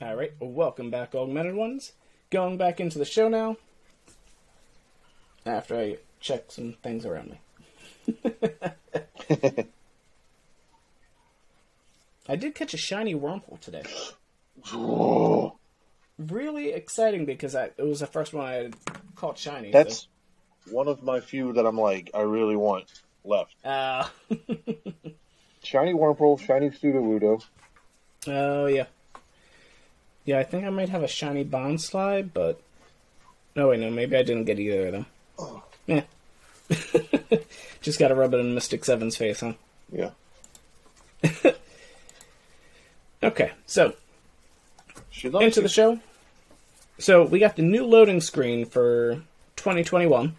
All 0.00 0.16
right, 0.16 0.32
welcome 0.40 0.90
back, 0.90 1.14
augmented 1.14 1.54
ones. 1.54 1.92
Going 2.30 2.56
back 2.56 2.80
into 2.80 2.98
the 2.98 3.04
show 3.04 3.28
now. 3.28 3.56
After 5.44 5.76
I 5.76 5.98
check 6.20 6.50
some 6.50 6.74
things 6.82 7.04
around 7.04 7.30
me. 7.30 7.40
I 12.28 12.36
did 12.36 12.54
catch 12.54 12.74
a 12.74 12.78
shiny 12.78 13.14
Wurmple 13.14 13.60
today. 13.60 13.82
Really 16.18 16.72
exciting 16.72 17.24
because 17.24 17.56
I, 17.56 17.70
it 17.76 17.82
was 17.82 18.00
the 18.00 18.06
first 18.06 18.32
one 18.34 18.46
I 18.46 18.52
had 18.52 18.76
caught 19.16 19.38
shiny. 19.38 19.72
That's 19.72 20.06
one 20.70 20.86
of 20.86 21.02
my 21.02 21.20
few 21.20 21.54
that 21.54 21.66
I'm 21.66 21.78
like, 21.78 22.10
I 22.14 22.20
really 22.20 22.54
want 22.54 22.84
left. 23.24 23.56
so. 23.62 23.68
Uh, 23.68 24.06
Shiny 25.64 25.94
Wurmple, 25.94 26.38
Shiny 26.40 26.70
Sudowoodo. 26.70 27.42
oh, 28.28 28.66
yeah. 28.66 28.84
Yeah, 30.24 30.38
I 30.38 30.44
think 30.44 30.64
I 30.64 30.70
might 30.70 30.88
have 30.88 31.02
a 31.02 31.08
shiny 31.08 31.44
Bonsly, 31.44 32.28
but. 32.32 32.60
No, 33.54 33.68
wait, 33.68 33.80
no, 33.80 33.90
maybe 33.90 34.16
I 34.16 34.22
didn't 34.22 34.44
get 34.44 34.58
either 34.58 34.86
of 34.86 34.92
them. 34.92 35.06
Oh. 35.38 35.62
Yeah. 35.86 36.04
Just 37.82 37.98
gotta 37.98 38.14
rub 38.14 38.32
it 38.34 38.38
in 38.38 38.54
Mystic 38.54 38.84
Seven's 38.84 39.16
face, 39.16 39.40
huh? 39.40 39.54
Yeah. 39.90 40.10
Okay, 43.22 43.52
so 43.66 43.94
into 45.22 45.38
you. 45.38 45.62
the 45.62 45.68
show. 45.68 46.00
So 46.98 47.24
we 47.24 47.38
got 47.38 47.54
the 47.54 47.62
new 47.62 47.86
loading 47.86 48.20
screen 48.20 48.66
for 48.66 49.22
2021, 49.56 50.34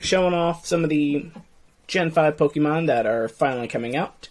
showing 0.00 0.34
off 0.34 0.66
some 0.66 0.82
of 0.82 0.90
the 0.90 1.30
Gen 1.86 2.10
5 2.10 2.36
Pokemon 2.36 2.88
that 2.88 3.06
are 3.06 3.28
finally 3.28 3.68
coming 3.68 3.96
out. 3.96 4.28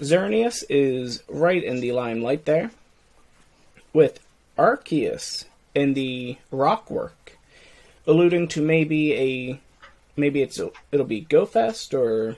Xerneas 0.00 0.64
is 0.68 1.22
right 1.28 1.62
in 1.62 1.80
the 1.80 1.92
limelight 1.92 2.44
there, 2.44 2.70
with 3.92 4.20
Arceus 4.58 5.44
in 5.74 5.94
the 5.94 6.36
rock 6.50 6.90
work, 6.90 7.38
alluding 8.06 8.48
to 8.48 8.62
maybe 8.62 9.14
a 9.14 9.60
maybe 10.16 10.42
it's 10.42 10.60
it'll 10.92 11.06
be 11.06 11.20
Go 11.20 11.46
Fest 11.46 11.94
or 11.94 12.36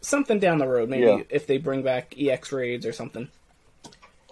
something 0.00 0.38
down 0.38 0.58
the 0.58 0.68
road. 0.68 0.88
Maybe 0.88 1.04
Yeah. 1.06 1.22
if 1.30 1.46
they 1.46 1.58
bring 1.58 1.82
back 1.82 2.14
EX 2.18 2.52
raids 2.52 2.86
or 2.86 2.92
something. 2.92 3.28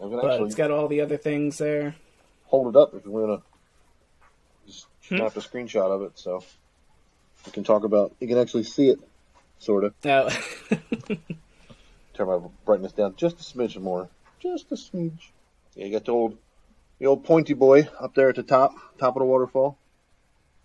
But 0.00 0.42
it's 0.42 0.54
got 0.54 0.70
all 0.70 0.88
the 0.88 1.00
other 1.00 1.16
things 1.16 1.58
there. 1.58 1.94
hold 2.46 2.74
it 2.74 2.78
up 2.78 2.94
if 2.94 3.04
you 3.04 3.10
want 3.10 3.40
to 3.42 4.70
just 4.70 4.86
Hmm? 5.08 5.16
snap 5.16 5.36
a 5.36 5.40
screenshot 5.40 5.90
of 5.90 6.02
it 6.02 6.12
so 6.18 6.42
we 7.46 7.52
can 7.52 7.64
talk 7.64 7.84
about. 7.84 8.14
You 8.20 8.28
can 8.28 8.38
actually 8.38 8.64
see 8.64 8.88
it, 8.88 8.98
sort 9.58 9.84
of. 9.84 9.94
Now, 10.04 10.28
Turn 12.14 12.28
my 12.28 12.38
brightness 12.64 12.92
down 12.92 13.14
just 13.16 13.40
a 13.40 13.42
smidge 13.42 13.80
more, 13.80 14.08
just 14.40 14.70
a 14.70 14.76
smidge. 14.76 15.30
Yeah, 15.74 15.86
you 15.86 15.92
got 15.92 16.04
the 16.04 16.12
old, 16.12 16.38
the 16.98 17.06
old 17.06 17.24
pointy 17.24 17.54
boy 17.54 17.88
up 18.00 18.14
there 18.14 18.28
at 18.28 18.36
the 18.36 18.42
top, 18.42 18.74
top 18.98 19.16
of 19.16 19.20
the 19.20 19.26
waterfall. 19.26 19.76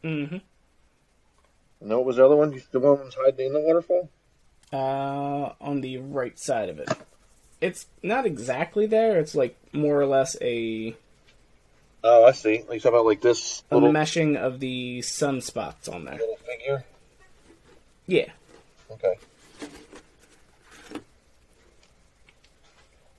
Mm-hmm. 0.03 0.35
And 0.35 1.89
then 1.91 1.97
what 1.97 2.05
was 2.05 2.17
the 2.17 2.25
other 2.25 2.35
one? 2.35 2.51
The 2.71 2.79
one 2.79 2.97
that 2.97 3.05
was 3.05 3.15
hiding 3.15 3.47
in 3.47 3.53
the 3.53 3.61
waterfall. 3.61 4.09
uh, 4.73 5.53
on 5.61 5.81
the 5.81 5.97
right 5.97 6.37
side 6.37 6.69
of 6.69 6.79
it. 6.79 6.89
It's 7.61 7.87
not 8.03 8.25
exactly 8.25 8.85
there. 8.85 9.19
It's 9.19 9.35
like 9.35 9.57
more 9.73 9.99
or 9.99 10.05
less 10.05 10.37
a, 10.41 10.95
Oh, 12.03 12.23
I 12.25 12.31
see. 12.31 12.59
You 12.59 12.63
talking 12.79 12.87
about 12.89 13.05
like 13.05 13.19
this 13.21 13.63
a 13.71 13.75
little, 13.75 13.91
meshing 13.91 14.37
of 14.37 14.59
the 14.61 14.99
sunspots 14.99 15.91
on 15.93 16.05
there. 16.05 16.15
little 16.17 16.37
figure? 16.37 16.85
Yeah. 18.07 18.29
Okay. 18.91 19.15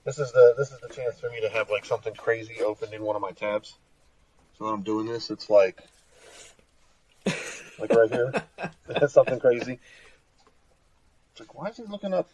This 0.05 0.19
is 0.19 0.33
the 0.33 0.55
this 0.57 0.73
is 0.73 0.79
the 0.81 0.89
chance 0.89 1.21
for 1.21 1.31
me 1.31 1.41
to 1.43 1.49
have 1.51 1.71
like 1.71 1.85
something 1.85 2.15
crazy 2.15 2.63
open 2.63 2.93
in 2.93 3.03
one 3.03 3.17
of 3.17 3.23
my 3.23 3.33
tabs. 3.33 3.77
So 4.59 4.65
when 4.65 4.75
I'm 4.75 4.83
doing 4.83 5.07
this, 5.07 5.31
it's 5.31 5.51
like 5.51 5.81
like 7.79 7.93
right 7.93 8.11
here. 8.11 8.33
That's 8.87 9.13
something 9.13 9.39
crazy. 9.39 9.79
It's 11.33 11.41
like 11.41 11.55
why 11.55 11.69
is 11.69 11.77
he 11.77 11.85
looking 11.85 12.15
up? 12.15 12.29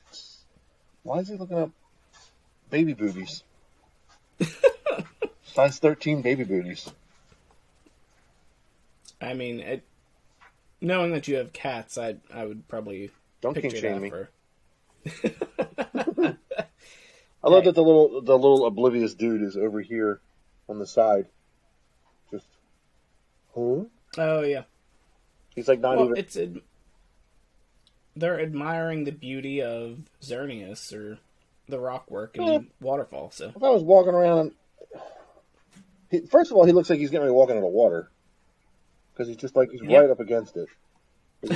Why 1.03 1.19
is 1.19 1.29
he 1.29 1.37
looking 1.37 1.59
up 1.59 1.71
baby 2.71 2.95
booties? 2.95 3.43
Size 5.45 5.79
13 5.79 6.23
baby 6.23 6.45
booties. 6.45 6.91
I 9.21 9.35
mean, 9.35 9.61
it, 9.61 9.83
knowing 10.81 11.13
that 11.13 11.27
you 11.27 11.37
have 11.37 11.53
cats, 11.53 11.99
I 11.99 12.17
I 12.33 12.45
would 12.45 12.69
probably 12.69 13.11
Don't 13.41 13.55
kink 13.55 13.75
shame 13.75 14.03
me. 14.03 14.11
for. 14.11 14.29
I 17.47 17.49
love 17.49 17.65
that 17.65 17.77
the 17.77 17.83
little 17.83 18.21
the 18.23 18.37
little 18.37 18.67
oblivious 18.67 19.15
dude 19.15 19.43
is 19.43 19.57
over 19.57 19.81
here 19.81 20.21
on 20.69 20.81
the 20.81 20.87
side. 20.87 21.27
Just 22.33 22.47
huh? 23.55 23.85
Oh 24.19 24.43
yeah. 24.43 24.63
He's 25.55 25.69
like 25.69 25.79
not 25.79 25.97
well, 25.97 26.07
even 26.07 26.17
it's 26.17 26.37
ad- 26.37 26.61
they're 28.17 28.41
admiring 28.41 29.05
the 29.05 29.13
beauty 29.13 29.63
of 29.63 29.99
Xerneas 30.21 30.93
or 30.93 31.19
the 31.69 31.79
rock 31.79 32.11
work 32.11 32.37
and 32.37 32.47
Yeah. 32.47 32.59
waterfall. 32.81 33.31
So 33.31 33.53
if 33.55 33.63
I 33.63 33.71
was 33.71 33.85
walking 33.85 34.15
around 34.15 34.53
he, 36.11 36.21
first 36.23 36.51
of 36.51 36.57
all 36.57 36.65
he 36.65 36.73
looks 36.73 36.91
like 36.91 36.99
he's 36.99 37.11
getting 37.11 37.23
ready 37.23 37.31
to 37.31 37.35
walk 37.35 37.51
into 37.51 37.61
the 37.61 37.69
water. 37.69 38.11
Because 39.13 39.29
he's 39.29 39.37
just 39.37 39.55
like 39.55 39.71
he's 39.71 39.83
right 39.83 40.11
up 40.11 40.19
against 40.19 40.57
it. 40.57 40.69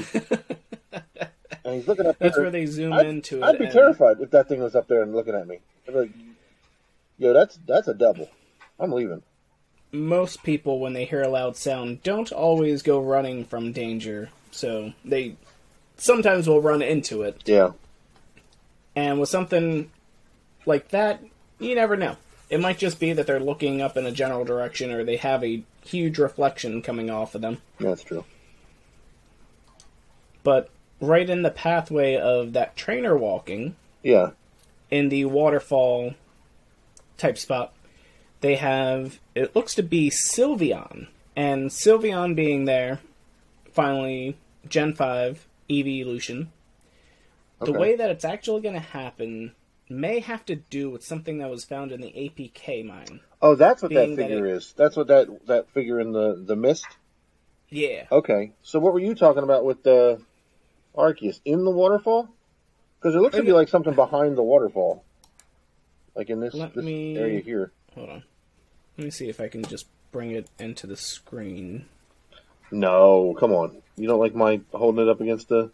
and 1.65 1.75
he's 1.75 1.89
looking 1.89 2.07
up 2.07 2.17
that's 2.19 2.37
there. 2.37 2.45
where 2.45 2.51
they 2.51 2.67
zoom 2.67 2.93
I'd, 2.93 3.07
into 3.07 3.39
it. 3.39 3.43
I'd 3.43 3.59
be 3.59 3.69
terrified 3.69 4.21
if 4.21 4.31
that 4.31 4.49
thing 4.49 4.63
was 4.63 4.75
up 4.75 4.89
there 4.89 5.03
and 5.03 5.15
looking 5.15 5.35
at 5.35 5.47
me. 5.47 5.59
I'd 5.87 5.95
be 5.95 6.01
like, 6.01 6.11
Yo, 7.19 7.33
that's 7.33 7.59
that's 7.67 7.89
a 7.89 7.95
double. 7.95 8.29
I'm 8.79 8.93
leaving. 8.93 9.23
most 9.93 10.43
people, 10.43 10.79
when 10.81 10.93
they 10.95 11.05
hear 11.05 11.23
a 11.23 11.29
loud 11.29 11.57
sound, 11.57 12.03
don't 12.03 12.33
always 12.33 12.83
go 12.83 13.01
running 13.01 13.45
from 13.45 13.73
danger. 13.73 14.31
So 14.53 14.93
they 15.05 15.37
sometimes 15.97 16.49
will 16.49 16.63
run 16.63 16.81
into 16.83 17.23
it. 17.23 17.43
Yeah. 17.45 17.73
And 18.97 19.21
with 19.21 19.29
something 19.29 19.91
like 20.67 20.89
that, 20.89 21.23
you 21.59 21.75
never 21.75 21.97
know. 21.97 22.17
It 22.49 22.61
might 22.61 22.79
just 22.79 22.99
be 22.99 23.13
that 23.13 23.27
they're 23.27 23.39
looking 23.39 23.81
up 23.83 23.97
in 23.97 24.07
a 24.07 24.11
general 24.13 24.45
direction 24.45 24.91
or 24.91 25.05
they 25.05 25.17
have 25.17 25.45
a 25.45 25.63
huge 25.85 26.19
reflection 26.19 26.83
coming 26.83 27.11
off 27.11 27.35
of 27.35 27.43
them. 27.43 27.59
Yeah, 27.79 27.91
that's 27.91 28.03
true. 28.03 28.25
But 30.43 30.71
right 31.01 31.29
in 31.29 31.43
the 31.43 31.51
pathway 31.51 32.17
of 32.17 32.53
that 32.55 32.77
trainer 32.77 33.17
walking, 33.17 33.77
Yeah. 34.03 34.31
In 34.91 35.09
the 35.09 35.25
waterfall 35.27 36.15
type 37.17 37.39
spot, 37.39 37.73
they 38.41 38.57
have 38.57 39.21
it 39.35 39.55
looks 39.55 39.75
to 39.77 39.83
be 39.83 40.11
Sylveon, 40.11 41.09
and 41.37 41.71
Sylveon 41.71 42.35
being 42.35 42.65
there, 42.65 43.01
finally 43.73 44.37
Gen 44.69 44.95
five 44.95 45.47
evolution. 45.71 46.51
The 47.61 47.71
Okay. 47.71 47.79
way 47.79 47.97
that 47.97 48.11
it's 48.11 48.25
actually 48.25 48.63
going 48.63 48.75
to 48.75 48.81
happen 48.81 49.55
may 49.89 50.21
have 50.21 50.45
to 50.47 50.57
do 50.57 50.89
with 50.89 51.05
something 51.05 51.39
that 51.39 51.51
was 51.51 51.65
found 51.65 51.93
in 51.93 52.01
the 52.01 52.13
APK 52.17 52.83
mine. 52.85 53.21
Oh, 53.43 53.55
that's 53.55 53.83
what 53.83 53.93
that 53.93 54.07
Being 54.07 54.17
that 54.17 54.29
figure 54.29 54.47
it- 54.47 54.57
is. 54.57 54.73
That's 54.77 54.97
what 54.97 55.09
that 55.09 55.47
that 55.47 55.69
figure 55.71 56.01
in 56.01 56.13
the 56.13 56.35
the 56.47 56.57
mist. 56.57 56.87
Yeah, 57.73 58.07
Okay. 58.11 58.51
So 58.63 58.81
what 58.81 58.93
were 58.93 58.99
you 59.01 59.15
talking 59.15 59.45
about 59.45 59.65
with 59.65 59.85
the 59.85 60.21
Arceus 60.97 61.41
in 61.45 61.65
the 61.65 61.71
waterfall? 61.71 62.29
Because 63.01 63.15
it 63.15 63.21
looks 63.21 63.37
to 63.37 63.43
be 63.43 63.53
like 63.53 63.69
something 63.69 63.95
behind 63.95 64.37
the 64.37 64.43
waterfall, 64.43 65.03
like 66.15 66.29
in 66.29 66.41
this, 66.41 66.53
Let 66.55 66.75
this 66.75 66.85
me- 66.85 67.17
area 67.17 67.41
here. 67.41 67.73
hold 67.95 68.11
on. 68.11 68.23
Let 68.99 69.05
me 69.05 69.11
see 69.11 69.29
if 69.31 69.41
I 69.41 69.49
can 69.49 69.63
just 69.65 69.87
bring 70.13 70.33
it 70.33 70.49
into 70.59 70.87
the 70.87 70.97
screen. 70.97 71.87
No, 72.71 73.35
come 73.39 73.53
on. 73.53 73.77
You 73.97 74.07
don't 74.07 74.21
like 74.21 74.35
my 74.35 74.61
holding 74.73 75.03
it 75.07 75.09
up 75.11 75.21
against 75.21 75.49
the? 75.49 75.71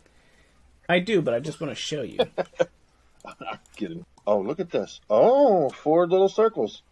I 0.88 1.00
do, 1.00 1.20
but 1.20 1.34
I 1.34 1.41
just 1.41 1.60
want 1.60 1.72
to 1.72 1.75
show 1.75 2.03
you. 2.03 2.20
I'm 3.25 3.58
Kidding. 3.75 4.06
Oh, 4.26 4.38
look 4.40 4.61
at 4.61 4.70
this. 4.70 5.00
Oh, 5.11 5.69
four 5.70 6.06
little 6.06 6.28
circles. 6.28 6.82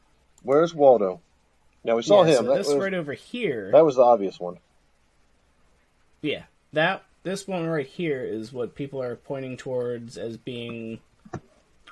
Where's 0.42 0.75
Waldo? 0.75 1.20
Now 1.84 1.96
we 1.96 2.02
saw 2.02 2.25
Yeah, 2.25 2.31
him. 2.32 2.36
So 2.36 2.42
that, 2.50 2.58
this 2.58 2.69
was, 2.69 2.76
right 2.76 2.94
over 2.94 3.12
here. 3.12 3.70
that 3.72 3.84
was 3.84 3.96
the 3.96 4.02
obvious 4.02 4.40
one. 4.40 4.58
Yeah, 6.22 6.42
that 6.72 7.02
this 7.24 7.48
one 7.48 7.66
right 7.66 7.86
here 7.86 8.22
is 8.22 8.52
what 8.52 8.74
people 8.76 9.02
are 9.02 9.16
pointing 9.16 9.56
towards 9.56 10.16
as 10.16 10.36
being 10.36 11.00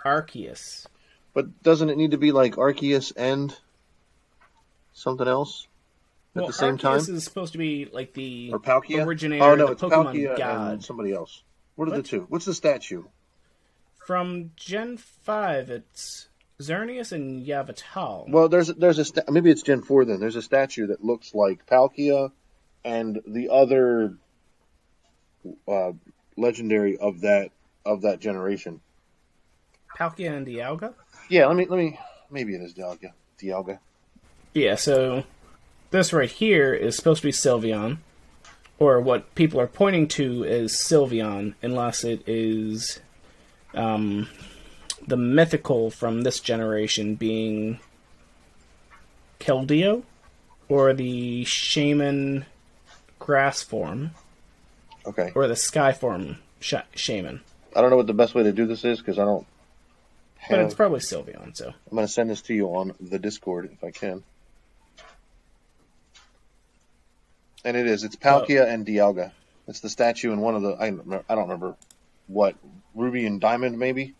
Arceus. 0.04 0.86
But 1.34 1.62
doesn't 1.62 1.90
it 1.90 1.96
need 1.96 2.12
to 2.12 2.18
be 2.18 2.30
like 2.30 2.54
Arceus 2.56 3.12
and 3.16 3.56
something 4.92 5.26
else 5.26 5.66
at 6.36 6.40
well, 6.42 6.46
the 6.48 6.52
same 6.52 6.76
Arceus 6.76 6.80
time? 7.06 7.16
is 7.16 7.24
supposed 7.24 7.52
to 7.52 7.58
be 7.58 7.86
like 7.90 8.12
the 8.12 8.50
Or 8.52 8.60
Palkia? 8.60 9.04
originator, 9.04 9.42
oh 9.44 9.54
no, 9.54 9.68
the 9.68 9.74
Pokemon 9.76 10.14
Palkia 10.14 10.36
god. 10.36 10.72
and 10.74 10.84
somebody 10.84 11.12
else. 11.12 11.42
What 11.74 11.88
are 11.88 11.92
What? 11.92 11.96
the 11.96 12.02
two? 12.02 12.26
What's 12.28 12.44
the 12.44 12.54
statue? 12.54 13.04
From 14.06 14.50
Gen 14.56 14.98
Five, 14.98 15.70
it's 15.70 16.28
Xerneas 16.60 17.12
and 17.12 17.46
Yveltal. 17.46 18.28
Well, 18.28 18.48
there's 18.48 18.68
there's 18.68 18.98
a 18.98 19.04
sta- 19.06 19.30
maybe 19.30 19.50
it's 19.50 19.62
Gen 19.62 19.80
four 19.80 20.04
then. 20.04 20.20
There's 20.20 20.36
a 20.36 20.42
statue 20.42 20.88
that 20.88 21.02
looks 21.04 21.34
like 21.34 21.64
Palkia 21.66 22.30
and 22.84 23.22
the 23.26 23.48
other 23.48 24.18
uh, 25.68 25.92
legendary 26.36 26.96
of 26.98 27.20
that 27.20 27.50
of 27.84 28.02
that 28.02 28.20
generation. 28.20 28.80
Palkia 29.98 30.36
and 30.36 30.46
Dialga. 30.46 30.94
Yeah, 31.28 31.46
let 31.46 31.56
me 31.56 31.66
let 31.66 31.78
me 31.78 31.98
maybe 32.30 32.54
it 32.54 32.62
is 32.62 32.74
Dialga. 32.74 33.12
Dialga. 33.38 33.78
Yeah, 34.54 34.74
so 34.74 35.24
this 35.90 36.12
right 36.12 36.30
here 36.30 36.74
is 36.74 36.96
supposed 36.96 37.22
to 37.22 37.28
be 37.28 37.32
Sylveon, 37.32 37.98
or 38.78 39.00
what 39.00 39.34
people 39.34 39.60
are 39.60 39.66
pointing 39.66 40.08
to 40.08 40.44
is 40.44 40.74
Sylveon, 40.74 41.54
unless 41.62 42.04
it 42.04 42.22
is 42.26 43.00
um, 43.74 44.28
the 45.06 45.16
mythical 45.16 45.90
from 45.90 46.22
this 46.22 46.40
generation 46.40 47.14
being 47.14 47.80
Keldeo, 49.40 50.02
or 50.68 50.92
the 50.92 51.44
Shaymin 51.44 52.44
grass 53.18 53.62
form, 53.62 54.12
Okay. 55.06 55.32
or 55.34 55.46
the 55.48 55.54
Skyform 55.54 56.36
sh- 56.60 56.74
Shaymin. 56.94 57.40
I 57.74 57.80
don't 57.80 57.90
know 57.90 57.96
what 57.96 58.06
the 58.06 58.14
best 58.14 58.34
way 58.34 58.42
to 58.44 58.52
do 58.52 58.66
this 58.66 58.84
is 58.84 58.98
because 58.98 59.18
I 59.18 59.24
don't. 59.24 59.46
But 60.50 60.58
it's 60.60 60.74
probably 60.74 60.98
Sylveon, 61.00 61.56
so. 61.56 61.68
I'm 61.68 61.94
going 61.96 62.06
to 62.06 62.12
send 62.12 62.28
this 62.28 62.42
to 62.42 62.54
you 62.54 62.68
on 62.74 62.94
the 63.00 63.18
Discord 63.18 63.70
if 63.72 63.82
I 63.84 63.92
can. 63.92 64.24
And 67.64 67.76
it 67.76 67.86
is. 67.86 68.02
It's 68.04 68.16
Palkia 68.16 68.66
and 68.66 68.84
Dialga. 68.86 69.30
It's 69.68 69.80
the 69.80 69.88
statue 69.88 70.32
in 70.32 70.40
one 70.40 70.56
of 70.56 70.62
the. 70.62 70.74
I, 70.78 70.86
don't 70.90 70.98
remember- 70.98 71.24
I 71.28 71.34
don't 71.36 71.44
remember 71.44 71.76
what 72.26 72.56
Ruby 72.94 73.24
and 73.26 73.40
Diamond 73.40 73.78
maybe. 73.78 74.14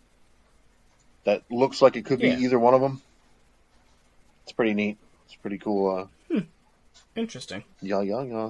That 1.25 1.43
looks 1.49 1.81
like 1.81 1.95
it 1.95 2.05
could 2.05 2.19
be 2.19 2.29
either 2.29 2.59
one 2.59 2.73
of 2.73 2.81
them. 2.81 3.01
It's 4.43 4.51
pretty 4.51 4.73
neat. 4.73 4.97
It's 5.25 5.35
pretty 5.35 5.57
cool. 5.57 6.09
Uh, 6.31 6.41
Interesting. 7.15 7.63
yeah, 7.81 8.01
yeah, 8.01 8.23
yeah. 8.23 8.49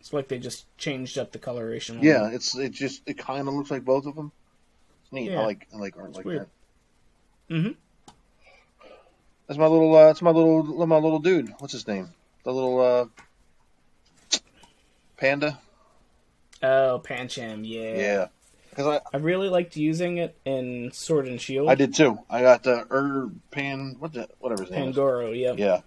It's 0.00 0.12
like 0.12 0.28
they 0.28 0.38
just 0.38 0.64
changed 0.78 1.18
up 1.18 1.30
the 1.32 1.38
coloration. 1.38 1.98
on 1.98 2.02
Yeah, 2.02 2.28
it. 2.28 2.34
it's 2.34 2.56
it 2.56 2.72
just 2.72 3.02
it 3.06 3.18
kind 3.18 3.46
of 3.46 3.54
looks 3.54 3.70
like 3.70 3.84
both 3.84 4.06
of 4.06 4.14
them. 4.16 4.32
It's 5.04 5.12
neat. 5.12 5.30
Yeah. 5.30 5.40
I 5.40 5.44
like 5.44 5.68
I 5.74 5.76
like 5.76 5.96
art 5.98 6.14
like 6.16 6.24
weird. 6.24 6.46
that. 7.48 7.54
Mhm. 7.54 7.76
That's 9.46 9.58
my 9.58 9.66
little. 9.66 9.94
Uh, 9.94 10.06
that's 10.06 10.22
my 10.22 10.30
little. 10.30 10.62
My 10.86 10.96
little 10.98 11.18
dude. 11.18 11.52
What's 11.58 11.72
his 11.72 11.86
name? 11.86 12.10
The 12.44 12.52
little 12.52 12.80
uh, 12.80 14.38
panda. 15.16 15.58
Oh, 16.62 17.00
Pancham, 17.04 17.60
yeah. 17.64 17.96
Yeah. 17.96 18.26
Because 18.70 18.86
I 18.86 19.16
I 19.16 19.20
really 19.20 19.48
liked 19.48 19.76
using 19.76 20.18
it 20.18 20.38
in 20.44 20.90
Sword 20.92 21.26
and 21.26 21.40
Shield. 21.40 21.68
I 21.68 21.74
did 21.74 21.94
too. 21.94 22.18
I 22.30 22.42
got 22.42 22.62
the 22.62 22.86
Ur 22.90 23.30
Pan. 23.50 23.96
What 23.98 24.12
the 24.12 24.28
whatever 24.38 24.62
his 24.62 24.70
name 24.70 24.92
Pangoro, 24.92 25.38
yeah. 25.38 25.52
Yeah. 25.56 25.80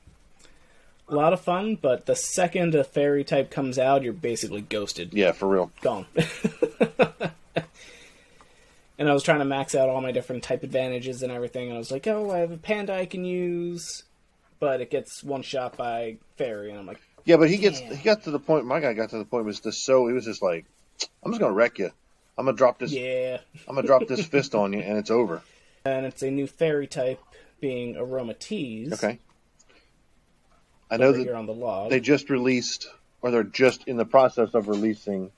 A 1.13 1.15
lot 1.15 1.31
of 1.31 1.42
fun, 1.42 1.75
but 1.75 2.07
the 2.07 2.15
second 2.15 2.74
a 2.74 2.83
fairy 2.83 3.24
type 3.24 3.51
comes 3.51 3.77
out, 3.77 4.01
you're 4.01 4.13
basically 4.13 4.62
ghosted. 4.62 5.13
Yeah, 5.13 5.31
for 5.31 5.48
real. 5.48 5.71
Gone. 5.81 6.07
and 8.98 9.07
I 9.07 9.13
was 9.13 9.21
trying 9.21 9.38
to 9.38 9.45
max 9.45 9.75
out 9.75 9.89
all 9.89 10.01
my 10.01 10.12
different 10.12 10.42
type 10.44 10.63
advantages 10.63 11.21
and 11.21 11.31
everything, 11.31 11.68
and 11.68 11.75
I 11.75 11.77
was 11.77 11.92
like, 11.92 12.07
oh, 12.07 12.31
I 12.31 12.39
have 12.39 12.50
a 12.50 12.57
panda 12.57 12.95
I 12.95 13.06
can 13.06 13.25
use, 13.25 14.01
but 14.60 14.81
it 14.81 14.89
gets 14.89 15.24
one 15.24 15.44
shot 15.44 15.77
by 15.77 16.18
fairy, 16.38 16.71
and 16.71 16.80
I'm 16.80 16.88
like, 16.88 17.00
Yeah, 17.25 17.38
but 17.38 17.48
he 17.48 17.57
gets 17.57 17.80
Damn. 17.80 17.95
he 17.95 18.04
got 18.04 18.24
to 18.24 18.31
the 18.31 18.39
point. 18.39 18.66
My 18.66 18.80
guy 18.80 18.94
got 18.94 19.12
to 19.12 19.19
the 19.19 19.25
point 19.25 19.45
was 19.45 19.59
just 19.59 19.86
so 19.86 20.07
he 20.07 20.13
was 20.13 20.25
just 20.25 20.42
like, 20.42 20.66
I'm 21.24 21.31
just 21.31 21.39
gonna 21.39 21.54
wreck 21.54 21.77
you. 21.77 21.92
I'm 22.39 22.45
gonna 22.45 22.57
drop 22.57 22.80
this. 22.80 22.92
yeah. 22.92 23.38
I'm 23.68 23.75
gonna 23.75 23.86
drop 23.86 24.07
this 24.07 24.25
fist 24.25 24.56
on 24.56 24.74
you, 24.74 24.80
and 24.80 24.98
it's 24.98 25.12
over. 25.12 25.44
And 25.86 26.07
it's 26.07 26.24
a 26.24 26.31
new 26.31 26.48
fairy 26.48 26.88
type 26.88 27.21
being 27.62 27.94
Aromatisse. 27.94 28.94
Okay. 28.94 29.19
I 30.91 30.97
know 30.97 31.12
that 31.12 31.33
on 31.33 31.45
the 31.45 31.53
log. 31.53 31.89
they 31.89 32.00
just 32.00 32.30
released, 32.30 32.88
or 33.21 33.31
they're 33.31 33.44
just 33.44 33.88
in 33.88 33.97
the 33.97 34.06
process 34.06 34.53
of 34.53 34.68
releasing, 34.68 35.31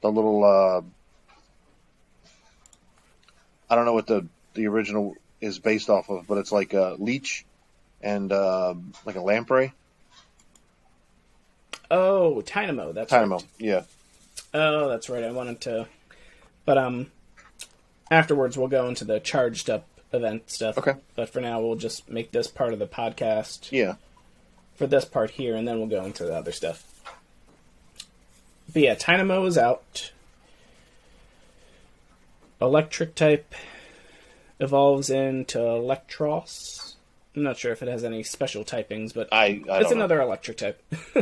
the 0.00 0.10
little. 0.10 0.44
Uh, 0.44 0.82
I 3.70 3.76
don't 3.76 3.84
know 3.84 3.92
what 3.94 4.06
the 4.06 4.26
the 4.54 4.66
original 4.66 5.16
is 5.40 5.58
based 5.58 5.90
off 5.90 6.08
of, 6.10 6.26
but 6.26 6.38
it's 6.38 6.52
like 6.52 6.72
a 6.74 6.96
leech 6.98 7.44
and 8.00 8.32
uh, 8.32 8.74
like 9.04 9.16
a 9.16 9.20
lamprey. 9.20 9.72
Oh, 11.90 12.40
Tynamo. 12.40 12.92
That's 12.92 13.10
Tynamo, 13.10 13.36
right. 13.36 13.46
yeah. 13.58 13.82
Oh, 14.52 14.88
that's 14.88 15.08
right. 15.08 15.24
I 15.24 15.32
wanted 15.32 15.60
to, 15.62 15.86
but 16.64 16.78
um, 16.78 17.10
afterwards 18.10 18.56
we'll 18.56 18.68
go 18.68 18.86
into 18.88 19.04
the 19.04 19.20
charged 19.20 19.68
up 19.68 19.86
event 20.12 20.50
stuff. 20.50 20.78
Okay. 20.78 20.94
But 21.16 21.28
for 21.28 21.40
now, 21.40 21.60
we'll 21.60 21.74
just 21.76 22.08
make 22.08 22.30
this 22.30 22.46
part 22.46 22.72
of 22.72 22.78
the 22.78 22.86
podcast 22.86 23.70
Yeah. 23.72 23.96
For 24.76 24.86
this 24.86 25.04
part 25.04 25.30
here, 25.30 25.54
and 25.54 25.66
then 25.68 25.78
we'll 25.78 25.88
go 25.88 26.04
into 26.04 26.24
the 26.24 26.34
other 26.34 26.52
stuff. 26.52 26.84
But 28.72 28.82
yeah, 28.82 28.94
Tynamo 28.94 29.44
is 29.46 29.56
out. 29.56 30.12
Electric 32.60 33.14
type 33.14 33.54
evolves 34.58 35.10
into 35.10 35.58
Eelektross. 35.58 36.94
I'm 37.36 37.42
not 37.42 37.56
sure 37.56 37.72
if 37.72 37.82
it 37.82 37.88
has 37.88 38.04
any 38.04 38.22
special 38.22 38.64
typings, 38.64 39.12
but 39.12 39.28
I, 39.32 39.62
I 39.70 39.80
it's 39.80 39.90
know. 39.90 39.96
another 39.96 40.20
electric 40.20 40.56
type. 40.56 40.82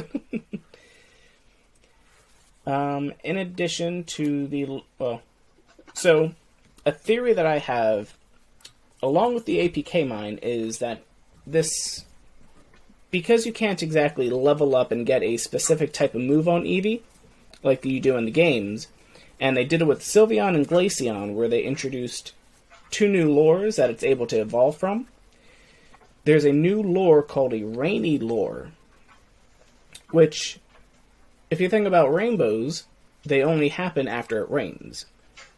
um, 2.67 3.13
in 3.25 3.39
addition 3.39 4.05
to 4.05 4.47
the 4.47 4.83
well, 4.99 5.23
so 5.95 6.33
a 6.85 6.93
theory 6.93 7.33
that 7.33 7.47
I 7.47 7.59
have, 7.59 8.15
along 9.03 9.35
with 9.35 9.47
the 9.47 9.69
APK 9.69 10.07
mine, 10.07 10.39
is 10.43 10.79
that 10.79 11.03
this 11.47 12.05
because 13.13 13.47
you 13.47 13.53
can't 13.53 13.83
exactly 13.83 14.29
level 14.29 14.75
up 14.75 14.91
and 14.91 15.07
get 15.07 15.23
a 15.23 15.37
specific 15.37 15.93
type 15.93 16.17
of 16.17 16.21
move 16.21 16.49
on 16.49 16.65
Eevee, 16.65 17.03
like 17.63 17.85
you 17.85 18.01
do 18.01 18.17
in 18.17 18.25
the 18.25 18.33
games, 18.33 18.89
and 19.39 19.57
they 19.57 19.65
did 19.65 19.83
it 19.83 19.87
with 19.87 20.01
Sylveon 20.01 20.57
and 20.57 20.67
Glaceon, 20.67 21.35
where 21.35 21.49
they 21.49 21.63
introduced 21.63 22.33
two 22.91 23.09
new 23.09 23.31
lures 23.31 23.77
that 23.77 23.91
it's 23.91 24.03
able 24.03 24.27
to 24.27 24.41
evolve 24.41 24.77
from 24.77 25.07
there's 26.25 26.45
a 26.45 26.53
new 26.53 26.83
lure 26.83 27.23
called 27.23 27.53
a 27.53 27.65
rainy 27.65 28.19
lure, 28.19 28.71
which, 30.11 30.59
if 31.51 31.61
you 31.61 31.69
think 31.69 31.87
about 31.87 32.13
rainbows, 32.13 32.85
they 33.25 33.43
only 33.43 33.69
happen 33.69 34.09
after 34.09 34.43
it 34.43 34.51
rains. 34.51 35.07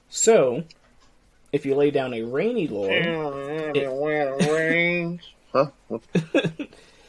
So, 0.09 0.65
if 1.53 1.67
you 1.67 1.75
lay 1.75 1.91
down 1.91 2.15
a 2.15 2.23
rainy 2.23 2.67
lure, 2.67 2.91
Huh? 5.53 5.67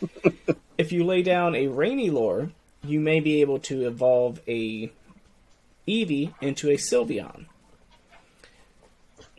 If 0.78 0.92
you 0.92 1.06
lay 1.06 1.22
down 1.22 1.56
a 1.56 1.68
rainy 1.68 2.10
lure, 2.10 2.50
you 2.84 3.00
may 3.00 3.20
be 3.20 3.42
able 3.42 3.60
to 3.60 3.88
evolve 3.88 4.42
a 4.48 4.92
Eevee 5.88 6.34
into 6.42 6.70
a 6.70 6.76
Sylveon. 6.76 7.46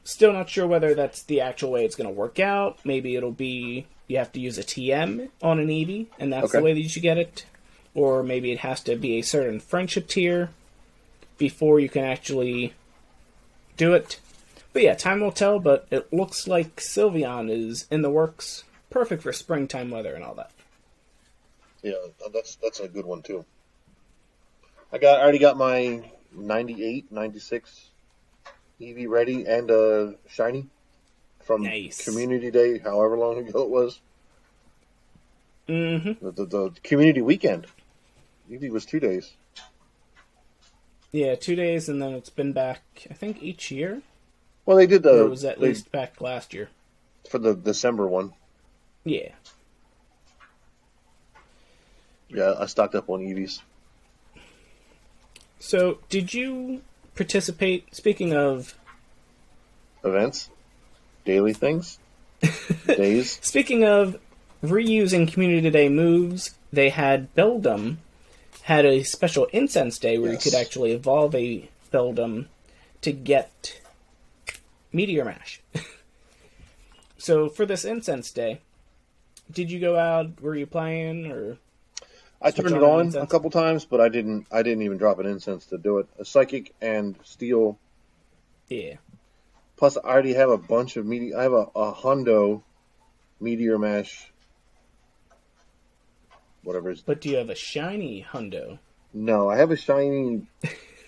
Still 0.05 0.33
not 0.33 0.49
sure 0.49 0.67
whether 0.67 0.95
that's 0.95 1.23
the 1.23 1.41
actual 1.41 1.73
way 1.73 1.85
it's 1.85 1.97
going 1.97 2.09
to 2.09 2.15
work 2.15 2.39
out. 2.39 2.79
Maybe 2.85 3.17
it'll 3.17 3.33
be 3.33 3.87
you 4.07 4.19
have 4.19 4.33
to 4.33 4.41
use 4.41 4.57
a 4.57 4.63
TM 4.63 5.29
on 5.43 5.59
an 5.59 5.69
Eevee, 5.69 6.07
and 6.19 6.33
that's 6.33 6.53
the 6.53 6.63
way 6.63 6.73
that 6.73 6.81
you 6.81 6.89
should 6.89 7.03
get 7.03 7.19
it. 7.19 7.45
Or 7.95 8.23
maybe 8.23 8.53
it 8.53 8.61
has 8.61 8.83
to 8.85 8.97
be 8.97 9.19
a 9.19 9.23
certain 9.23 9.59
friendship 9.59 10.07
tier 10.07 10.51
before 11.39 11.81
you 11.81 11.89
can 11.89 12.05
actually 12.05 12.73
do 13.77 13.95
it. 13.95 14.21
But 14.73 14.83
yeah, 14.83 14.95
time 14.95 15.21
will 15.21 15.33
tell, 15.33 15.59
but 15.59 15.87
it 15.91 16.13
looks 16.13 16.47
like 16.47 16.77
Sylveon 16.77 17.51
is 17.51 17.87
in 17.91 18.03
the 18.03 18.11
works. 18.11 18.65
Perfect 18.91 19.23
for 19.23 19.33
springtime 19.33 19.91
weather 19.91 20.15
and 20.15 20.25
all 20.25 20.35
that. 20.37 20.51
Yeah, 21.83 21.93
that's 22.33 22.57
that's 22.57 22.81
a 22.81 22.89
good 22.89 23.05
one 23.05 23.23
too. 23.23 23.45
I 24.93 24.99
got 24.99 25.19
I 25.21 25.23
already 25.23 25.39
got 25.39 25.57
my 25.57 26.11
98, 26.35 27.11
96 27.13 27.91
Eevee 28.81 29.09
ready 29.09 29.45
and 29.47 29.71
uh 29.71 30.13
shiny 30.29 30.67
from 31.45 31.63
Nice. 31.63 32.05
Community 32.05 32.51
Day, 32.51 32.79
however 32.79 33.17
long 33.17 33.39
ago 33.39 33.63
it 33.63 33.71
was. 33.71 34.01
hmm 35.69 36.13
The, 36.25 36.33
the, 36.33 36.45
the 36.47 36.73
community 36.83 37.23
weekend. 37.23 37.67
Eevee 38.51 38.71
was 38.71 38.85
two 38.87 39.01
days. 39.01 39.33
Yeah, 41.13 41.35
two 41.35 41.57
days, 41.57 41.89
and 41.89 42.03
then 42.03 42.13
it's 42.15 42.31
been 42.31 42.53
back. 42.53 42.83
I 43.11 43.15
think 43.15 43.43
each 43.43 43.71
year, 43.71 44.03
Well, 44.67 44.77
they 44.77 44.87
did 44.87 45.07
or 45.07 45.13
the 45.17 45.25
it 45.27 45.31
was 45.31 45.45
at 45.45 45.61
they- 45.61 45.69
least 45.69 45.91
back 45.93 46.21
last 46.21 46.53
year. 46.53 46.69
for 47.31 47.39
the 47.39 47.55
December 47.55 48.07
one. 48.07 48.33
Yeah. 49.07 49.29
Yeah, 52.29 52.55
I 52.59 52.67
stocked 52.67 52.97
up 52.97 53.09
on 53.09 53.21
Eevees. 53.21 53.61
So, 55.61 55.99
did 56.09 56.35
you 56.35 56.83
participate? 57.15 57.95
Speaking 57.95 58.35
of, 58.35 58.75
Events, 60.05 60.51
daily 61.25 61.53
things, 61.53 61.99
days. 62.87 63.39
speaking 63.43 63.85
of 63.85 64.19
reusing 64.63 65.33
Community 65.33 65.71
Day 65.71 65.89
moves, 65.89 66.55
they 66.73 66.91
had 66.91 67.33
Beldum 67.35 67.97
had 68.63 68.85
a 68.85 69.03
special 69.05 69.45
incense 69.47 69.99
day 69.99 70.19
where 70.19 70.33
Yes. 70.33 70.45
you 70.45 70.51
could 70.51 70.59
actually 70.61 70.93
evolve 70.93 71.35
a 71.37 71.69
Beldum 71.93 72.47
to 73.03 73.13
get 73.13 73.81
Meteor 74.93 75.25
Mash. 75.25 75.61
so, 77.19 77.49
for 77.49 77.65
this 77.67 77.85
incense 77.85 78.31
day, 78.33 78.61
did 79.51 79.71
you 79.71 79.81
go 79.81 79.97
out? 79.97 80.41
Were 80.41 80.55
you 80.55 80.67
playing 80.67 81.27
or? 81.31 81.59
I 82.41 82.51
turned 82.51 82.77
it 82.77 82.83
on 82.83 83.17
on 83.17 83.23
a 83.23 83.27
couple 83.27 83.51
times, 83.51 83.85
but 83.85 84.01
I 84.01 84.09
didn't. 84.09 84.47
I 84.53 84.63
didn't 84.63 84.83
even 84.83 84.99
drop 84.99 85.19
an 85.19 85.27
incense 85.27 85.67
to 85.67 85.79
do 85.79 85.99
it. 85.99 86.07
A 86.19 86.25
psychic 86.25 86.75
and 86.81 87.17
steel 87.25 87.79
Yeah. 88.69 88.95
Plus, 89.77 89.97
I 89.97 90.09
already 90.09 90.35
have 90.35 90.51
a 90.51 90.59
bunch 90.59 90.97
of 90.97 91.05
meteor. 91.07 91.39
I 91.39 91.43
have 91.43 91.53
a, 91.53 91.67
a 91.75 91.93
hundo 91.95 92.63
Meteor 93.41 93.79
Mash. 93.79 94.33
Whatever. 96.63 96.91
It's, 96.91 97.01
But 97.03 97.21
do 97.21 97.29
you 97.29 97.37
have 97.37 97.51
a 97.51 97.55
shiny 97.55 98.27
hundo? 98.29 98.79
no, 99.15 99.49
I 99.49 99.57
have 99.57 99.71
a 99.71 99.77
shiny, 99.77 100.43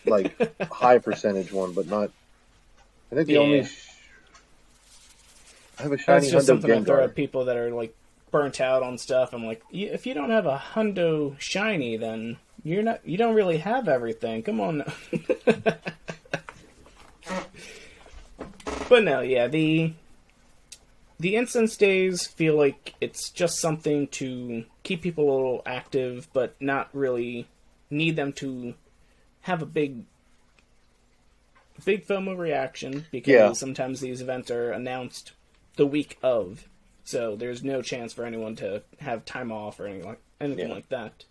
like 0.06 0.34
high 0.72 0.98
percentage 0.98 1.52
one, 1.52 1.72
but 1.72 1.86
not. 1.88 2.10
I 3.10 3.14
think 3.16 3.26
the 3.26 3.34
Yeah. 3.34 3.40
only. 3.40 3.64
Sh- 3.64 3.84
I 5.78 5.82
have 5.82 5.92
a 5.92 5.98
shiny 5.98 6.30
That's 6.30 6.30
just 6.30 6.46
Hundo 6.48 6.60
something 6.62 6.72
I 6.72 6.84
throw 6.84 6.96
Gengar. 6.96 7.04
at 7.04 7.14
people 7.14 7.44
that 7.46 7.56
are 7.56 7.70
like 7.70 7.94
burnt 8.30 8.60
out 8.60 8.82
on 8.82 8.98
stuff. 8.98 9.32
I'm 9.32 9.44
like, 9.44 9.62
"Y- 9.72 9.90
if 9.92 10.06
you 10.06 10.14
don't 10.14 10.30
have 10.30 10.46
a 10.46 10.58
hundo 10.74 11.38
shiny, 11.38 11.96
then 11.96 12.36
you're 12.64 12.82
not. 12.82 13.00
You 13.06 13.16
don't 13.16 13.34
really 13.34 13.58
have 13.58 13.88
everything. 13.88 14.42
Come 14.42 14.60
on. 14.60 14.84
but 18.88 19.04
no, 19.04 19.20
yeah 19.20 19.46
the 19.46 19.92
the 21.20 21.34
incense 21.36 21.76
days 21.76 22.26
feel 22.26 22.56
like 22.56 22.94
it's 23.00 23.30
just 23.30 23.58
something 23.60 24.06
to 24.08 24.64
keep 24.84 25.02
people 25.02 25.24
a 25.24 25.34
little 25.34 25.62
active, 25.66 26.28
but 26.32 26.54
not 26.60 26.88
really 26.92 27.48
need 27.90 28.14
them 28.14 28.32
to 28.34 28.74
have 29.42 29.60
a 29.62 29.66
big 29.66 30.04
big 31.84 32.06
FOMO 32.06 32.36
reaction 32.38 33.06
because 33.10 33.32
Yeah. 33.32 33.52
sometimes 33.52 34.00
these 34.00 34.20
events 34.20 34.50
are 34.50 34.70
announced 34.72 35.32
the 35.76 35.86
week 35.86 36.18
of, 36.22 36.68
so 37.08 37.36
there's 37.36 37.64
no 37.64 37.80
chance 37.80 38.12
for 38.12 38.26
anyone 38.26 38.54
to 38.56 38.82
have 39.00 39.24
time 39.24 39.50
off 39.50 39.80
or 39.80 39.86
anything 39.86 40.06
like 40.06 40.20
anything 40.42 40.68
Yeah. 40.68 40.74
like 40.74 40.90
that. 40.90 41.24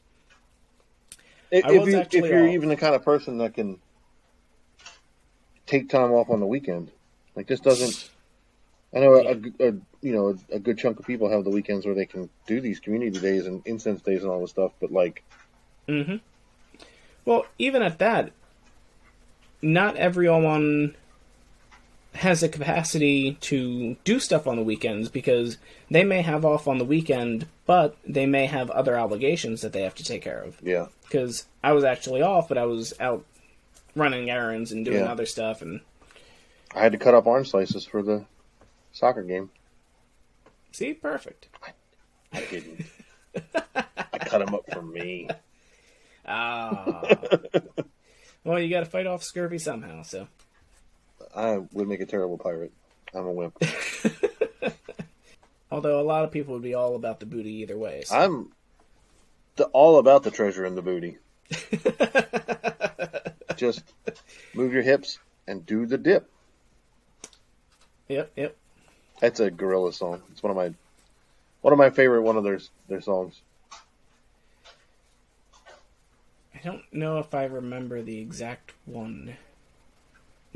If, 1.51 1.65
if 1.65 1.87
you, 1.87 1.99
if 2.19 2.29
you're 2.31 2.47
off. 2.47 2.53
even 2.55 2.69
the 2.69 2.75
kind 2.75 2.95
of 2.95 3.05
person 3.05 3.37
that 3.37 3.53
can 3.53 3.79
take 5.67 5.87
time 5.87 6.11
off 6.13 6.31
on 6.31 6.39
the 6.39 6.47
weekend, 6.47 6.91
like 7.35 7.45
this 7.45 7.59
doesn't. 7.59 8.09
I 8.95 9.01
know 9.01 9.13
a, 9.17 9.67
a, 9.67 9.73
you 10.01 10.13
know 10.13 10.35
a 10.51 10.57
good 10.57 10.79
chunk 10.79 10.99
of 10.99 11.05
people 11.05 11.29
have 11.29 11.43
the 11.43 11.51
weekends 11.51 11.85
where 11.85 11.93
they 11.93 12.07
can 12.07 12.31
do 12.47 12.59
these 12.59 12.79
community 12.79 13.19
days 13.19 13.45
and 13.45 13.61
incense 13.67 14.01
days 14.01 14.23
and 14.23 14.31
all 14.31 14.41
this 14.41 14.49
stuff, 14.49 14.71
but 14.81 14.91
like 14.91 15.23
hmm 15.87 16.15
Well, 17.23 17.45
even 17.59 17.83
at 17.83 17.99
that, 17.99 18.31
not 19.61 19.95
everyone 19.95 20.95
has 22.17 22.41
the 22.41 22.49
capacity 22.49 23.33
to 23.41 23.95
do 24.03 24.19
stuff 24.19 24.47
on 24.47 24.55
the 24.55 24.63
weekends 24.63 25.09
because 25.09 25.57
they 25.89 26.03
may 26.03 26.21
have 26.21 26.43
off 26.45 26.67
on 26.67 26.77
the 26.77 26.85
weekend, 26.85 27.47
but 27.65 27.95
they 28.07 28.25
may 28.25 28.45
have 28.45 28.69
other 28.71 28.97
obligations 28.97 29.61
that 29.61 29.73
they 29.73 29.81
have 29.83 29.95
to 29.95 30.03
take 30.03 30.21
care 30.21 30.41
of. 30.41 30.57
yeah, 30.61 30.87
Because 31.03 31.45
I 31.63 31.71
was 31.73 31.83
actually 31.83 32.21
off, 32.21 32.47
but 32.47 32.57
I 32.57 32.65
was 32.65 32.93
out 32.99 33.23
running 33.95 34.29
errands 34.29 34.71
and 34.71 34.83
doing 34.85 34.99
Yeah. 34.99 35.11
other 35.11 35.25
stuff, 35.25 35.61
and 35.61 35.81
I 36.75 36.81
had 36.81 36.91
to 36.91 36.97
cut 36.97 37.13
up 37.13 37.25
orange 37.27 37.49
slices 37.51 37.85
for 37.85 38.01
the 38.03 38.25
soccer 38.91 39.23
game. 39.23 39.49
see, 40.71 40.93
perfect. 40.93 41.47
I 42.33 42.41
didn't. 42.51 42.85
I 43.75 44.17
cut 44.19 44.45
them 44.45 44.53
up 44.53 44.65
for 44.71 44.81
me. 44.81 45.29
Ah. 46.25 47.01
well, 48.43 48.59
you 48.59 48.69
got 48.69 48.81
to 48.81 48.85
fight 48.85 49.07
off 49.07 49.23
scurvy 49.23 49.57
somehow, 49.59 50.01
so. 50.03 50.27
I 51.35 51.57
would 51.73 51.87
make 51.87 52.01
a 52.01 52.05
terrible 52.05 52.37
pirate. 52.37 52.71
I'm 53.13 53.25
a 53.25 53.31
wimp. 53.31 53.57
Although 55.71 55.99
a 55.99 56.03
lot 56.03 56.23
of 56.23 56.31
people 56.31 56.53
would 56.53 56.63
be 56.63 56.73
all 56.73 56.95
about 56.95 57.19
the 57.19 57.25
booty 57.25 57.61
either 57.61 57.77
way. 57.77 58.03
So. 58.05 58.17
I'm 58.17 58.51
the, 59.57 59.65
all 59.65 59.99
about 59.99 60.23
the 60.23 60.31
treasure 60.31 60.65
and 60.65 60.77
the 60.77 60.81
booty. 60.81 61.17
Just 63.57 63.83
move 64.53 64.73
your 64.73 64.83
hips 64.83 65.19
and 65.47 65.65
do 65.65 65.85
the 65.85 65.97
dip. 65.97 66.29
Yep, 68.07 68.31
yep. 68.35 68.55
That's 69.19 69.39
a 69.39 69.51
gorilla 69.51 69.91
song. 69.91 70.21
It's 70.31 70.43
one 70.43 70.51
of 70.51 70.57
my 70.57 70.73
one 71.61 71.73
of 71.73 71.79
my 71.79 71.89
favorite 71.89 72.21
one 72.21 72.37
of 72.37 72.43
their 72.43 72.59
their 72.87 73.01
songs. 73.01 73.41
I 76.53 76.59
don't 76.63 76.83
know 76.91 77.19
if 77.19 77.35
I 77.35 77.45
remember 77.45 78.01
the 78.01 78.19
exact 78.19 78.73
one. 78.85 79.35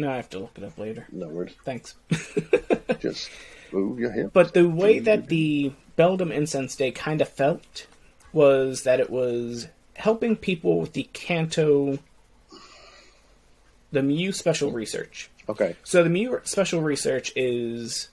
No, 0.02 0.12
I 0.12 0.16
have 0.16 0.30
to 0.32 0.40
look 0.40 0.58
it 0.58 0.64
up 0.64 0.80
later. 0.80 1.06
No 1.12 1.28
worries. 1.28 1.54
Thanks. 1.64 1.94
Just 3.00 3.30
move 3.72 4.00
your 4.00 4.12
hips. 4.12 4.32
but 4.34 4.56
the 4.56 4.68
way 4.68 4.98
that 4.98 5.28
the 5.28 5.74
Beldum 5.96 6.32
Incense 6.32 6.76
Day 6.76 6.90
kind 6.90 7.22
of 7.22 7.30
felt 7.30 7.86
was 8.34 8.82
that 8.82 9.00
it 9.00 9.12
was 9.12 9.68
helping 9.94 10.36
people 10.36 10.80
with 10.80 10.94
the 10.94 11.08
Kanto, 11.14 12.00
the 13.92 14.02
Mew 14.02 14.32
Special 14.32 14.72
Research. 14.72 15.30
Okay. 15.48 15.76
So 15.84 16.04
the 16.04 16.10
Mew 16.10 16.42
Special 16.46 16.82
Research 16.82 17.32
is 17.36 18.10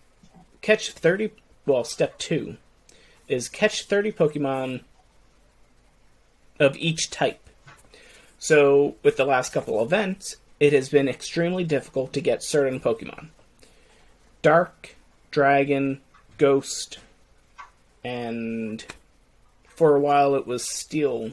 catch 0.60 0.90
30, 0.90 1.30
well, 1.64 1.84
step 1.84 2.18
2 2.18 2.58
is 3.28 3.48
catch 3.48 3.84
30 3.86 4.12
Pokemon 4.12 4.82
of 6.60 6.76
each 6.76 7.08
type. 7.08 7.40
So 8.38 8.96
with 9.02 9.16
the 9.16 9.24
last 9.24 9.54
couple 9.54 9.82
events, 9.82 10.36
it 10.60 10.72
has 10.72 10.88
been 10.88 11.08
extremely 11.08 11.64
difficult 11.64 12.12
to 12.12 12.20
get 12.20 12.42
certain 12.42 12.80
Pokemon. 12.80 13.28
Dark, 14.42 14.96
Dragon, 15.30 16.00
Ghost, 16.36 16.98
and 18.04 18.84
for 19.68 19.96
a 19.96 20.00
while 20.00 20.34
it 20.34 20.46
was 20.46 20.68
Steel. 20.68 21.32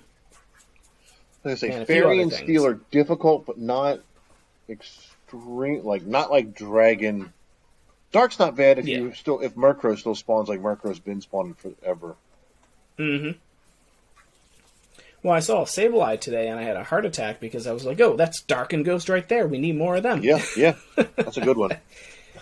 I 1.44 1.56
say, 1.56 1.70
a 1.70 1.78
few 1.78 1.86
fairy 1.86 2.22
and 2.22 2.34
steel 2.34 2.66
are 2.66 2.80
difficult, 2.92 3.46
but 3.46 3.60
not 3.60 4.00
extreme. 4.68 5.84
Like 5.84 6.04
not 6.04 6.32
like 6.32 6.56
dragon. 6.56 7.34
Dark's 8.12 8.40
not 8.40 8.56
bad 8.56 8.80
if 8.80 8.88
you 8.88 9.14
still 9.14 9.42
if 9.42 9.56
Murkrow 9.56 9.98
still 9.98 10.16
spawns 10.16 10.48
like 10.48 10.62
Murkrow's 10.62 11.00
been 11.00 11.22
spawning 11.22 11.56
forever. 11.56 12.16
Mm-hmm. 12.98 13.38
Well, 15.26 15.34
I 15.34 15.40
saw 15.40 15.64
a 15.64 15.66
Sableye 15.66 16.22
today 16.22 16.50
and 16.50 16.60
I 16.60 16.62
had 16.62 16.78
a 16.78 16.84
heart 16.84 17.04
attack 17.04 17.40
because 17.40 17.66
I 17.66 17.74
was 17.74 17.84
like, 17.84 18.00
oh, 18.00 18.16
that's 18.16 18.42
Dark 18.42 18.74
and 18.74 18.86
Ghost 18.86 19.10
right 19.10 19.28
there. 19.28 19.48
We 19.48 19.58
need 19.58 19.76
more 19.76 19.96
of 19.96 20.04
them. 20.04 20.22
Yeah, 20.22 20.40
yeah, 20.56 20.76
that's 21.16 21.38
a 21.38 21.42
good 21.42 21.58
one. 21.58 21.78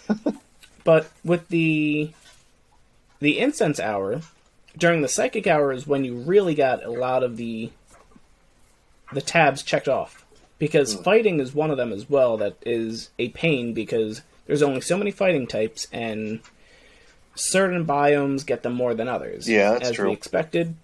But 0.84 1.10
with 1.24 1.48
the 1.48 2.12
the 3.20 3.40
incense 3.40 3.80
hour, 3.80 4.20
during 4.78 5.02
the 5.02 5.08
psychic 5.08 5.48
hour 5.48 5.72
is 5.72 5.88
when 5.88 6.04
you 6.04 6.16
really 6.18 6.56
got 6.56 6.84
a 6.84 6.92
lot 6.92 7.24
of 7.24 7.38
the 7.38 7.72
the 9.14 9.22
tabs 9.22 9.64
checked 9.64 9.88
off. 9.88 10.26
Because 10.60 10.94
hmm. 10.94 11.04
fighting 11.04 11.40
is 11.40 11.56
one 11.56 11.72
of 11.72 11.78
them 11.78 11.94
as 11.94 12.10
well 12.10 12.36
that 12.36 12.58
is 12.66 13.12
a 13.18 13.30
pain 13.30 13.74
because 13.74 14.24
there's 14.46 14.62
only 14.62 14.82
so 14.82 14.98
many 14.98 15.12
fighting 15.12 15.48
types 15.48 15.88
and 15.94 16.42
certain 17.34 17.86
biomes 17.86 18.46
get 18.46 18.62
them 18.62 18.74
more 18.74 18.94
than 18.94 19.08
others. 19.08 19.48
Yeah, 19.48 19.72
that's 19.72 19.92
as 19.92 19.96
true. 19.96 20.08
we 20.08 20.14
expected. 20.14 20.76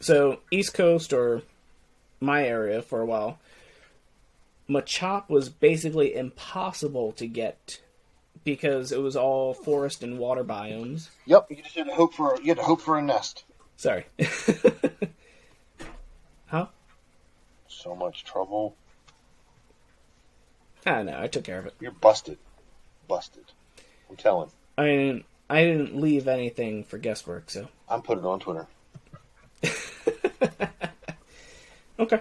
So 0.00 0.40
East 0.50 0.74
Coast 0.74 1.12
or 1.12 1.42
my 2.20 2.46
area 2.46 2.82
for 2.82 3.00
a 3.00 3.06
while, 3.06 3.38
Machop 4.68 5.28
was 5.28 5.48
basically 5.48 6.14
impossible 6.14 7.12
to 7.12 7.26
get 7.26 7.80
because 8.44 8.92
it 8.92 9.00
was 9.00 9.16
all 9.16 9.54
forest 9.54 10.02
and 10.02 10.18
water 10.18 10.44
biomes. 10.44 11.08
Yep, 11.26 11.46
you 11.50 11.56
just 11.62 11.76
had 11.76 11.86
to 11.86 11.94
hope 11.94 12.14
for 12.14 12.38
you 12.40 12.48
had 12.48 12.58
to 12.58 12.62
hope 12.62 12.80
for 12.80 12.98
a 12.98 13.02
nest. 13.02 13.44
Sorry. 13.76 14.06
huh? 16.46 16.66
So 17.68 17.94
much 17.94 18.24
trouble. 18.24 18.74
I 20.84 20.92
don't 20.92 21.06
know. 21.06 21.20
I 21.20 21.26
took 21.26 21.44
care 21.44 21.58
of 21.58 21.66
it. 21.66 21.74
You're 21.80 21.90
busted, 21.90 22.38
busted. 23.08 23.44
I'm 24.08 24.16
telling. 24.16 24.50
I 24.78 24.84
didn't. 24.84 25.24
I 25.48 25.64
didn't 25.64 26.00
leave 26.00 26.26
anything 26.28 26.84
for 26.84 26.98
guesswork. 26.98 27.50
So 27.50 27.68
I'm 27.88 28.02
putting 28.02 28.24
it 28.24 28.28
on 28.28 28.40
Twitter. 28.40 28.66
Okay. 31.98 32.20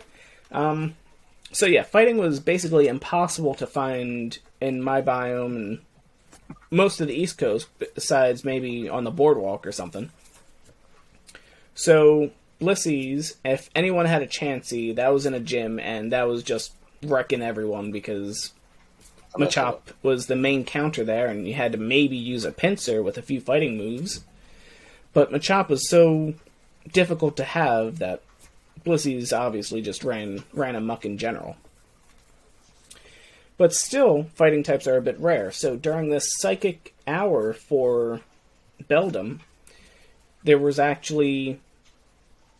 Um. 0.51 0.95
So 1.51 1.65
yeah, 1.65 1.83
fighting 1.83 2.17
was 2.17 2.39
basically 2.39 2.87
impossible 2.87 3.55
to 3.55 3.67
find 3.67 4.37
in 4.59 4.81
my 4.81 5.01
biome 5.01 5.55
and 5.55 5.79
most 6.71 6.99
of 6.99 7.07
the 7.07 7.13
East 7.13 7.37
Coast, 7.37 7.67
besides 7.79 8.43
maybe 8.43 8.89
on 8.89 9.03
the 9.03 9.11
boardwalk 9.11 9.65
or 9.65 9.71
something. 9.71 10.11
So 11.73 12.31
Blissey's, 12.59 13.35
if 13.43 13.69
anyone 13.75 14.05
had 14.05 14.21
a 14.21 14.27
Chansey, 14.27 14.95
that 14.95 15.13
was 15.13 15.25
in 15.25 15.33
a 15.33 15.39
gym, 15.39 15.79
and 15.79 16.11
that 16.11 16.27
was 16.27 16.43
just 16.43 16.73
wrecking 17.03 17.41
everyone 17.41 17.91
because 17.91 18.53
Machop 19.37 19.79
was 20.01 20.27
the 20.27 20.35
main 20.35 20.63
counter 20.63 21.03
there, 21.03 21.27
and 21.27 21.47
you 21.47 21.53
had 21.53 21.73
to 21.73 21.77
maybe 21.77 22.15
use 22.15 22.45
a 22.45 22.51
Pinsir 22.51 23.03
with 23.03 23.17
a 23.17 23.21
few 23.21 23.41
fighting 23.41 23.77
moves. 23.77 24.23
But 25.13 25.31
Machop 25.31 25.69
was 25.69 25.89
so 25.89 26.33
difficult 26.91 27.37
to 27.37 27.43
have 27.43 27.99
that 27.99 28.21
Blissey's 28.85 29.33
obviously 29.33 29.81
just 29.81 30.03
ran 30.03 30.43
ran 30.53 30.75
amok 30.75 31.05
in 31.05 31.17
general. 31.17 31.57
But 33.57 33.73
still, 33.73 34.23
fighting 34.35 34.63
types 34.63 34.85
are 34.85 34.97
a 34.97 35.01
bit 35.01 35.19
rare. 35.19 35.51
So 35.51 35.77
during 35.77 36.09
this 36.09 36.37
psychic 36.39 36.93
hour 37.07 37.53
for 37.53 38.21
Beldum, 38.83 39.39
there 40.43 40.59
was 40.59 40.77
actually 40.77 41.59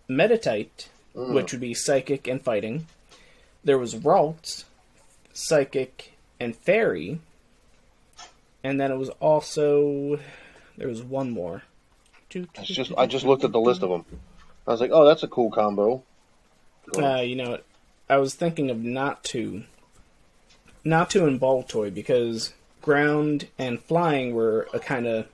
Meditite, 0.09 0.87
mm. 1.15 1.33
which 1.33 1.51
would 1.51 1.61
be 1.61 1.73
psychic 1.73 2.27
and 2.27 2.41
fighting. 2.41 2.87
There 3.63 3.77
was 3.77 3.95
Ralts, 3.95 4.63
psychic 5.33 6.13
and 6.39 6.55
fairy. 6.55 7.19
and 8.63 8.79
then 8.79 8.91
it 8.91 8.97
was 8.97 9.09
also 9.19 10.19
there 10.77 10.87
was 10.87 11.03
one 11.03 11.31
more. 11.31 11.63
It's 12.33 12.67
just 12.67 12.91
I 12.97 13.05
just 13.05 13.25
looked 13.25 13.43
at 13.43 13.51
the 13.51 13.59
list 13.59 13.83
of 13.83 13.89
them. 13.89 14.05
I 14.67 14.71
was 14.71 14.81
like, 14.81 14.91
oh, 14.91 15.05
that's 15.05 15.23
a 15.23 15.27
cool 15.27 15.51
combo. 15.51 16.03
Uh, 16.97 17.21
you 17.21 17.35
know, 17.35 17.59
I 18.09 18.17
was 18.17 18.35
thinking 18.35 18.69
of 18.69 18.83
not 18.83 19.23
to, 19.25 19.63
not 20.83 21.09
to 21.11 21.25
in 21.25 21.39
Baltoy 21.39 21.93
because 21.93 22.53
ground 22.81 23.47
and 23.57 23.81
flying 23.81 24.33
were 24.33 24.67
a 24.73 24.79
kind 24.79 25.07
of 25.07 25.27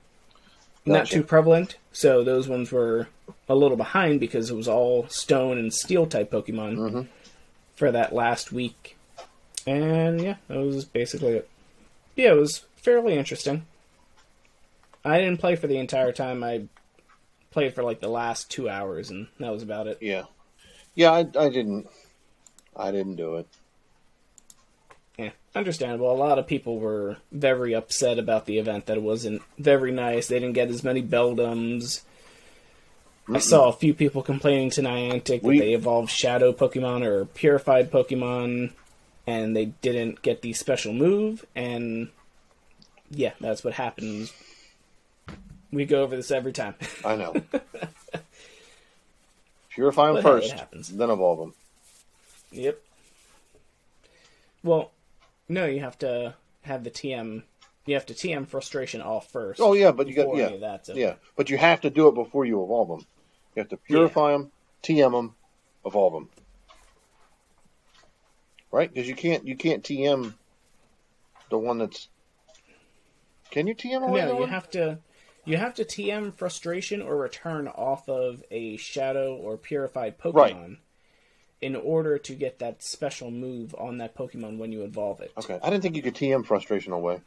not 0.86 1.06
too 1.06 1.22
prevalent. 1.22 1.76
So 1.92 2.24
those 2.24 2.48
ones 2.48 2.72
were 2.72 3.08
a 3.48 3.54
little 3.54 3.76
behind 3.76 4.18
because 4.20 4.50
it 4.50 4.56
was 4.56 4.66
all 4.68 5.06
stone 5.08 5.58
and 5.58 5.72
steel 5.72 6.06
type 6.06 6.30
Pokemon 6.30 6.76
Mhm. 6.76 7.08
for 7.76 7.92
that 7.92 8.14
last 8.14 8.50
week. 8.52 8.96
And 9.66 10.20
yeah, 10.20 10.36
that 10.48 10.56
was 10.58 10.84
basically 10.86 11.32
it. 11.34 11.48
Yeah, 12.16 12.32
it 12.32 12.36
was 12.38 12.64
fairly 12.76 13.14
interesting. 13.16 13.66
I 15.04 15.18
didn't 15.18 15.38
play 15.40 15.56
for 15.56 15.66
the 15.66 15.78
entire 15.78 16.12
time. 16.12 16.42
I 16.42 16.64
played 17.50 17.74
for 17.74 17.82
like 17.82 18.00
the 18.00 18.08
last 18.08 18.50
two 18.50 18.68
hours, 18.68 19.10
and 19.10 19.28
that 19.38 19.52
was 19.52 19.62
about 19.62 19.86
it. 19.86 19.98
Yeah, 20.00 20.24
yeah. 20.94 21.12
I, 21.12 21.20
I 21.20 21.48
didn't. 21.48 21.88
I 22.76 22.90
didn't 22.90 23.16
do 23.16 23.36
it. 23.36 23.46
Yeah, 25.18 25.30
understandable. 25.54 26.10
A 26.10 26.16
lot 26.16 26.38
of 26.38 26.46
people 26.46 26.78
were 26.78 27.18
very 27.30 27.74
upset 27.74 28.18
about 28.18 28.46
the 28.46 28.58
event 28.58 28.86
that 28.86 28.96
it 28.96 29.02
wasn't 29.02 29.42
very 29.58 29.92
nice. 29.92 30.28
They 30.28 30.38
didn't 30.38 30.54
get 30.54 30.68
as 30.70 30.82
many 30.82 31.02
Beldums. 31.02 32.02
I 33.32 33.38
saw 33.38 33.68
a 33.68 33.72
few 33.72 33.94
people 33.94 34.22
complaining 34.22 34.70
to 34.70 34.82
Niantic 34.82 35.42
We- 35.42 35.58
that 35.58 35.64
they 35.64 35.74
evolved 35.74 36.10
Shadow 36.10 36.52
Pokemon 36.52 37.04
or 37.04 37.26
Purified 37.26 37.90
Pokemon, 37.90 38.72
and 39.26 39.54
they 39.54 39.66
didn't 39.66 40.22
get 40.22 40.42
the 40.42 40.52
special 40.54 40.92
move. 40.92 41.44
And 41.54 42.08
yeah, 43.10 43.32
that's 43.40 43.62
what 43.62 43.74
happens. 43.74 44.32
We 45.70 45.84
go 45.84 46.02
over 46.02 46.16
this 46.16 46.30
every 46.30 46.52
time. 46.52 46.74
I 47.04 47.16
know. 47.16 47.34
Purify 49.74 50.06
them 50.06 50.14
But 50.16 50.22
first, 50.22 50.52
happens. 50.52 50.88
then 50.88 51.10
evolve 51.10 51.38
them. 51.38 51.54
Yep. 52.52 52.80
Well, 54.62 54.90
no, 55.48 55.66
you 55.66 55.80
have 55.80 55.98
to 56.00 56.34
have 56.62 56.84
the 56.84 56.90
TM. 56.90 57.42
You 57.86 57.94
have 57.94 58.06
to 58.06 58.14
TM 58.14 58.46
frustration 58.46 59.00
off 59.00 59.30
first. 59.30 59.60
Oh 59.60 59.72
yeah, 59.72 59.90
but 59.90 60.06
you 60.06 60.14
got 60.14 60.36
yeah, 60.36 60.44
any 60.46 60.54
of 60.56 60.60
that's 60.60 60.90
over. 60.90 60.98
yeah. 60.98 61.14
But 61.36 61.50
you 61.50 61.58
have 61.58 61.80
to 61.80 61.90
do 61.90 62.08
it 62.08 62.14
before 62.14 62.44
you 62.44 62.62
evolve 62.62 62.88
them. 62.88 63.06
You 63.56 63.60
have 63.60 63.68
to 63.70 63.76
purify 63.76 64.32
them, 64.32 64.52
TM 64.82 65.10
them, 65.10 65.34
evolve 65.84 66.12
them. 66.12 66.28
Right? 68.70 68.92
Because 68.92 69.08
you 69.08 69.14
can't 69.16 69.46
you 69.46 69.56
can't 69.56 69.82
TM 69.82 70.34
the 71.50 71.58
one 71.58 71.78
that's. 71.78 72.08
Can 73.50 73.66
you 73.66 73.74
TM 73.74 74.02
away? 74.06 74.20
No, 74.22 74.34
you 74.34 74.40
one? 74.40 74.48
have 74.50 74.70
to. 74.70 74.98
You 75.44 75.56
have 75.56 75.74
to 75.74 75.84
TM 75.84 76.34
frustration 76.34 77.02
or 77.02 77.16
return 77.16 77.66
off 77.68 78.08
of 78.08 78.44
a 78.50 78.76
shadow 78.76 79.34
or 79.34 79.56
purified 79.56 80.18
Pokemon 80.18 80.34
Right. 80.34 80.76
in 81.60 81.74
order 81.76 82.16
to 82.18 82.34
get 82.34 82.58
that 82.60 82.82
special 82.82 83.30
move 83.30 83.74
on 83.76 83.98
that 83.98 84.14
Pokemon 84.14 84.58
when 84.58 84.70
you 84.72 84.82
evolve 84.82 85.20
it. 85.20 85.32
Okay, 85.36 85.58
I 85.62 85.70
didn't 85.70 85.82
think 85.82 85.96
you 85.96 86.02
could 86.02 86.14
TM 86.14 86.44
frustration 86.46 86.92
away. 86.92 87.20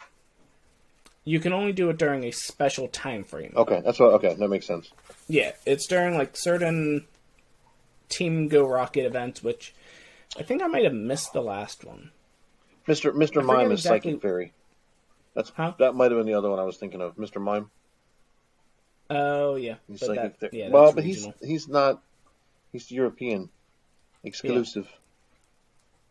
You 1.26 1.40
can 1.40 1.52
only 1.54 1.74
do 1.74 1.90
it 1.90 1.98
during 1.98 2.24
a 2.24 2.32
special 2.32 2.88
time 2.88 3.24
frame. 3.24 3.52
Okay, 3.56 3.82
that's 3.84 4.00
what. 4.00 4.14
Okay, 4.14 4.36
that 4.36 4.48
makes 4.48 4.66
sense. 4.68 4.92
Yeah, 5.28 5.52
it's 5.66 5.88
during 5.88 6.16
like 6.18 6.38
certain 6.38 7.08
Team 8.10 8.48
Go 8.48 8.66
Rocket 8.68 9.06
events, 9.06 9.44
which 9.44 9.74
I 10.40 10.44
think 10.44 10.62
I 10.62 10.68
might 10.68 10.84
have 10.84 10.94
missed 10.94 11.34
the 11.34 11.42
last 11.42 11.84
one. 11.84 12.12
Mister 12.88 13.12
Mister 13.12 13.42
Mime 13.42 13.72
is 13.72 13.80
exactly- 13.82 14.12
Psychic 14.12 14.22
Fairy. 14.22 14.54
That's 15.34 15.50
Huh? 15.50 15.74
that 15.80 15.96
might 15.96 16.12
have 16.12 16.20
been 16.20 16.28
the 16.28 16.36
other 16.36 16.50
one 16.50 16.60
I 16.60 16.64
was 16.64 16.78
thinking 16.78 17.02
of. 17.02 17.18
Mister 17.18 17.40
Mime. 17.40 17.72
Oh 19.10 19.56
yeah, 19.56 19.76
He's 19.88 20.00
but 20.00 20.08
Psychic 20.08 20.40
that, 20.40 20.54
yeah, 20.54 20.70
well, 20.70 20.92
but 20.92 21.04
regional. 21.04 21.34
he's 21.40 21.50
he's 21.50 21.68
not. 21.68 22.02
He's 22.72 22.92
European, 22.92 23.50
exclusive. 24.24 24.88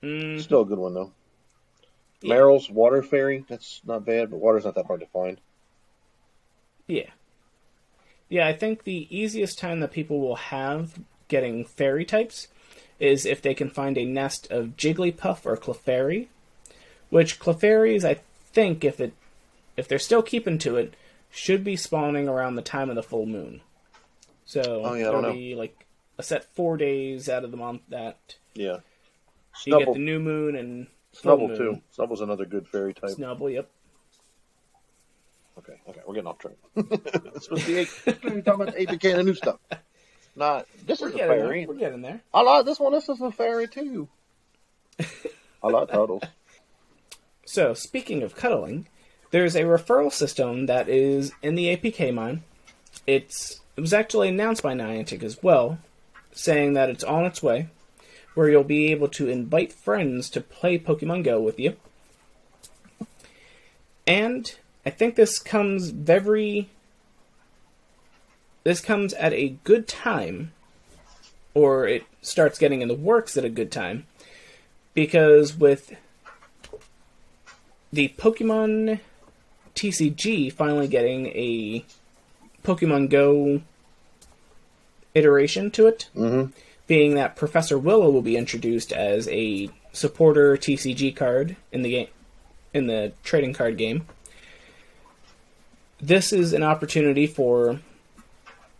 Mm, 0.02 0.40
Still 0.40 0.62
a 0.62 0.64
good 0.64 0.78
one 0.78 0.94
though. 0.94 1.12
Yeah. 2.22 2.34
Marill's 2.34 2.70
Water 2.70 3.02
Fairy. 3.02 3.44
That's 3.48 3.80
not 3.84 4.04
bad, 4.04 4.30
but 4.30 4.38
water's 4.38 4.64
not 4.64 4.74
that 4.76 4.86
hard 4.86 5.00
to 5.00 5.06
find. 5.06 5.38
Yeah. 6.86 7.10
Yeah, 8.28 8.46
I 8.46 8.52
think 8.52 8.84
the 8.84 9.06
easiest 9.14 9.58
time 9.58 9.80
that 9.80 9.92
people 9.92 10.20
will 10.20 10.36
have 10.36 10.98
getting 11.28 11.64
fairy 11.64 12.04
types 12.04 12.48
is 12.98 13.26
if 13.26 13.42
they 13.42 13.54
can 13.54 13.70
find 13.70 13.98
a 13.98 14.04
nest 14.04 14.50
of 14.50 14.76
Jigglypuff 14.76 15.44
or 15.44 15.56
Clefairy. 15.56 16.28
Which 17.10 17.38
Clefairies, 17.38 18.04
I 18.04 18.20
think, 18.52 18.84
if 18.84 19.00
it 19.00 19.12
if 19.76 19.88
they're 19.88 19.98
still 19.98 20.22
keeping 20.22 20.58
to 20.58 20.76
it, 20.76 20.94
should 21.34 21.64
be 21.64 21.76
spawning 21.76 22.28
around 22.28 22.54
the 22.54 22.62
time 22.62 22.88
of 22.90 22.96
the 22.96 23.02
full 23.02 23.26
moon. 23.26 23.60
So 24.46 24.82
Oh, 24.84 24.94
yeah, 24.94 25.04
there'll 25.10 25.32
be 25.32 25.54
like 25.54 25.86
a 26.18 26.22
set 26.22 26.44
four 26.54 26.76
days 26.76 27.28
out 27.28 27.44
of 27.44 27.50
the 27.50 27.56
month 27.56 27.82
that 27.88 28.36
Yeah. 28.54 28.78
you 29.66 29.78
get 29.78 29.88
Snubbull, 29.88 29.92
the 29.94 29.98
new 30.00 30.18
moon 30.20 30.54
and 30.56 30.86
Snubble 31.12 31.48
moon. 31.48 31.56
too. 31.58 31.82
Snubbull's 31.96 32.20
another 32.20 32.44
good 32.44 32.68
fairy 32.68 32.94
type. 32.94 33.10
Snubbull, 33.10 33.52
yep. 33.52 33.68
Okay, 35.58 35.74
okay, 35.88 36.00
we're 36.06 36.14
getting 36.14 36.26
off 36.28 36.38
track. 36.38 36.54
it's 36.76 37.44
supposed 37.44 37.64
to 37.64 37.72
be 37.72 37.78
eight. 37.78 37.88
We're 38.24 38.40
talking 38.42 38.62
about 38.62 38.74
APK 38.74 39.14
and 39.14 39.24
new 39.26 39.34
stuff. 39.34 39.58
Not 40.34 40.66
this 40.84 41.00
We're 41.00 41.10
is 41.10 41.14
a 41.14 41.18
fairy. 41.18 41.60
there. 41.60 41.68
We're 41.68 41.78
getting 41.78 42.02
there. 42.02 42.20
I 42.34 42.42
like 42.42 42.64
this 42.66 42.80
one. 42.80 42.92
This 42.92 43.08
is 43.08 43.20
a 43.20 43.30
fairy 43.30 43.68
too. 43.68 44.08
I 45.62 45.68
like 45.68 45.90
turtles. 45.92 46.22
So, 47.46 47.72
speaking 47.74 48.24
of 48.24 48.34
cuddling, 48.34 48.88
there's 49.34 49.56
a 49.56 49.62
referral 49.62 50.12
system 50.12 50.66
that 50.66 50.88
is 50.88 51.32
in 51.42 51.56
the 51.56 51.76
APK 51.76 52.14
mine. 52.14 52.44
It's 53.04 53.58
it 53.76 53.80
was 53.80 53.92
actually 53.92 54.28
announced 54.28 54.62
by 54.62 54.74
Niantic 54.74 55.24
as 55.24 55.42
well, 55.42 55.78
saying 56.30 56.74
that 56.74 56.88
it's 56.88 57.02
on 57.02 57.24
its 57.24 57.42
way, 57.42 57.66
where 58.34 58.48
you'll 58.48 58.62
be 58.62 58.92
able 58.92 59.08
to 59.08 59.28
invite 59.28 59.72
friends 59.72 60.30
to 60.30 60.40
play 60.40 60.78
Pokemon 60.78 61.24
Go 61.24 61.40
with 61.40 61.58
you. 61.58 61.74
And 64.06 64.54
I 64.86 64.90
think 64.90 65.16
this 65.16 65.40
comes 65.40 65.90
very 65.90 66.68
this 68.62 68.80
comes 68.80 69.14
at 69.14 69.32
a 69.32 69.56
good 69.64 69.88
time 69.88 70.52
or 71.54 71.88
it 71.88 72.04
starts 72.22 72.56
getting 72.56 72.82
in 72.82 72.86
the 72.86 72.94
works 72.94 73.36
at 73.36 73.44
a 73.44 73.50
good 73.50 73.72
time 73.72 74.06
because 74.94 75.56
with 75.56 75.96
the 77.92 78.14
Pokemon 78.16 79.00
TCG 79.74 80.52
finally 80.52 80.88
getting 80.88 81.26
a 81.28 81.84
Pokemon 82.62 83.10
Go 83.10 83.62
iteration 85.14 85.70
to 85.72 85.86
it, 85.86 86.08
Mm-hmm. 86.14 86.50
being 86.86 87.14
that 87.14 87.36
Professor 87.36 87.78
Willow 87.78 88.10
will 88.10 88.22
be 88.22 88.36
introduced 88.36 88.92
as 88.92 89.28
a 89.28 89.70
supporter 89.92 90.56
TCG 90.56 91.14
card 91.14 91.56
in 91.72 91.82
the 91.82 91.90
game, 91.90 92.08
in 92.72 92.86
the 92.86 93.12
trading 93.22 93.52
card 93.52 93.76
game. 93.78 94.06
This 96.00 96.32
is 96.32 96.52
an 96.52 96.62
opportunity 96.62 97.26
for 97.26 97.80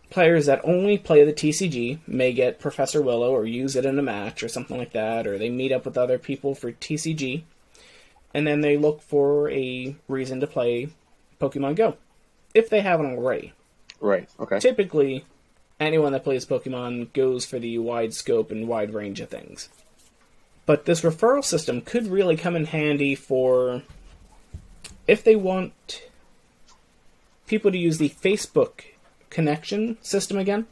players 0.09 0.45
that 0.45 0.61
only 0.63 0.97
play 0.97 1.23
the 1.23 1.33
TCG 1.33 1.99
may 2.07 2.31
get 2.33 2.59
Professor 2.59 3.01
Willow 3.01 3.31
or 3.31 3.45
use 3.45 3.75
it 3.75 3.85
in 3.85 3.97
a 3.97 4.03
match 4.03 4.43
or 4.43 4.47
something 4.47 4.77
like 4.77 4.91
that, 4.93 5.25
or 5.25 5.37
they 5.37 5.49
meet 5.49 5.71
up 5.71 5.85
with 5.85 5.97
other 5.97 6.17
people 6.19 6.53
for 6.53 6.71
TCG, 6.71 7.43
and 8.35 8.45
then 8.45 8.59
they 8.59 8.75
look 8.75 9.01
for 9.01 9.49
a 9.49 9.95
reason 10.09 10.41
to 10.41 10.45
play 10.45 10.89
Pokemon 11.39 11.77
Go 11.77 11.95
if 12.53 12.69
they 12.69 12.81
haven't 12.81 13.05
already. 13.05 13.53
Right. 14.01 14.29
Okay. 14.37 14.59
Typically, 14.59 15.23
anyone 15.79 16.11
that 16.11 16.25
plays 16.25 16.45
Pokemon 16.45 17.13
goes 17.13 17.45
for 17.45 17.59
the 17.59 17.77
wide 17.77 18.13
scope 18.13 18.51
and 18.51 18.67
wide 18.67 18.93
range 18.93 19.21
of 19.21 19.29
things. 19.29 19.69
But 20.65 20.83
this 20.83 20.99
referral 20.99 21.45
system 21.45 21.79
could 21.79 22.07
really 22.07 22.35
come 22.35 22.57
in 22.57 22.65
handy 22.65 23.15
for 23.15 23.83
if 25.07 25.23
they 25.23 25.37
want 25.37 26.03
people 27.47 27.71
to 27.71 27.77
use 27.77 27.99
the 27.99 28.09
Facebook 28.09 28.81
connection 29.29 29.97
system 30.01 30.37
again. 30.37 30.67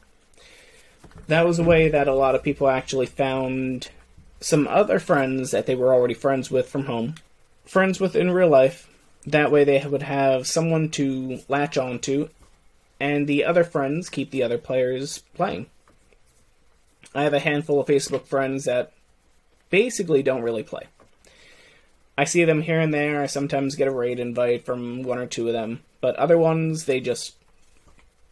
That 1.27 1.45
was 1.45 1.59
a 1.59 1.63
way 1.63 1.87
that 1.87 2.09
a 2.09 2.13
lot 2.13 2.35
of 2.35 2.43
people 2.43 2.67
actually 2.67 3.05
found 3.05 3.89
some 4.41 4.67
other 4.67 4.99
friends 4.99 5.51
that 5.51 5.65
they 5.65 5.75
were 5.75 5.93
already 5.93 6.13
friends 6.13 6.51
with 6.51 6.67
from 6.67 6.87
home, 6.87 7.15
friends 7.65 7.99
with 7.99 8.15
in 8.15 8.31
real 8.31 8.49
life. 8.49 8.89
That 9.25 9.51
way 9.51 9.63
they 9.63 9.85
would 9.85 10.03
have 10.03 10.47
someone 10.47 10.89
to 10.91 11.39
latch 11.47 11.77
onto 11.77 12.29
and 13.03 13.27
the 13.27 13.43
other 13.43 13.65
friends 13.65 14.09
keep 14.09 14.31
the 14.31 14.43
other 14.43 14.57
players 14.57 15.23
playing. 15.33 15.65
I 17.13 17.23
have 17.23 17.33
a 17.33 17.39
handful 17.39 17.81
of 17.81 17.87
Facebook 17.87 18.25
friends 18.25 18.63
that 18.63 18.93
basically 19.69 20.23
don't 20.23 20.41
really 20.41 20.63
play. 20.63 20.83
I 22.17 22.23
see 22.23 22.45
them 22.45 22.61
here 22.61 22.79
and 22.79 22.93
there. 22.93 23.21
I 23.21 23.25
sometimes 23.25 23.75
get 23.75 23.89
a 23.89 23.91
raid 23.91 24.21
invite 24.21 24.65
from 24.65 25.03
one 25.03 25.17
or 25.17 25.25
two 25.25 25.47
of 25.47 25.53
them, 25.53 25.81
but 25.99 26.15
other 26.15 26.37
ones 26.37 26.85
they 26.85 27.01
just 27.01 27.35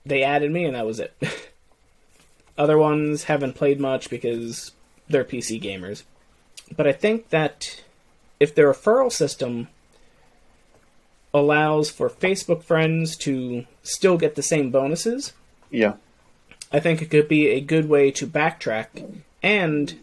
they 0.05 0.23
added 0.23 0.51
me 0.51 0.63
and 0.63 0.75
that 0.75 0.85
was 0.85 1.01
it. 1.01 1.13
other 2.57 2.77
ones 2.77 3.25
haven't 3.25 3.55
played 3.55 3.79
much 3.79 4.09
because 4.09 4.71
they're 5.09 5.25
PC 5.25 5.61
gamers. 5.61 6.03
But 6.75 6.87
I 6.87 6.93
think 6.93 7.29
that 7.29 7.81
if 8.41 8.55
the 8.55 8.63
referral 8.63 9.11
system 9.11 9.67
allows 11.31 11.91
for 11.91 12.09
Facebook 12.09 12.63
friends 12.63 13.15
to 13.15 13.65
still 13.83 14.17
get 14.17 14.33
the 14.33 14.41
same 14.41 14.71
bonuses, 14.71 15.33
Yeah. 15.69 15.93
I 16.73 16.79
think 16.79 17.01
it 17.01 17.11
could 17.11 17.27
be 17.27 17.49
a 17.49 17.61
good 17.61 17.87
way 17.87 18.09
to 18.11 18.25
backtrack 18.25 18.87
and 19.43 19.99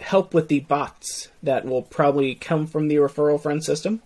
help 0.00 0.34
with 0.34 0.48
the 0.48 0.60
bots 0.60 1.28
that 1.42 1.64
will 1.64 1.82
probably 1.82 2.34
come 2.34 2.66
from 2.66 2.88
the 2.88 2.96
referral 2.96 3.40
friend 3.40 3.64
system. 3.64 4.02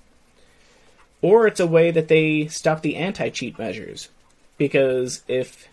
Or 1.20 1.46
it's 1.46 1.58
a 1.58 1.66
way 1.66 1.90
that 1.90 2.06
they 2.06 2.46
stop 2.46 2.82
the 2.82 2.94
anti 2.94 3.30
cheat 3.30 3.58
measures. 3.58 4.10
Because 4.58 5.22
if 5.26 5.68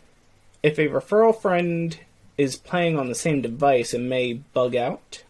if 0.63 0.79
a 0.79 0.87
referral 0.87 1.39
friend 1.39 1.99
is 2.39 2.55
playing 2.55 2.97
on 2.97 3.07
the 3.07 3.15
same 3.15 3.41
device, 3.41 3.93
it 3.93 3.99
may 3.99 4.33
bug 4.33 4.75
out. 4.75 5.23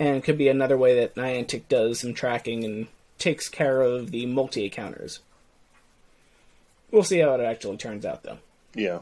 And 0.00 0.16
it 0.16 0.24
could 0.24 0.38
be 0.38 0.48
another 0.48 0.78
way 0.78 0.94
that 0.98 1.14
Niantic 1.14 1.68
does 1.68 2.00
some 2.00 2.14
tracking 2.14 2.64
and 2.64 2.86
takes 3.18 3.50
care 3.50 3.82
of 3.82 4.10
the 4.10 4.24
multi 4.24 4.64
accounters. 4.64 5.20
We'll 6.90 7.04
see 7.04 7.18
how 7.18 7.34
it 7.34 7.40
actually 7.44 7.76
turns 7.76 8.06
out 8.06 8.22
though. 8.22 8.38
Yeah. 8.74 9.00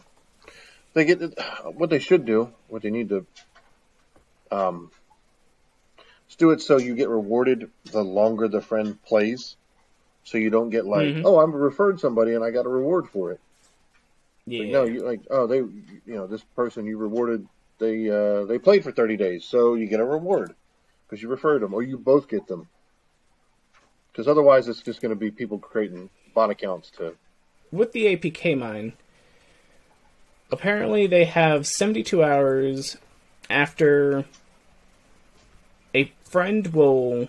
They 0.94 1.04
get 1.04 1.20
what 1.64 1.90
they 1.90 2.00
should 2.00 2.26
do. 2.26 2.52
What 2.66 2.82
they 2.82 2.90
need 2.90 3.10
to 3.10 3.24
um, 4.50 4.90
is 6.28 6.34
do 6.34 6.50
it 6.50 6.60
so 6.60 6.78
you 6.78 6.96
get 6.96 7.08
rewarded 7.08 7.70
the 7.92 8.02
longer 8.02 8.48
the 8.48 8.60
friend 8.60 9.00
plays. 9.04 9.54
So 10.24 10.36
you 10.36 10.50
don't 10.50 10.70
get 10.70 10.84
like, 10.84 11.06
Mhm. 11.06 11.22
oh, 11.24 11.38
I'm 11.38 11.52
referred 11.54 12.00
somebody 12.00 12.34
and 12.34 12.42
I 12.42 12.50
got 12.50 12.66
a 12.66 12.70
reward 12.70 13.08
for 13.08 13.30
it. 13.30 13.40
Yeah. 14.46 14.64
No, 14.72 14.84
you 14.84 15.00
like, 15.00 15.20
oh, 15.30 15.46
they, 15.46 15.58
you 15.58 15.92
know, 16.06 16.26
this 16.26 16.42
person 16.56 16.86
you 16.86 16.98
rewarded, 16.98 17.46
they 17.78 18.10
uh, 18.10 18.44
they 18.46 18.58
played 18.58 18.82
for 18.82 18.90
30 18.90 19.16
days, 19.16 19.44
so 19.44 19.74
you 19.74 19.86
get 19.86 20.00
a 20.00 20.04
reward 20.04 20.54
because 21.08 21.22
you 21.22 21.28
referred 21.28 21.62
them, 21.62 21.72
or 21.72 21.82
you 21.82 21.96
both 21.96 22.28
get 22.28 22.46
them. 22.46 22.68
Because 24.12 24.28
otherwise, 24.28 24.68
it's 24.68 24.82
just 24.82 25.00
going 25.00 25.10
to 25.10 25.16
be 25.16 25.30
people 25.30 25.58
creating 25.58 26.10
bot 26.34 26.50
accounts 26.50 26.90
to. 26.90 27.14
with 27.70 27.92
the 27.92 28.16
APK 28.16 28.58
mine, 28.58 28.92
apparently 30.50 31.06
they 31.06 31.24
have 31.24 31.66
72 31.66 32.22
hours 32.22 32.96
after 33.50 34.24
a 35.94 36.12
friend 36.24 36.68
will 36.68 37.28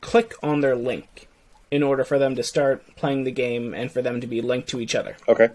click 0.00 0.34
on 0.42 0.60
their 0.60 0.76
link 0.76 1.28
in 1.70 1.82
order 1.82 2.04
for 2.04 2.18
them 2.18 2.36
to 2.36 2.42
start 2.42 2.84
playing 2.96 3.24
the 3.24 3.30
game 3.30 3.74
and 3.74 3.90
for 3.90 4.02
them 4.02 4.20
to 4.20 4.26
be 4.26 4.40
linked 4.40 4.68
to 4.68 4.80
each 4.80 4.94
other. 4.94 5.16
Okay. 5.28 5.48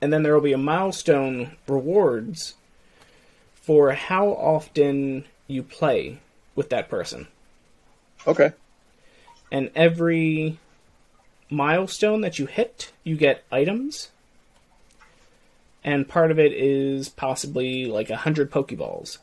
And 0.00 0.12
then 0.12 0.22
there 0.22 0.34
will 0.34 0.40
be 0.40 0.52
a 0.52 0.58
milestone 0.58 1.56
rewards 1.66 2.54
for 3.54 3.92
how 3.92 4.28
often 4.28 5.24
you 5.46 5.62
play 5.62 6.20
with 6.58 6.68
that 6.70 6.88
person. 6.90 7.28
Okay. 8.26 8.50
and 9.52 9.70
every 9.76 10.58
milestone 11.48 12.20
that 12.22 12.38
you 12.40 12.46
hit, 12.46 12.92
you 13.04 13.16
get 13.16 13.44
items. 13.50 14.10
And 15.84 16.06
part 16.08 16.30
of 16.32 16.38
it 16.38 16.52
is 16.52 17.08
possibly 17.08 17.86
like 17.86 18.10
a 18.10 18.16
hundred 18.16 18.50
Pokeballs, 18.50 19.18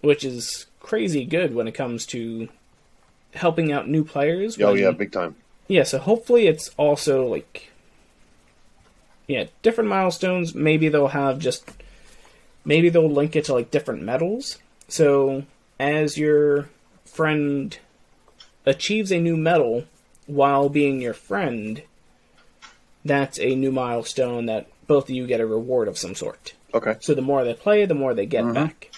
which 0.00 0.24
is 0.24 0.66
crazy 0.78 1.24
good 1.24 1.54
when 1.54 1.66
it 1.68 1.72
comes 1.72 2.06
to 2.06 2.48
helping 3.34 3.72
out 3.72 3.88
new 3.88 4.04
players. 4.04 4.58
Oh 4.60 4.72
when- 4.72 4.82
yeah, 4.82 4.92
big 4.92 5.12
time. 5.12 5.34
yeah. 5.66 5.82
So 5.82 5.98
hopefully 5.98 6.46
it's 6.46 6.70
also 6.78 7.26
like, 7.26 7.70
yeah, 9.26 9.46
different 9.62 9.90
milestones. 9.90 10.54
Maybe 10.54 10.88
they'll 10.88 11.08
have 11.08 11.40
just, 11.40 11.68
maybe 12.64 12.88
they'll 12.88 13.10
link 13.10 13.34
it 13.36 13.44
to 13.46 13.54
like 13.54 13.70
different 13.72 14.02
medals. 14.02 14.58
So 14.88 15.42
as 15.80 16.18
your 16.18 16.68
friend 17.06 17.78
achieves 18.66 19.10
a 19.10 19.18
new 19.18 19.36
medal 19.36 19.86
while 20.26 20.68
being 20.68 21.00
your 21.00 21.14
friend, 21.14 21.82
that's 23.02 23.40
a 23.40 23.54
new 23.54 23.72
milestone 23.72 24.44
that 24.44 24.68
both 24.86 25.04
of 25.04 25.10
you 25.10 25.26
get 25.26 25.40
a 25.40 25.46
reward 25.46 25.88
of 25.88 25.96
some 25.96 26.14
sort. 26.14 26.52
Okay. 26.74 26.96
So 27.00 27.14
the 27.14 27.22
more 27.22 27.42
they 27.44 27.54
play, 27.54 27.86
the 27.86 27.94
more 27.94 28.12
they 28.12 28.26
get 28.26 28.44
mm-hmm. 28.44 28.52
back. 28.52 28.90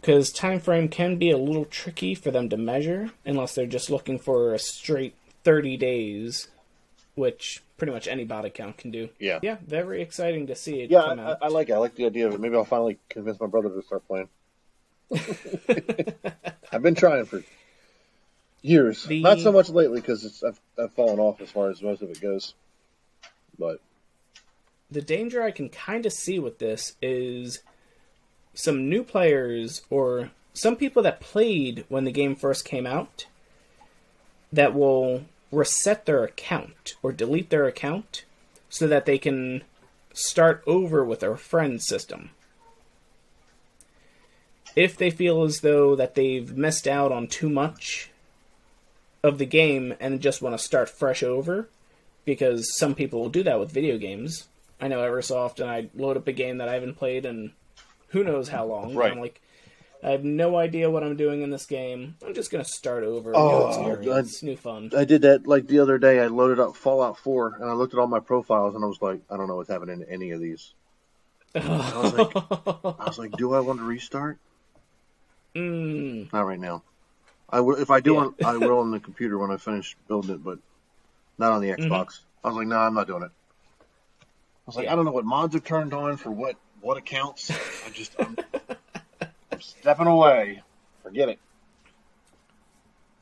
Because 0.00 0.30
time 0.30 0.60
frame 0.60 0.88
can 0.88 1.16
be 1.16 1.30
a 1.30 1.36
little 1.36 1.64
tricky 1.64 2.14
for 2.14 2.30
them 2.30 2.48
to 2.50 2.56
measure 2.56 3.10
unless 3.24 3.54
they're 3.54 3.66
just 3.66 3.90
looking 3.90 4.18
for 4.18 4.54
a 4.54 4.58
straight 4.60 5.14
30 5.42 5.76
days, 5.76 6.48
which 7.14 7.62
pretty 7.76 7.92
much 7.92 8.08
any 8.08 8.24
bot 8.24 8.44
account 8.44 8.78
can 8.78 8.90
do. 8.90 9.08
Yeah. 9.18 9.38
Yeah, 9.42 9.56
very 9.66 10.00
exciting 10.02 10.46
to 10.46 10.54
see 10.54 10.80
it 10.82 10.90
Yeah, 10.90 11.02
come 11.02 11.20
I. 11.20 11.36
I 11.42 11.48
like 11.48 11.68
it. 11.68 11.72
I 11.72 11.78
like 11.78 11.94
the 11.94 12.06
idea 12.06 12.28
of 12.28 12.34
it. 12.34 12.40
Maybe 12.40 12.54
I'll 12.56 12.64
finally 12.64 12.98
convince 13.08 13.38
my 13.40 13.46
brother 13.46 13.68
to 13.70 13.82
start 13.82 14.06
playing. 14.06 14.28
I've 16.72 16.82
been 16.82 16.94
trying 16.94 17.24
for 17.26 17.42
years. 18.62 19.04
The- 19.04 19.22
Not 19.22 19.40
so 19.40 19.52
much 19.52 19.68
lately 19.68 20.00
because 20.00 20.42
I've, 20.42 20.60
I've 20.78 20.92
fallen 20.92 21.18
off 21.18 21.40
as 21.40 21.50
far 21.50 21.70
as 21.70 21.82
most 21.82 22.02
of 22.02 22.10
it 22.10 22.20
goes. 22.20 22.54
But 23.58 23.80
the 24.90 25.02
danger 25.02 25.42
I 25.42 25.50
can 25.50 25.68
kind 25.68 26.06
of 26.06 26.12
see 26.12 26.38
with 26.38 26.58
this 26.58 26.94
is 27.02 27.60
some 28.54 28.88
new 28.88 29.02
players 29.04 29.82
or 29.90 30.30
some 30.54 30.76
people 30.76 31.02
that 31.02 31.20
played 31.20 31.84
when 31.88 32.04
the 32.04 32.12
game 32.12 32.36
first 32.36 32.64
came 32.64 32.86
out 32.86 33.26
that 34.52 34.74
will 34.74 35.24
reset 35.52 36.06
their 36.06 36.24
account 36.24 36.94
or 37.02 37.12
delete 37.12 37.50
their 37.50 37.66
account 37.66 38.24
so 38.68 38.88
that 38.88 39.06
they 39.06 39.18
can 39.18 39.62
start 40.12 40.62
over 40.66 41.04
with 41.04 41.20
their 41.20 41.36
friend 41.36 41.80
system. 41.80 42.30
If 44.74 44.96
they 44.96 45.10
feel 45.10 45.42
as 45.42 45.60
though 45.60 45.94
that 45.94 46.14
they've 46.14 46.56
missed 46.56 46.88
out 46.88 47.12
on 47.12 47.28
too 47.28 47.50
much 47.50 48.10
of 49.22 49.38
the 49.38 49.46
game 49.46 49.94
and 50.00 50.20
just 50.20 50.40
want 50.42 50.58
to 50.58 50.64
start 50.64 50.88
fresh 50.88 51.22
over, 51.22 51.68
because 52.24 52.76
some 52.76 52.94
people 52.94 53.20
will 53.20 53.28
do 53.28 53.42
that 53.42 53.60
with 53.60 53.70
video 53.70 53.98
games. 53.98 54.48
I 54.80 54.88
know 54.88 55.02
ever 55.02 55.22
so 55.22 55.38
often 55.38 55.68
I 55.68 55.90
load 55.94 56.16
up 56.16 56.26
a 56.26 56.32
game 56.32 56.58
that 56.58 56.68
I 56.68 56.74
haven't 56.74 56.96
played 56.96 57.26
in 57.26 57.52
who 58.08 58.24
knows 58.24 58.48
how 58.48 58.64
long. 58.64 58.94
Right. 58.94 59.12
I'm 59.12 59.20
like, 59.20 59.40
I 60.04 60.10
have 60.10 60.24
no 60.24 60.56
idea 60.56 60.90
what 60.90 61.04
I'm 61.04 61.16
doing 61.16 61.42
in 61.42 61.50
this 61.50 61.64
game. 61.66 62.16
I'm 62.26 62.34
just 62.34 62.50
gonna 62.50 62.64
start 62.64 63.04
over. 63.04 63.36
Oh, 63.36 63.68
new 63.82 63.92
experience, 63.92 64.42
new 64.42 64.56
fun. 64.56 64.90
I 64.96 65.04
did 65.04 65.22
that 65.22 65.46
like 65.46 65.68
the 65.68 65.78
other 65.78 65.96
day. 65.98 66.18
I 66.20 66.26
loaded 66.26 66.58
up 66.58 66.74
Fallout 66.76 67.18
4 67.18 67.58
and 67.60 67.70
I 67.70 67.72
looked 67.74 67.94
at 67.94 68.00
all 68.00 68.08
my 68.08 68.18
profiles 68.20 68.74
and 68.74 68.82
I 68.82 68.88
was 68.88 69.00
like, 69.00 69.20
I 69.30 69.36
don't 69.36 69.46
know 69.46 69.56
what's 69.56 69.70
happening 69.70 70.00
in 70.02 70.08
any 70.08 70.32
of 70.32 70.40
these. 70.40 70.72
I 71.54 71.60
was 72.00 72.12
like, 72.14 72.36
I 72.36 73.04
was 73.06 73.18
like, 73.18 73.32
do 73.32 73.52
I 73.54 73.60
want 73.60 73.78
to 73.78 73.84
restart? 73.84 74.38
mm, 75.54 76.32
Not 76.32 76.46
right 76.46 76.58
now. 76.58 76.82
I 77.50 77.60
will, 77.60 77.76
if 77.76 77.90
I 77.90 78.00
do, 78.00 78.14
Yeah. 78.14 78.20
on, 78.20 78.34
I 78.44 78.56
will 78.56 78.78
on 78.78 78.90
the 78.90 78.98
computer 79.00 79.38
when 79.38 79.50
I 79.50 79.56
finish 79.58 79.94
building 80.08 80.34
it, 80.34 80.42
but 80.42 80.58
not 81.38 81.52
on 81.52 81.60
the 81.60 81.68
Xbox. 81.70 82.20
I 82.42 82.48
was 82.48 82.56
like, 82.56 82.66
no, 82.66 82.78
I'm 82.78 82.94
not 82.94 83.06
doing 83.06 83.22
it. 83.22 83.30
I 83.30 84.24
was 84.66 84.76
like, 84.76 84.86
Yeah. 84.86 84.92
I 84.92 84.96
don't 84.96 85.04
know 85.04 85.12
what 85.12 85.24
mods 85.26 85.54
are 85.54 85.60
turned 85.60 85.92
on 85.94 86.16
for 86.16 86.30
what 86.30 86.56
what 86.80 86.96
accounts. 86.96 87.50
I 87.86 87.90
just, 87.90 88.12
I'm 88.18 88.36
stepping 89.62 90.06
away. 90.06 90.62
Forget 91.02 91.28
it. 91.30 91.38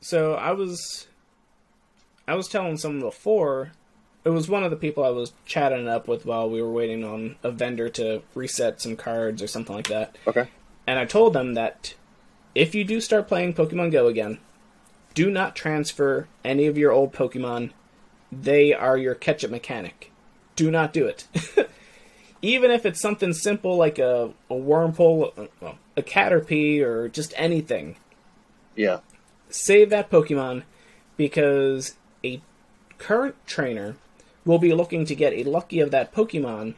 so 0.01 0.33
I 0.33 0.51
was, 0.51 1.07
I 2.27 2.35
was 2.35 2.47
telling 2.47 2.77
someone 2.77 3.01
before. 3.01 3.71
It 4.23 4.29
was 4.29 4.47
one 4.47 4.63
of 4.63 4.69
the 4.69 4.77
people 4.77 5.03
I 5.03 5.09
was 5.09 5.33
chatting 5.45 5.87
up 5.87 6.07
with 6.07 6.25
while 6.25 6.47
we 6.47 6.61
were 6.61 6.71
waiting 6.71 7.03
on 7.03 7.37
a 7.41 7.49
vendor 7.49 7.89
to 7.89 8.21
reset 8.35 8.79
some 8.79 8.95
cards 8.95 9.41
or 9.41 9.47
something 9.47 9.75
like 9.75 9.87
that. 9.87 10.15
Okay. 10.27 10.47
And 10.85 10.99
I 10.99 11.05
told 11.05 11.33
them 11.33 11.55
that 11.55 11.95
if 12.53 12.75
you 12.75 12.83
do 12.83 13.01
start 13.01 13.27
playing 13.27 13.53
Pokemon 13.53 13.91
Go 13.91 14.07
again, 14.07 14.37
do 15.13 15.29
not 15.29 15.55
transfer 15.55 16.27
any 16.43 16.67
of 16.67 16.77
your 16.77 16.91
old 16.91 17.13
Pokemon. 17.13 17.71
They 18.31 18.73
are 18.73 18.97
your 18.97 19.15
catch 19.15 19.43
up 19.43 19.51
mechanic. 19.51 20.11
Do 20.55 20.69
not 20.69 20.93
do 20.93 21.05
it. 21.05 21.27
Even 22.41 22.71
if 22.71 22.85
it's 22.85 22.99
something 23.01 23.33
simple 23.33 23.77
like 23.77 23.99
a, 23.99 24.31
a 24.49 24.53
Wurmple, 24.53 25.37
uh, 25.37 25.47
well, 25.59 25.77
a 25.95 26.01
Caterpie, 26.01 26.81
or 26.81 27.07
just 27.07 27.33
anything, 27.37 27.95
Yeah. 28.75 28.99
save 29.49 29.89
that 29.91 30.09
Pokemon 30.09 30.63
because 31.17 31.95
a 32.23 32.41
current 32.97 33.35
trainer 33.45 33.95
will 34.45 34.57
be 34.59 34.73
looking 34.73 35.05
to 35.05 35.15
get 35.15 35.33
a 35.33 35.43
lucky 35.43 35.79
of 35.79 35.91
that 35.91 36.13
Pokemon 36.13 36.73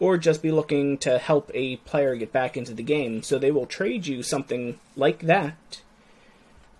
or 0.00 0.16
just 0.16 0.42
be 0.42 0.50
looking 0.50 0.96
to 0.98 1.18
help 1.18 1.50
a 1.54 1.76
player 1.76 2.16
get 2.16 2.32
back 2.32 2.56
into 2.56 2.72
the 2.74 2.82
game. 2.82 3.22
So 3.22 3.38
they 3.38 3.50
will 3.52 3.66
trade 3.66 4.06
you 4.06 4.22
something 4.22 4.78
like 4.96 5.20
that. 5.20 5.82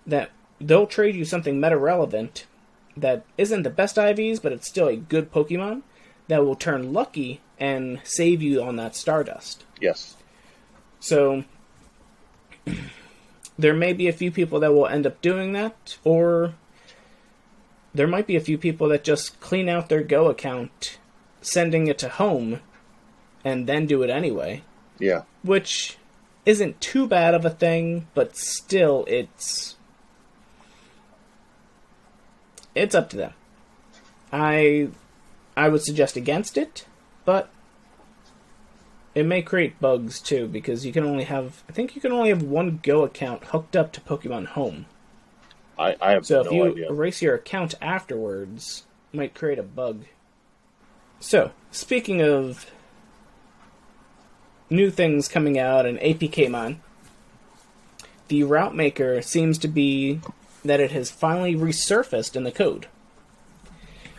That 0.07 0.31
they'll 0.59 0.87
trade 0.87 1.15
you 1.15 1.23
something 1.23 1.59
meta 1.59 1.77
relevant 1.77 2.45
that 2.97 3.23
isn't 3.37 3.63
the 3.63 3.69
best 3.69 3.95
IVs, 3.95 4.41
but 4.41 4.51
it's 4.51 4.67
still 4.67 4.87
a 4.87 4.95
good 4.97 5.31
Pokemon 5.31 5.83
that 6.27 6.45
will 6.45 6.55
turn 6.55 6.93
lucky 6.93 7.41
and 7.59 7.99
save 8.03 8.41
you 8.41 8.61
on 8.61 8.75
that 8.77 8.95
Stardust. 8.95 9.63
Yes. 9.79 10.15
So 10.99 11.43
there 13.57 13.73
may 13.73 13.93
be 13.93 14.07
a 14.07 14.13
few 14.13 14.31
people 14.31 14.59
that 14.61 14.73
will 14.73 14.87
end 14.87 15.05
up 15.05 15.21
doing 15.21 15.53
that, 15.53 15.97
or 16.03 16.55
there 17.93 18.07
might 18.07 18.27
be 18.27 18.35
a 18.35 18.41
few 18.41 18.57
people 18.57 18.87
that 18.89 19.03
just 19.03 19.39
clean 19.39 19.69
out 19.69 19.89
their 19.89 20.03
Go 20.03 20.27
account, 20.29 20.97
sending 21.41 21.87
it 21.87 21.97
to 21.99 22.09
home, 22.09 22.59
and 23.43 23.67
then 23.67 23.85
do 23.85 24.01
it 24.03 24.09
anyway, 24.09 24.63
Yeah. 24.99 25.23
which 25.43 25.97
isn't 26.45 26.81
too 26.81 27.07
bad 27.07 27.33
of 27.33 27.45
a 27.45 27.49
thing, 27.49 28.07
but 28.13 28.35
still, 28.35 29.05
it's 29.07 29.75
it's 32.75 32.95
up 32.95 33.09
to 33.11 33.17
them. 33.17 33.33
I 34.31 34.89
I 35.55 35.69
would 35.69 35.81
suggest 35.83 36.15
against 36.17 36.57
it, 36.57 36.85
but 37.25 37.49
it 39.15 39.25
may 39.25 39.41
create 39.41 39.79
bugs 39.79 40.19
too 40.19 40.47
because 40.47 40.85
you 40.85 40.91
can 40.91 41.03
only 41.03 41.25
have 41.25 41.63
I 41.69 41.71
think 41.71 41.95
you 41.95 42.01
can 42.01 42.11
only 42.11 42.29
have 42.29 42.41
one 42.43 42.79
Go 42.81 43.03
account 43.03 43.45
hooked 43.45 43.75
up 43.75 43.91
to 43.93 44.01
Pokemon 44.01 44.47
Home. 44.47 44.85
I, 45.77 45.95
I 46.01 46.11
have 46.11 46.25
So 46.25 46.41
no 46.41 46.47
if 46.49 46.51
you 46.53 46.65
idea. 46.71 46.89
erase 46.89 47.21
your 47.21 47.35
account 47.35 47.75
afterwards, 47.81 48.83
it 49.11 49.17
might 49.17 49.33
create 49.35 49.59
a 49.59 49.63
bug. 49.63 50.05
So, 51.19 51.51
speaking 51.71 52.21
of 52.21 52.69
new 54.69 54.89
things 54.91 55.27
coming 55.27 55.57
out 55.57 55.85
in 55.85 55.97
APKmon, 55.97 56.77
the 58.27 58.43
Route 58.43 58.75
Maker 58.75 59.21
seems 59.21 59.57
to 59.59 59.67
be 59.67 60.19
that 60.65 60.79
it 60.79 60.91
has 60.91 61.09
finally 61.11 61.55
resurfaced 61.55 62.35
in 62.35 62.43
the 62.43 62.51
code. 62.51 62.87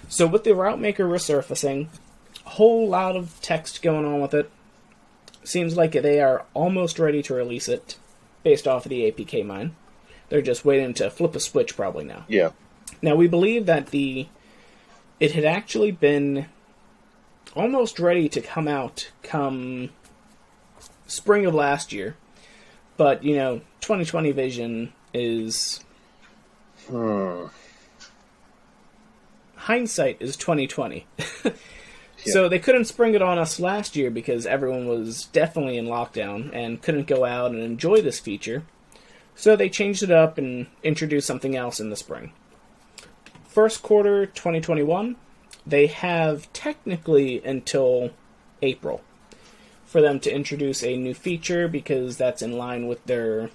So 0.08 0.26
with 0.26 0.44
the 0.44 0.54
Route 0.54 0.80
Maker 0.80 1.04
resurfacing, 1.04 1.88
a 2.46 2.50
whole 2.50 2.88
lot 2.88 3.16
of 3.16 3.40
text 3.40 3.82
going 3.82 4.04
on 4.04 4.20
with 4.20 4.34
it. 4.34 4.50
Seems 5.42 5.76
like 5.76 5.92
they 5.92 6.20
are 6.20 6.44
almost 6.54 6.98
ready 6.98 7.22
to 7.22 7.34
release 7.34 7.68
it 7.68 7.96
based 8.42 8.66
off 8.66 8.86
of 8.86 8.90
the 8.90 9.10
APK 9.10 9.44
mine. 9.44 9.74
They're 10.28 10.42
just 10.42 10.64
waiting 10.64 10.94
to 10.94 11.10
flip 11.10 11.34
a 11.34 11.40
switch 11.40 11.76
probably 11.76 12.04
now. 12.04 12.24
Yeah. 12.28 12.50
Now 13.02 13.14
we 13.14 13.28
believe 13.28 13.66
that 13.66 13.88
the 13.88 14.28
it 15.20 15.32
had 15.32 15.44
actually 15.44 15.92
been 15.92 16.46
almost 17.54 17.98
ready 17.98 18.28
to 18.28 18.40
come 18.40 18.66
out 18.66 19.10
come 19.22 19.90
spring 21.06 21.46
of 21.46 21.54
last 21.54 21.92
year. 21.92 22.16
But, 22.96 23.24
you 23.24 23.36
know, 23.36 23.58
2020 23.80 24.32
vision 24.32 24.92
is 25.12 25.84
Hmm. 26.88 27.46
Hindsight 29.64 30.18
is 30.20 30.36
2020. 30.36 31.06
So 32.26 32.48
they 32.48 32.58
couldn't 32.58 32.86
spring 32.86 33.14
it 33.14 33.22
on 33.22 33.38
us 33.38 33.60
last 33.60 33.96
year 33.96 34.10
because 34.10 34.46
everyone 34.46 34.86
was 34.86 35.26
definitely 35.26 35.76
in 35.76 35.86
lockdown 35.86 36.50
and 36.54 36.80
couldn't 36.80 37.06
go 37.06 37.24
out 37.24 37.50
and 37.50 37.60
enjoy 37.60 38.00
this 38.00 38.18
feature. 38.18 38.62
So 39.34 39.56
they 39.56 39.68
changed 39.68 40.02
it 40.02 40.10
up 40.10 40.38
and 40.38 40.66
introduced 40.82 41.26
something 41.26 41.54
else 41.54 41.80
in 41.80 41.90
the 41.90 41.96
spring. 41.96 42.32
First 43.46 43.82
quarter 43.82 44.26
2021, 44.26 45.16
they 45.66 45.86
have 45.86 46.50
technically 46.52 47.44
until 47.44 48.10
April 48.62 49.02
for 49.84 50.00
them 50.00 50.18
to 50.20 50.34
introduce 50.34 50.82
a 50.82 50.96
new 50.96 51.14
feature 51.14 51.68
because 51.68 52.16
that's 52.16 52.42
in 52.42 52.52
line 52.52 52.86
with 52.86 53.04
their 53.04 53.50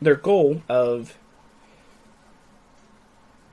their 0.00 0.14
goal 0.14 0.62
of 0.68 1.16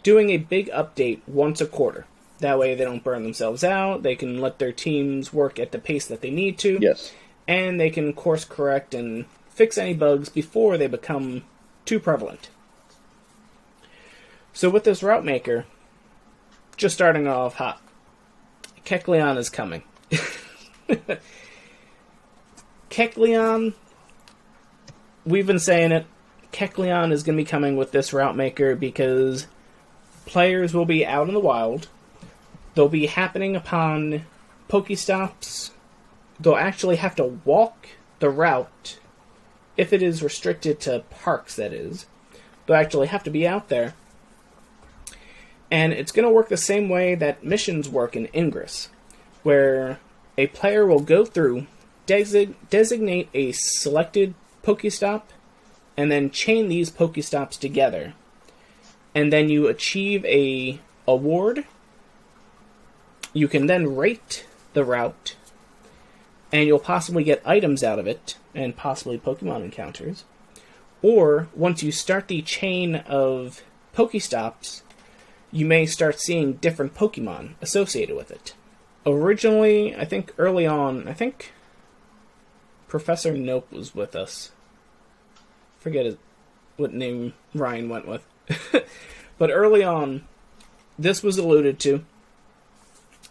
doing 0.03 0.29
a 0.29 0.37
big 0.37 0.69
update 0.69 1.21
once 1.25 1.59
a 1.61 1.65
quarter. 1.65 2.05
That 2.39 2.59
way 2.59 2.75
they 2.75 2.83
don't 2.83 3.03
burn 3.03 3.23
themselves 3.23 3.63
out. 3.63 4.03
They 4.03 4.15
can 4.15 4.41
let 4.41 4.59
their 4.59 4.73
teams 4.73 5.33
work 5.33 5.59
at 5.59 5.71
the 5.71 5.79
pace 5.79 6.05
that 6.07 6.21
they 6.21 6.29
need 6.29 6.57
to. 6.59 6.77
Yes. 6.81 7.13
And 7.47 7.79
they 7.79 7.89
can 7.89 8.13
course 8.13 8.45
correct 8.45 8.93
and 8.93 9.25
fix 9.49 9.77
any 9.77 9.93
bugs 9.93 10.29
before 10.29 10.77
they 10.77 10.87
become 10.87 11.43
too 11.85 11.99
prevalent. 11.99 12.49
So 14.51 14.69
with 14.69 14.83
this 14.83 15.01
route 15.01 15.25
maker, 15.25 15.65
just 16.77 16.95
starting 16.95 17.27
off 17.27 17.55
hot, 17.55 17.81
Kecleon 18.85 19.37
is 19.37 19.49
coming. 19.49 19.83
Kecleon, 22.89 23.73
we've 25.25 25.47
been 25.47 25.59
saying 25.59 25.91
it. 25.91 26.05
Kecleon 26.51 27.11
is 27.11 27.23
going 27.23 27.37
to 27.37 27.43
be 27.43 27.49
coming 27.49 27.75
with 27.77 27.91
this 27.91 28.13
route 28.13 28.35
maker 28.35 28.75
because 28.75 29.47
players 30.25 30.73
will 30.73 30.85
be 30.85 31.05
out 31.05 31.27
in 31.27 31.33
the 31.33 31.39
wild. 31.39 31.87
They'll 32.75 32.89
be 32.89 33.07
happening 33.07 33.55
upon 33.55 34.25
Pokestops. 34.69 35.71
They'll 36.39 36.55
actually 36.55 36.97
have 36.97 37.15
to 37.15 37.39
walk 37.45 37.89
the 38.19 38.29
route 38.29 38.99
if 39.77 39.93
it 39.93 40.01
is 40.01 40.23
restricted 40.23 40.79
to 40.81 41.03
parks, 41.09 41.55
that 41.55 41.73
is. 41.73 42.05
They'll 42.65 42.77
actually 42.77 43.07
have 43.07 43.23
to 43.23 43.29
be 43.29 43.47
out 43.47 43.69
there. 43.69 43.93
And 45.71 45.93
it's 45.93 46.11
going 46.11 46.27
to 46.27 46.33
work 46.33 46.49
the 46.49 46.57
same 46.57 46.89
way 46.89 47.15
that 47.15 47.43
missions 47.43 47.89
work 47.89 48.15
in 48.15 48.29
Ingress, 48.33 48.89
where 49.41 49.99
a 50.37 50.47
player 50.47 50.85
will 50.85 50.99
go 50.99 51.25
through, 51.25 51.65
desi- 52.05 52.53
designate 52.69 53.29
a 53.33 53.51
selected 53.53 54.35
Pokestop, 54.63 55.23
and 55.97 56.11
then 56.11 56.29
chain 56.29 56.67
these 56.67 56.91
Pokestops 56.91 57.59
together. 57.59 58.13
And 59.15 59.31
then 59.31 59.49
you 59.49 59.67
achieve 59.67 60.25
a 60.25 60.79
award. 61.07 61.65
You 63.33 63.47
can 63.47 63.67
then 63.67 63.95
rate 63.95 64.45
the 64.73 64.83
route, 64.83 65.35
and 66.51 66.67
you'll 66.67 66.79
possibly 66.79 67.23
get 67.23 67.41
items 67.45 67.83
out 67.83 67.99
of 67.99 68.07
it, 68.07 68.37
and 68.55 68.75
possibly 68.75 69.17
Pokemon 69.17 69.63
encounters. 69.63 70.23
Or 71.01 71.47
once 71.55 71.83
you 71.83 71.91
start 71.91 72.27
the 72.27 72.41
chain 72.41 72.95
of 72.95 73.61
Pokestops, 73.95 74.81
you 75.51 75.65
may 75.65 75.85
start 75.85 76.19
seeing 76.19 76.53
different 76.53 76.95
Pokemon 76.95 77.53
associated 77.61 78.15
with 78.15 78.31
it. 78.31 78.53
Originally, 79.05 79.95
I 79.95 80.05
think 80.05 80.33
early 80.37 80.65
on, 80.65 81.07
I 81.07 81.13
think 81.13 81.51
Professor 82.87 83.35
Nope 83.35 83.71
was 83.71 83.93
with 83.93 84.15
us. 84.15 84.51
Forget 85.79 86.17
what 86.77 86.93
name 86.93 87.33
Ryan 87.53 87.89
went 87.89 88.07
with. 88.07 88.23
but 89.37 89.51
early 89.51 89.83
on, 89.83 90.23
this 90.97 91.23
was 91.23 91.37
alluded 91.37 91.79
to, 91.79 92.03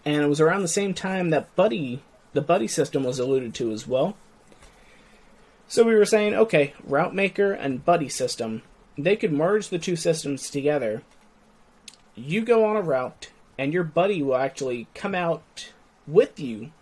and 0.05 0.23
it 0.23 0.29
was 0.29 0.41
around 0.41 0.63
the 0.63 0.69
same 0.69 0.95
time 0.95 1.31
that 1.31 1.55
Buddy, 1.55 2.03
the 2.33 2.41
Buddy 2.41 2.69
system, 2.69 3.05
was 3.05 3.19
alluded 3.19 3.55
to 3.55 3.73
as 3.73 3.87
well. 3.87 4.17
So 5.69 5.85
we 5.85 5.95
were 5.95 6.05
saying, 6.05 6.35
okay, 6.35 6.75
Route 6.85 7.15
Maker 7.15 7.53
and 7.53 7.85
Buddy 7.85 8.09
system, 8.09 8.63
they 8.99 9.17
could 9.17 9.33
merge 9.33 9.69
the 9.69 9.79
two 9.79 9.97
systems 9.97 10.51
together. 10.51 11.03
You 12.15 12.43
go 12.43 12.65
on 12.65 12.77
a 12.77 12.83
route, 12.83 13.31
and 13.57 13.73
your 13.73 13.85
buddy 13.85 14.23
will 14.23 14.37
actually 14.37 14.87
come 14.95 15.15
out 15.15 15.73
with 16.07 16.39
you, 16.39 16.73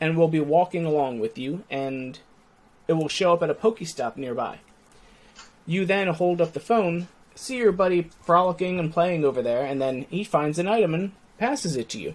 and 0.00 0.16
will 0.16 0.28
be 0.28 0.40
walking 0.40 0.84
along 0.84 1.20
with 1.20 1.38
you, 1.38 1.62
and 1.70 2.18
it 2.88 2.94
will 2.94 3.08
show 3.08 3.32
up 3.32 3.42
at 3.42 3.50
a 3.50 3.54
Pokestop 3.54 4.16
nearby. 4.16 4.58
You 5.66 5.84
then 5.84 6.08
hold 6.08 6.40
up 6.40 6.52
the 6.52 6.58
phone, 6.60 7.06
see 7.34 7.56
your 7.56 7.72
buddy 7.72 8.10
frolicking 8.22 8.78
and 8.78 8.92
playing 8.92 9.24
over 9.24 9.42
there, 9.42 9.64
and 9.64 9.80
then 9.80 10.06
he 10.10 10.24
finds 10.24 10.58
an 10.58 10.68
item 10.68 10.94
and 10.94 11.12
passes 11.38 11.76
it 11.76 11.88
to 11.90 11.98
you. 12.00 12.14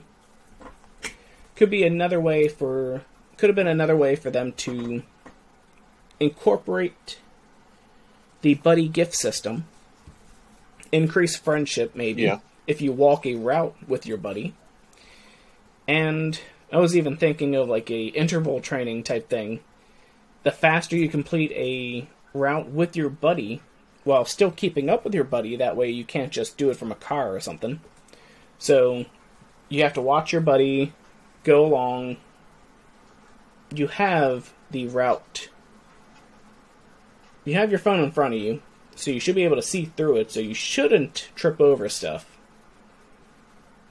Could 1.56 1.69
be 1.69 1.84
another 1.84 2.19
way 2.21 2.47
for 2.47 3.03
could 3.38 3.49
have 3.49 3.56
been 3.56 3.67
another 3.67 3.95
way 3.95 4.15
for 4.15 4.32
them 4.32 4.51
to 4.53 5.03
incorporate 6.19 7.19
the 8.41 8.56
buddy 8.56 8.88
gift 8.88 9.13
system, 9.13 9.65
increase 10.91 11.36
friendship 11.36 11.95
maybe 11.95 12.23
Yeah. 12.23 12.39
if 12.65 12.82
you 12.82 12.91
walk 12.91 13.25
a 13.25 13.36
route 13.36 13.75
with 13.88 14.06
your 14.08 14.17
buddy. 14.17 14.53
And 15.88 16.39
I 16.71 16.77
was 16.77 16.97
even 16.97 17.15
thinking 17.17 17.56
of 17.56 17.69
like 17.69 17.89
a 17.91 18.06
interval 18.08 18.60
training 18.60 19.03
type 19.03 19.30
thing. 19.30 19.60
The 20.43 20.51
faster 20.51 20.95
you 20.95 21.10
complete 21.10 21.51
a 21.51 22.08
route 22.38 22.69
with 22.69 22.95
your 22.95 23.10
buddy 23.10 23.62
while 24.07 24.25
still 24.25 24.51
keeping 24.51 24.89
up 24.89 25.03
with 25.03 25.13
your 25.13 25.23
buddy, 25.23 25.55
that 25.55 25.75
way 25.75 25.89
you 25.89 26.03
can't 26.03 26.31
just 26.31 26.57
do 26.57 26.69
it 26.69 26.77
from 26.77 26.91
a 26.91 26.95
car 26.95 27.35
or 27.35 27.39
something. 27.39 27.79
So 28.57 29.05
you 29.69 29.83
have 29.83 29.93
to 29.93 30.01
watch 30.01 30.31
your 30.31 30.41
buddy 30.41 30.93
go 31.43 31.65
along. 31.65 32.17
You 33.73 33.87
have 33.87 34.53
the 34.71 34.87
route. 34.87 35.49
You 37.45 37.53
have 37.55 37.69
your 37.69 37.79
phone 37.79 37.99
in 37.99 38.11
front 38.11 38.33
of 38.33 38.41
you, 38.41 38.61
so 38.95 39.11
you 39.11 39.19
should 39.19 39.35
be 39.35 39.43
able 39.43 39.55
to 39.55 39.61
see 39.61 39.85
through 39.85 40.17
it, 40.17 40.31
so 40.31 40.39
you 40.39 40.53
shouldn't 40.53 41.29
trip 41.35 41.61
over 41.61 41.87
stuff. 41.87 42.37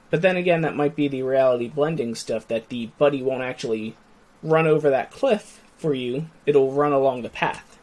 But 0.09 0.21
then 0.21 0.37
again, 0.37 0.61
that 0.61 0.75
might 0.75 0.95
be 0.95 1.07
the 1.07 1.23
reality 1.23 1.67
blending 1.67 2.15
stuff 2.15 2.47
that 2.47 2.69
the 2.69 2.87
buddy 2.97 3.21
won't 3.21 3.43
actually 3.43 3.95
run 4.43 4.67
over 4.67 4.89
that 4.89 5.11
cliff 5.11 5.61
for 5.77 5.93
you, 5.93 6.27
it'll 6.45 6.71
run 6.71 6.91
along 6.91 7.21
the 7.21 7.29
path. 7.29 7.76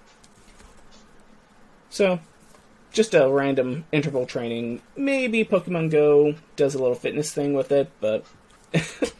So, 1.94 2.18
just 2.90 3.14
a 3.14 3.30
random 3.30 3.84
interval 3.92 4.26
training. 4.26 4.82
Maybe 4.96 5.44
Pokemon 5.44 5.92
Go 5.92 6.34
does 6.56 6.74
a 6.74 6.78
little 6.78 6.96
fitness 6.96 7.32
thing 7.32 7.54
with 7.54 7.70
it, 7.70 7.88
but 8.00 8.24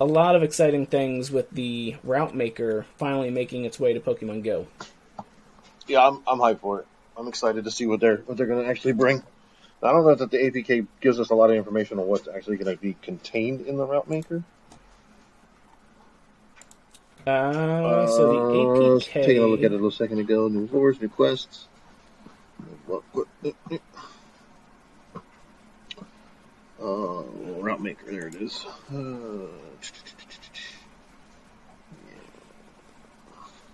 a 0.00 0.06
lot 0.06 0.36
of 0.36 0.42
exciting 0.42 0.86
things 0.86 1.30
with 1.30 1.50
the 1.50 1.96
Route 2.02 2.34
Maker 2.34 2.86
finally 2.96 3.28
making 3.28 3.66
its 3.66 3.78
way 3.78 3.92
to 3.92 4.00
Pokemon 4.00 4.42
Go. 4.42 4.68
Yeah, 5.86 6.08
I'm 6.08 6.22
I'm 6.26 6.38
hyped 6.38 6.60
for 6.60 6.80
it. 6.80 6.86
I'm 7.14 7.28
excited 7.28 7.64
to 7.64 7.70
see 7.70 7.84
what 7.84 8.00
they're 8.00 8.22
what 8.24 8.38
they're 8.38 8.46
going 8.46 8.64
to 8.64 8.70
actually 8.70 8.92
bring. 8.92 9.22
I 9.82 9.92
don't 9.92 10.06
know 10.06 10.14
that 10.14 10.30
the 10.30 10.38
APK 10.38 10.86
gives 11.02 11.20
us 11.20 11.28
a 11.28 11.34
lot 11.34 11.50
of 11.50 11.56
information 11.56 11.98
on 11.98 12.06
what's 12.06 12.26
actually 12.26 12.56
going 12.56 12.74
to 12.74 12.80
be 12.80 12.96
contained 13.02 13.66
in 13.66 13.76
the 13.76 13.84
route 13.84 14.08
maker. 14.08 14.42
Uh, 17.26 18.06
so 18.06 18.32
the 18.32 18.38
Uh, 18.38 18.98
APK. 18.98 19.12
Taking 19.12 19.42
a 19.42 19.46
look 19.46 19.60
at 19.60 19.66
it 19.66 19.72
a 19.72 19.74
little 19.74 19.90
second 19.90 20.18
ago. 20.18 20.48
New 20.48 20.68
lures, 20.72 21.00
new 21.00 21.08
quests. 21.08 21.68
What- 22.86 23.02
what- 23.12 23.28
There 28.06 28.28
it 28.28 28.34
is. 28.36 28.66
Uh, 28.92 29.46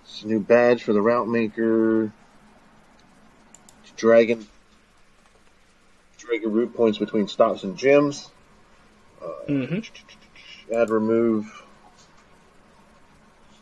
it's 0.05 0.23
a 0.23 0.27
new 0.27 0.41
badge 0.41 0.83
for 0.83 0.93
the 0.93 1.01
route 1.03 1.29
maker. 1.29 2.13
Dragon. 3.97 4.47
Dragon 6.19 6.53
route 6.53 6.75
points 6.75 6.99
between 6.99 7.29
stops 7.29 7.65
and 7.65 7.77
gyms. 7.77 8.31
Uh, 9.23 9.27
Mm-hmm. 9.49 10.75
Add, 10.75 10.91
remove. 10.91 11.65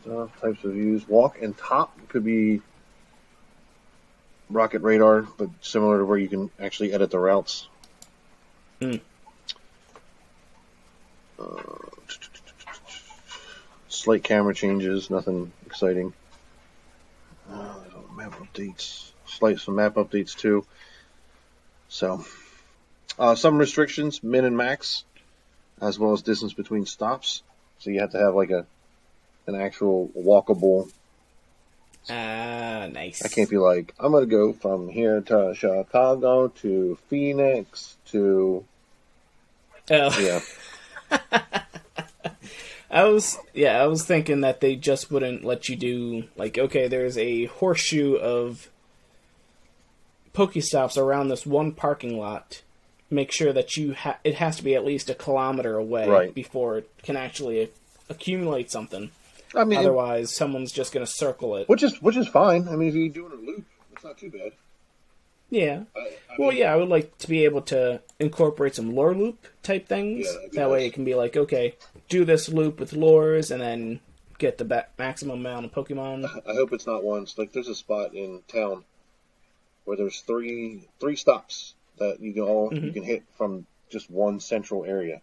Stuff, 0.01 0.41
types 0.41 0.63
of 0.63 0.73
views. 0.73 1.07
Walk 1.07 1.41
and 1.41 1.57
top 1.57 1.97
could 2.09 2.23
be 2.23 2.61
rocket 4.49 4.81
radar, 4.81 5.21
but 5.21 5.49
similar 5.61 5.99
to 5.99 6.05
where 6.05 6.17
you 6.17 6.27
can 6.27 6.49
actually 6.59 6.93
edit 6.93 7.11
the 7.11 7.19
routes. 7.19 7.67
Hmm. 8.81 8.95
Uh, 11.37 11.71
slight 13.87 14.23
camera 14.23 14.53
changes, 14.53 15.09
nothing 15.09 15.51
exciting. 15.65 16.13
Uh, 17.51 17.75
map 18.15 18.33
updates, 18.39 19.11
slight 19.25 19.59
some 19.59 19.75
map 19.75 19.95
updates 19.95 20.35
too. 20.35 20.65
So, 21.89 22.25
uh, 23.17 23.35
some 23.35 23.57
restrictions, 23.57 24.23
min 24.23 24.45
and 24.45 24.55
max, 24.55 25.03
as 25.81 25.97
well 25.99 26.13
as 26.13 26.21
distance 26.21 26.53
between 26.53 26.85
stops. 26.85 27.43
So 27.79 27.89
you 27.89 28.01
have 28.01 28.11
to 28.11 28.19
have 28.19 28.35
like 28.35 28.51
a 28.51 28.65
an 29.47 29.55
actual 29.55 30.09
walkable. 30.17 30.89
Ah, 32.09 32.87
nice. 32.91 33.23
I 33.23 33.27
can't 33.27 33.49
be 33.49 33.57
like 33.57 33.93
I'm 33.99 34.11
gonna 34.11 34.25
go 34.25 34.53
from 34.53 34.89
here 34.89 35.21
to 35.21 35.53
Chicago 35.55 36.47
to 36.47 36.97
Phoenix 37.09 37.97
to 38.07 38.65
Oh. 39.91 40.19
yeah. 40.19 40.39
I 42.91 43.03
was 43.05 43.37
yeah, 43.53 43.81
I 43.83 43.87
was 43.87 44.03
thinking 44.05 44.41
that 44.41 44.61
they 44.61 44.75
just 44.75 45.11
wouldn't 45.11 45.43
let 45.45 45.69
you 45.69 45.75
do 45.75 46.23
like 46.35 46.57
okay, 46.57 46.87
there's 46.87 47.17
a 47.17 47.45
horseshoe 47.45 48.15
of 48.15 48.69
Pokestops 50.33 50.97
around 50.97 51.27
this 51.29 51.45
one 51.45 51.71
parking 51.73 52.17
lot. 52.17 52.61
Make 53.11 53.31
sure 53.31 53.51
that 53.53 53.75
you 53.77 53.93
ha- 53.93 54.17
it 54.23 54.35
has 54.35 54.57
to 54.57 54.63
be 54.63 54.75
at 54.75 54.85
least 54.85 55.09
a 55.09 55.15
kilometer 55.15 55.75
away 55.77 56.07
Right. 56.07 56.33
before 56.33 56.77
it 56.79 56.89
can 57.03 57.17
actually 57.17 57.69
accumulate 58.09 58.71
something. 58.71 59.11
I 59.55 59.63
mean, 59.63 59.79
Otherwise, 59.79 60.33
someone's 60.35 60.71
just 60.71 60.93
going 60.93 61.05
to 61.05 61.11
circle 61.11 61.55
it. 61.57 61.67
which 61.69 61.83
is 61.83 62.01
which 62.01 62.17
is 62.17 62.27
fine. 62.27 62.67
I 62.67 62.75
mean, 62.75 62.89
if 62.89 62.95
you're 62.95 63.09
doing 63.09 63.31
a 63.31 63.35
loop, 63.35 63.65
it's 63.93 64.03
not 64.03 64.17
too 64.17 64.29
bad. 64.29 64.51
Yeah. 65.49 65.83
I, 65.95 65.99
I 65.99 66.11
Well, 66.37 66.49
mean, 66.49 66.59
yeah, 66.59 66.71
I 66.73 66.75
would 66.75 66.89
like 66.89 67.17
to 67.19 67.27
be 67.27 67.43
able 67.45 67.61
to 67.63 68.01
incorporate 68.19 68.75
some 68.75 68.95
lure 68.95 69.15
loop 69.15 69.47
type 69.63 69.87
things. 69.87 70.27
Yeah, 70.31 70.47
that 70.53 70.69
way 70.69 70.85
it 70.85 70.93
can 70.93 71.03
be 71.05 71.15
like, 71.15 71.35
okay, 71.35 71.75
do 72.07 72.23
this 72.25 72.49
loop 72.49 72.79
with 72.79 72.93
lures 72.93 73.49
and 73.49 73.59
then 73.61 73.99
get 74.37 74.59
the 74.59 74.65
ba- 74.65 74.87
maximum 74.99 75.39
amount 75.39 75.65
of 75.65 75.71
Pokemon. 75.71 76.25
I 76.47 76.53
hope 76.53 76.71
it's 76.71 76.85
not 76.85 77.03
once. 77.03 77.35
Like, 77.37 77.51
there's 77.51 77.67
a 77.67 77.73
spot 77.75 78.13
in 78.13 78.41
town 78.47 78.83
where 79.85 79.97
there's 79.97 80.19
three 80.21 80.87
three 80.99 81.15
stops 81.15 81.73
that 81.97 82.19
you 82.19 82.31
can 82.33 82.43
all 82.43 82.69
you 82.71 82.79
Mhm. 82.81 82.93
can 82.93 83.03
hit 83.03 83.23
from 83.35 83.65
just 83.89 84.09
one 84.11 84.39
central 84.39 84.85
area. 84.85 85.19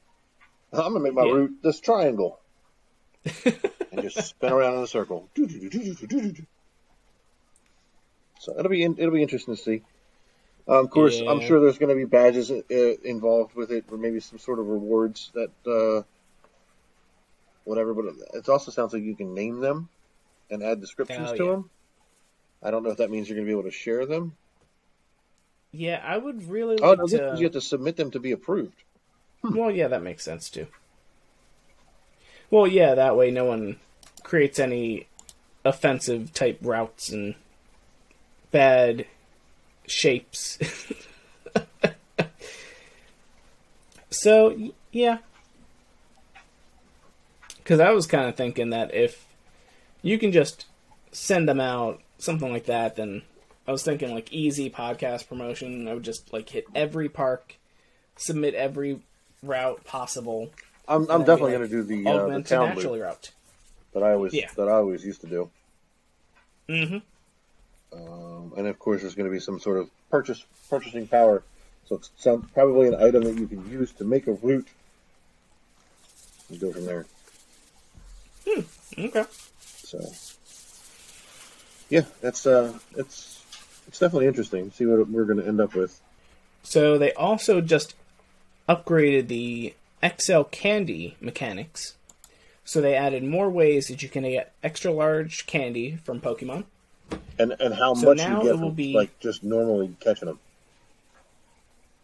I'm 0.73 0.93
gonna 0.93 1.01
make 1.01 1.15
my 1.15 1.25
Yeah. 1.25 1.33
route 1.35 1.63
this 1.63 1.79
triangle 1.79 2.41
and 3.93 4.03
just 4.03 4.23
spin 4.29 4.53
around 4.53 4.75
in 4.77 4.83
a 4.83 4.87
circle. 4.87 5.29
So 8.39 8.59
it'll 8.59 8.71
be 8.71 8.83
in, 8.83 8.97
it'll 8.99 9.15
be 9.15 9.23
interesting 9.23 9.57
to 9.57 9.63
see. 9.63 9.83
Um, 10.69 10.85
of 10.85 10.91
course, 10.91 11.21
I'm 11.21 11.41
sure 11.41 11.61
there's 11.61 11.79
going 11.79 11.91
to 11.91 11.95
be 11.95 12.05
badges 12.05 12.51
uh, 12.51 12.63
involved 13.05 13.55
with 13.55 13.71
it, 13.71 13.85
or 13.91 13.99
maybe 13.99 14.21
some 14.21 14.39
sort 14.39 14.59
of 14.59 14.67
rewards 14.67 15.31
that 15.35 15.51
uh, 15.67 16.03
whatever. 17.65 17.95
But 17.95 18.07
it 18.35 18.49
also 18.49 18.71
sounds 18.71 18.93
like 18.93 19.03
you 19.03 19.15
can 19.15 19.35
name 19.35 19.61
them 19.61 19.89
and 20.51 20.63
add 20.63 20.81
descriptions 20.81 21.31
Oh, 21.31 21.37
to 21.37 21.45
yeah. 21.45 21.51
them. 21.53 21.71
I 22.63 22.71
don't 22.71 22.83
know 22.83 22.91
if 22.91 22.99
that 22.99 23.11
means 23.11 23.29
you're 23.29 23.37
going 23.37 23.47
to 23.47 23.51
be 23.53 23.59
able 23.59 23.71
to 23.71 23.77
share 23.77 24.07
them. 24.07 24.37
Yeah, 25.73 26.03
I 26.05 26.17
would 26.17 26.49
really 26.49 26.79
Oh 26.83 26.91
like 26.91 26.99
no, 26.99 27.07
to. 27.07 27.35
you 27.39 27.45
have 27.45 27.53
to 27.53 27.61
submit 27.61 27.97
them 27.97 28.11
to 28.13 28.19
be 28.19 28.33
approved. 28.33 28.83
Well, 29.43 29.71
yeah, 29.71 29.89
that 29.89 30.03
makes 30.03 30.25
sense 30.25 30.51
too. 30.51 30.67
Well, 32.51 32.67
yeah, 32.67 32.95
that 32.95 33.17
way 33.17 33.31
no 33.31 33.45
one 33.45 33.77
creates 34.23 34.59
any 34.59 35.07
offensive 35.65 36.33
type 36.33 36.59
routes 36.63 37.11
and 37.11 37.35
bad 38.51 39.07
shapes. 39.87 40.59
so, 44.11 44.57
yeah. 44.93 45.19
Because 47.59 47.81
I 47.81 47.91
was 47.91 48.07
kind 48.07 48.29
of 48.29 48.37
thinking 48.37 48.71
that 48.71 48.95
if 48.95 49.27
you 50.03 50.19
can 50.19 50.31
just 50.31 50.67
send 51.11 51.49
them 51.49 51.61
out, 51.61 52.01
something 52.19 52.53
like 52.53 52.67
that, 52.67 52.97
then 52.97 53.23
I 53.67 53.73
was 53.73 53.83
thinking 53.83 54.15
like 54.15 54.33
easy 54.33 54.71
podcast 54.71 55.29
promotion. 55.29 55.89
I 55.89 55.95
would 55.95 56.05
just 56.05 56.33
like 56.33 56.49
hit 56.49 56.67
every 56.75 57.09
park, 57.09 57.57
submit 58.15 58.55
every 58.55 59.01
route 59.43 59.85
possible, 59.85 60.51
I'm, 60.89 61.11
I'm 61.11 61.21
definitely 61.25 61.57
like 61.57 61.71
going 61.71 61.71
to 61.71 61.77
do 61.77 61.83
the 61.83 62.11
uh, 62.11 62.27
the 62.29 62.43
town 62.43 62.69
naturally 62.69 62.99
loop 63.01 63.09
route. 63.09 63.31
that 63.95 64.03
I 64.03 64.13
always 64.13 64.35
Yeah. 64.35 64.51
that 64.57 64.69
I 64.69 64.73
always 64.73 65.05
used 65.05 65.21
to 65.23 65.27
do. 65.27 65.51
Mm-hmm. 66.69 66.99
Um, 67.93 68.53
and 68.57 68.67
of 68.67 68.79
course, 68.79 69.03
there's 69.03 69.15
going 69.15 69.29
to 69.29 69.33
be 69.33 69.41
some 69.41 69.59
sort 69.59 69.79
of 69.79 69.91
purchase 70.11 70.45
purchasing 70.69 71.07
power. 71.07 71.43
So 71.89 71.97
it's 71.97 72.11
some, 72.17 72.43
probably 72.53 72.89
an 72.89 72.97
item 72.97 73.23
that 73.25 73.37
you 73.37 73.47
can 73.47 73.71
use 73.71 73.93
to 73.93 74.05
make 74.05 74.27
a 74.27 74.33
route. 74.33 74.67
And 76.49 76.61
go 76.61 76.73
from 76.73 76.85
there. 76.85 77.07
Hmm. 78.47 78.61
Okay. 78.99 79.25
So, 79.67 80.01
yeah, 81.89 82.03
that's 82.21 82.45
uh, 82.47 82.77
it's 82.97 83.45
it's 83.87 83.99
definitely 83.99 84.27
interesting. 84.27 84.71
See 84.73 84.87
what 84.87 85.09
we're 85.09 85.25
going 85.25 85.39
to 85.39 85.47
end 85.47 85.61
up 85.61 85.75
with. 85.75 86.01
So 86.65 86.99
they 86.99 87.13
also 87.13 87.61
just 87.61 87.95
upgraded 88.69 89.29
the 89.29 89.75
XL 90.03 90.43
candy 90.43 91.17
mechanics. 91.21 91.95
So 92.65 92.81
they 92.81 92.95
added 92.97 93.23
more 93.23 93.49
ways 93.49 93.87
that 93.89 94.03
you 94.03 94.09
can 94.09 94.25
get 94.25 94.53
extra 94.63 94.91
large 94.93 95.47
candy 95.47 95.97
from 96.05 96.21
Pokemon. 96.21 96.65
And 97.39 97.55
and 97.61 97.75
how 97.75 97.95
So 97.95 98.09
much 98.09 98.19
now 98.19 98.43
you 98.43 98.51
it 98.51 98.53
get 98.53 98.61
will 98.61 98.69
from 98.69 98.75
be- 98.75 98.95
like 98.95 99.19
just 99.21 99.45
normally 99.45 99.95
catching 100.01 100.27
them. 100.27 100.39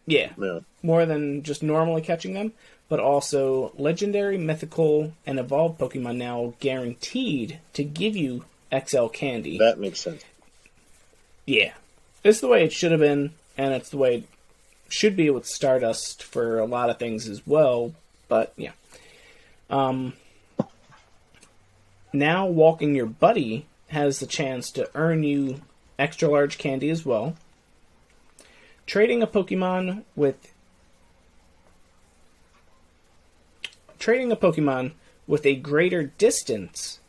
Yeah, 0.05 0.31
Yeah. 0.37 0.59
more 0.81 1.05
than 1.05 1.43
just 1.43 1.63
normally 1.63 2.01
catching 2.01 2.33
them, 2.33 2.51
but 2.89 2.99
also 2.99 3.71
legendary, 3.77 4.37
mythical, 4.37 5.13
and 5.25 5.39
evolved 5.39 5.79
Pokemon 5.79 6.17
now 6.17 6.53
guaranteed 6.59 7.59
to 7.73 7.83
give 7.83 8.15
you 8.15 8.43
XL 8.71 9.07
candy. 9.07 9.57
That 9.57 9.79
makes 9.79 10.01
sense. 10.01 10.23
Yeah. 11.45 11.73
It's 12.23 12.41
the 12.41 12.47
way 12.47 12.63
it 12.63 12.73
should 12.73 12.91
have 12.91 12.99
been, 13.01 13.31
and 13.57 13.73
it's 13.73 13.89
the 13.89 13.97
way 13.97 14.15
it 14.15 14.23
should 14.93 15.15
be 15.15 15.29
with 15.31 15.47
Stardust 15.47 16.21
for 16.21 16.59
a 16.59 16.65
lot 16.65 16.91
of 16.91 16.99
things 16.99 17.27
as 17.27 17.47
well, 17.47 17.93
but 18.27 18.53
yeah. 18.55 18.73
Um, 19.67 20.13
now, 22.13 22.45
Walking 22.45 22.93
Your 22.93 23.07
Buddy 23.07 23.65
has 23.87 24.19
the 24.19 24.27
chance 24.27 24.69
to 24.71 24.87
earn 24.93 25.23
you 25.23 25.61
extra 25.97 26.29
large 26.29 26.59
candy 26.59 26.91
as 26.91 27.03
well. 27.03 27.35
Trading 28.85 29.23
a 29.23 29.27
Pokemon 29.27 30.03
with. 30.15 30.53
Trading 33.97 34.31
a 34.31 34.35
Pokemon 34.35 34.91
with 35.25 35.43
a 35.43 35.55
greater 35.55 36.03
distance 36.03 36.99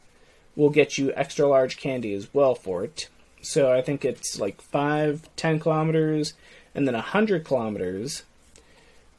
will 0.56 0.70
get 0.70 0.96
you 0.96 1.12
extra 1.14 1.46
large 1.46 1.76
candy 1.76 2.14
as 2.14 2.32
well 2.32 2.54
for 2.54 2.82
it. 2.82 3.08
So 3.42 3.70
I 3.70 3.82
think 3.82 4.06
it's 4.06 4.40
like 4.40 4.62
5, 4.62 5.28
10 5.36 5.58
kilometers, 5.58 6.32
and 6.74 6.86
then 6.86 6.94
100 6.94 7.44
kilometers 7.44 8.22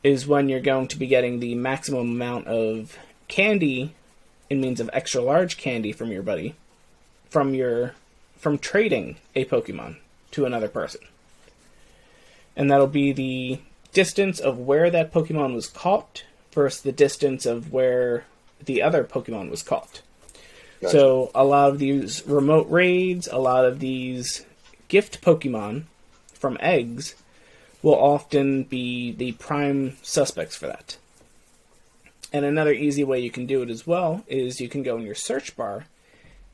is 0.04 0.28
when 0.28 0.50
you're 0.50 0.60
going 0.60 0.88
to 0.88 0.98
be 0.98 1.08
getting 1.08 1.40
the 1.40 1.56
maximum 1.56 2.12
amount 2.12 2.48
of 2.48 2.98
candy 3.28 3.94
in 4.50 4.62
means 4.62 4.80
of 4.80 4.90
extra 4.94 5.22
large 5.22 5.58
candy 5.58 5.92
from 5.92 6.12
your 6.12 6.22
buddy 6.22 6.56
from 7.30 7.54
your 7.54 7.94
from 8.38 8.58
trading 8.58 9.18
a 9.36 9.44
Pokemon 9.44 9.98
to 10.32 10.46
another 10.46 10.70
person. 10.70 11.02
And 12.56 12.72
that'll 12.72 12.88
be 12.88 13.12
the 13.12 13.60
distance 13.92 14.40
of 14.40 14.60
where 14.60 14.90
that 14.90 15.12
Pokemon 15.12 15.54
was 15.54 15.68
caught 15.68 16.24
versus 16.54 16.82
the 16.82 16.92
distance 16.92 17.46
of 17.46 17.74
where 17.74 18.24
the 18.64 18.82
other 18.82 19.04
Pokemon 19.04 19.50
was 19.50 19.64
caught. 19.64 20.02
Gotcha. 20.80 20.92
So 20.92 21.32
a 21.36 21.44
lot 21.44 21.72
of 21.72 21.80
these 21.80 22.26
remote 22.26 22.70
raids, 22.70 23.28
a 23.28 23.38
lot 23.38 23.66
of 23.66 23.80
these 23.80 24.46
gift 24.88 25.22
Pokemon 25.22 25.84
from 26.34 26.58
eggs 26.62 27.16
will 27.86 27.94
often 27.94 28.64
be 28.64 29.12
the 29.12 29.32
prime 29.34 29.96
suspects 30.02 30.56
for 30.56 30.66
that. 30.66 30.98
And 32.34 32.44
another 32.44 32.74
easy 32.74 33.04
way 33.04 33.20
you 33.20 33.30
can 33.30 33.46
do 33.46 33.62
it 33.62 33.70
as 33.70 33.86
well 33.86 34.24
is 34.28 34.60
you 34.60 34.68
can 34.68 34.82
go 34.82 34.98
in 34.98 35.04
your 35.04 35.14
search 35.14 35.56
bar 35.56 35.86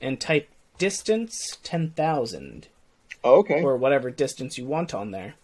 and 0.02 0.20
type 0.20 0.50
distance 0.78 1.58
10,000 1.64 2.68
Oh, 3.24 3.36
okay. 3.40 3.64
or 3.64 3.78
whatever 3.78 4.12
distance 4.12 4.58
you 4.58 4.66
want 4.66 4.94
on 4.94 5.12
there. 5.12 5.36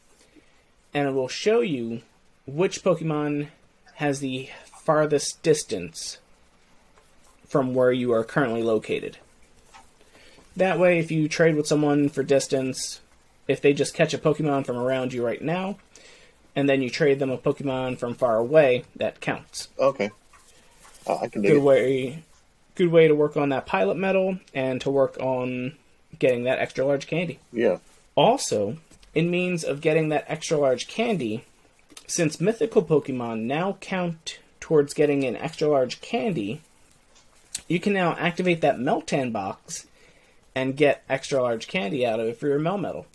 And 0.93 1.07
it 1.07 1.11
will 1.11 1.29
show 1.29 1.61
you 1.61 2.01
which 2.45 2.83
Pokemon 2.83 3.47
has 3.93 4.19
the 4.19 4.49
farthest 4.83 5.41
distance 5.41 6.17
from 7.47 7.73
where 7.73 7.93
you 7.93 8.11
are 8.11 8.25
currently 8.25 8.61
located. 8.61 9.19
That 10.53 10.79
way, 10.79 10.99
if 10.99 11.11
you 11.11 11.29
trade 11.29 11.55
with 11.55 11.65
someone 11.65 12.09
for 12.09 12.23
distance, 12.23 12.99
if 13.47 13.61
they 13.61 13.73
just 13.73 13.93
catch 13.93 14.13
a 14.13 14.17
Pokemon 14.17 14.65
from 14.65 14.77
around 14.77 15.13
you 15.13 15.25
right 15.25 15.41
now, 15.41 15.77
and 16.55 16.67
then 16.67 16.81
you 16.81 16.89
trade 16.89 17.19
them 17.19 17.29
a 17.29 17.37
Pokemon 17.37 17.97
from 17.97 18.13
far 18.15 18.37
away, 18.37 18.83
that 18.95 19.21
counts. 19.21 19.69
Okay. 19.77 20.11
Uh, 21.05 21.17
I 21.19 21.27
can 21.27 21.41
do 21.41 21.49
Good 21.49 21.57
it. 21.57 21.61
way, 21.61 22.23
good 22.75 22.89
way 22.89 23.07
to 23.07 23.15
work 23.15 23.37
on 23.37 23.49
that 23.49 23.65
pilot 23.65 23.95
medal 23.97 24.39
and 24.53 24.81
to 24.81 24.89
work 24.89 25.17
on 25.19 25.75
getting 26.19 26.43
that 26.43 26.59
extra 26.59 26.85
large 26.85 27.07
candy. 27.07 27.39
Yeah. 27.53 27.77
Also, 28.15 28.77
in 29.13 29.29
means 29.29 29.63
of 29.63 29.81
getting 29.81 30.09
that 30.09 30.25
extra 30.27 30.57
large 30.57 30.87
candy, 30.87 31.45
since 32.07 32.41
mythical 32.41 32.83
Pokemon 32.83 33.41
now 33.41 33.77
count 33.79 34.39
towards 34.59 34.93
getting 34.93 35.23
an 35.23 35.35
extra 35.35 35.67
large 35.67 36.01
candy, 36.01 36.61
you 37.67 37.79
can 37.79 37.93
now 37.93 38.15
activate 38.17 38.61
that 38.61 38.77
Meltan 38.77 39.31
box 39.31 39.87
and 40.55 40.75
get 40.75 41.03
extra 41.07 41.41
large 41.41 41.67
candy 41.67 42.05
out 42.05 42.19
of 42.19 42.27
it 42.27 42.39
for 42.39 42.47
your 42.47 42.59
Melmetal. 42.59 43.05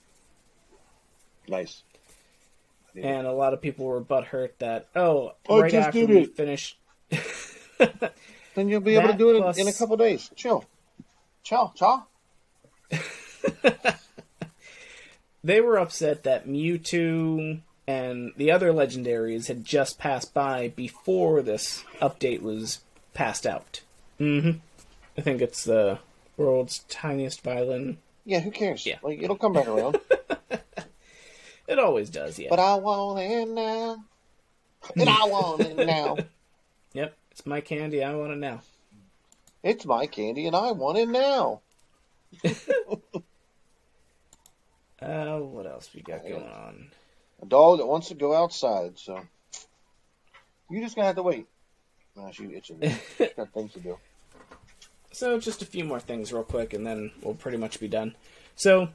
Nice. 1.49 1.83
And 2.95 3.27
a 3.27 3.33
lot 3.33 3.55
of 3.55 3.63
people 3.63 3.87
were 3.87 4.01
butthurt 4.03 4.51
that, 4.59 4.89
oh, 4.95 5.33
I 5.49 5.61
right 5.61 5.73
just 5.73 5.89
after 5.89 6.07
we 6.07 6.19
it. 6.19 6.37
finished. 6.37 6.79
Then 8.55 8.69
you'll 8.69 8.81
be 8.81 8.97
able 8.97 9.09
to 9.09 9.19
do 9.19 9.37
it 9.37 9.41
plus- 9.41 9.59
in 9.59 9.67
a 9.69 9.73
couple 9.73 9.97
days. 9.97 10.31
Chill. 10.37 10.65
Chill. 11.43 11.73
Chill. 11.75 12.07
they 15.45 15.61
were 15.61 15.79
upset 15.79 16.25
that 16.25 16.47
Mewtwo 16.47 17.61
and 17.87 18.33
the 18.37 18.51
other 18.51 18.73
legendaries 18.73 19.49
had 19.49 19.65
just 19.65 19.99
passed 19.99 20.35
by 20.35 20.69
before 20.69 21.43
this 21.43 21.85
update 22.01 22.43
was 22.43 22.81
passed 23.15 23.47
out. 23.47 23.81
Mm-hmm. 24.21 24.59
I 25.17 25.21
think 25.21 25.41
it's 25.41 25.65
the 25.65 25.99
world's 26.37 26.81
tiniest 26.89 27.43
violin. 27.43 27.99
Yeah, 28.25 28.41
who 28.41 28.51
cares? 28.51 28.87
Yeah. 28.87 28.99
Like, 29.03 29.21
it'll 29.21 29.37
come 29.37 29.53
back 29.53 29.67
around. 29.67 29.99
It 31.69 31.79
always 31.79 32.11
does, 32.11 32.39
yeah. 32.39 32.49
but 32.51 32.59
I 32.59 32.75
want 32.75 33.21
it 33.21 33.49
now. 33.49 34.05
And 34.97 35.09
I 35.09 35.27
want 35.27 35.61
it 35.61 35.77
now. 35.77 36.17
yep, 36.93 37.17
it's 37.31 37.47
my 37.47 37.61
candy. 37.61 38.03
I 38.03 38.15
want 38.15 38.33
it 38.33 38.39
now. 38.39 38.61
It's 39.63 39.85
my 39.85 40.07
candy 40.07 40.47
and 40.47 40.57
I 40.57 40.73
want 40.73 40.99
it 40.99 41.09
now. 41.09 41.61
Uh, 45.03 45.39
what 45.39 45.67
else 45.67 45.91
we 45.95 46.01
got 46.01 46.23
going 46.23 46.47
on? 46.47 46.89
A 47.43 47.47
dog 47.47 47.79
that 47.79 47.87
wants 47.87 48.09
to 48.09 48.15
go 48.15 48.35
outside, 48.35 48.97
so 48.97 49.21
you 50.71 50.81
just 50.81 50.95
gonna 50.95 51.09
have 51.09 51.17
to 51.17 51.25
wait. 51.25 51.49
Nah, 52.15 52.31
she 52.31 52.45
itching. 52.55 52.79
She's 53.19 53.31
got 53.37 53.53
things 53.53 53.73
to 53.73 53.81
do. 53.81 53.99
So, 55.11 55.41
just 55.41 55.61
a 55.61 55.67
few 55.67 55.85
more 55.85 55.99
things, 55.99 56.33
real 56.33 56.45
quick, 56.45 56.73
and 56.73 56.87
then 56.87 57.11
we'll 57.21 57.35
pretty 57.35 57.59
much 57.59 57.81
be 57.81 57.89
done. 57.89 58.15
So, 58.55 58.91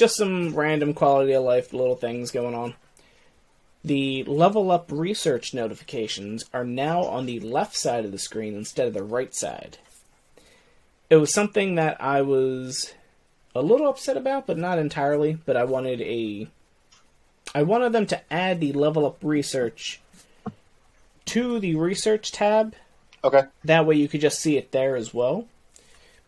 just 0.00 0.16
some 0.16 0.54
random 0.54 0.94
quality 0.94 1.32
of 1.32 1.44
life 1.44 1.72
little 1.72 1.94
things 1.94 2.32
going 2.32 2.54
on. 2.54 2.74
The 3.84 4.24
level 4.24 4.70
up 4.70 4.90
research 4.90 5.54
notifications 5.54 6.44
are 6.52 6.64
now 6.64 7.02
on 7.04 7.26
the 7.26 7.38
left 7.40 7.76
side 7.76 8.04
of 8.04 8.10
the 8.10 8.18
screen 8.18 8.54
instead 8.54 8.88
of 8.88 8.94
the 8.94 9.04
right 9.04 9.34
side. 9.34 9.78
It 11.08 11.16
was 11.16 11.32
something 11.32 11.74
that 11.76 12.02
I 12.02 12.22
was 12.22 12.94
a 13.54 13.62
little 13.62 13.88
upset 13.88 14.16
about, 14.16 14.46
but 14.46 14.58
not 14.58 14.78
entirely. 14.78 15.34
But 15.44 15.56
I 15.56 15.64
wanted 15.64 16.00
a. 16.00 16.48
I 17.54 17.62
wanted 17.62 17.92
them 17.92 18.06
to 18.06 18.32
add 18.32 18.60
the 18.60 18.72
level 18.72 19.04
up 19.06 19.18
research 19.22 20.00
to 21.26 21.58
the 21.60 21.74
research 21.76 22.32
tab 22.32 22.74
Okay. 23.22 23.42
that 23.64 23.86
way 23.86 23.96
you 23.96 24.08
could 24.08 24.20
just 24.20 24.40
see 24.40 24.56
it 24.56 24.72
there 24.72 24.96
as 24.96 25.12
well. 25.12 25.46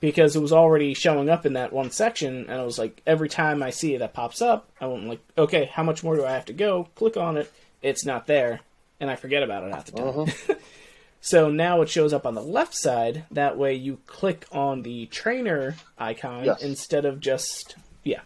Because 0.02 0.34
it 0.36 0.42
was 0.42 0.52
already 0.52 0.94
showing 0.94 1.30
up 1.30 1.46
in 1.46 1.52
that 1.52 1.72
one 1.72 1.90
section, 1.92 2.46
and 2.50 2.60
I 2.60 2.64
was 2.64 2.76
like, 2.76 3.00
every 3.06 3.28
time 3.28 3.62
I 3.62 3.70
see 3.70 3.94
it 3.94 4.00
that 4.00 4.12
pops 4.12 4.42
up, 4.42 4.68
I'm 4.80 5.06
like, 5.06 5.20
okay, 5.38 5.66
how 5.72 5.84
much 5.84 6.02
more 6.02 6.16
do 6.16 6.24
I 6.26 6.32
have 6.32 6.44
to 6.46 6.52
go? 6.52 6.88
Click 6.96 7.16
on 7.16 7.36
it, 7.36 7.50
it's 7.82 8.04
not 8.04 8.26
there, 8.26 8.60
and 8.98 9.08
I 9.08 9.14
forget 9.14 9.44
about 9.44 9.62
it 9.62 9.72
half 9.72 9.84
the 9.86 9.92
time. 9.92 10.08
Uh-huh. 10.08 10.54
so 11.20 11.50
now 11.50 11.82
it 11.82 11.88
shows 11.88 12.12
up 12.12 12.26
on 12.26 12.34
the 12.34 12.42
left 12.42 12.74
side. 12.74 13.26
That 13.30 13.56
way 13.56 13.74
you 13.74 14.00
click 14.08 14.44
on 14.50 14.82
the 14.82 15.06
trainer 15.06 15.76
icon 15.96 16.44
Yes. 16.46 16.62
instead 16.64 17.04
of 17.04 17.20
just 17.20 17.76
yeah. 18.02 18.22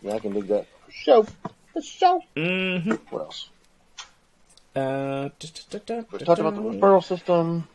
Yeah, 0.00 0.14
I 0.14 0.18
can 0.18 0.32
dig 0.32 0.48
that. 0.48 0.66
Show. 0.90 1.26
Show. 1.82 2.22
Mm-hmm. 2.36 2.92
What 3.10 3.20
else? 3.20 3.48
Uh, 4.74 5.28
We 5.40 6.18
talked 6.20 6.40
about 6.40 6.54
the 6.54 6.62
referral 6.62 7.04
system. 7.04 7.68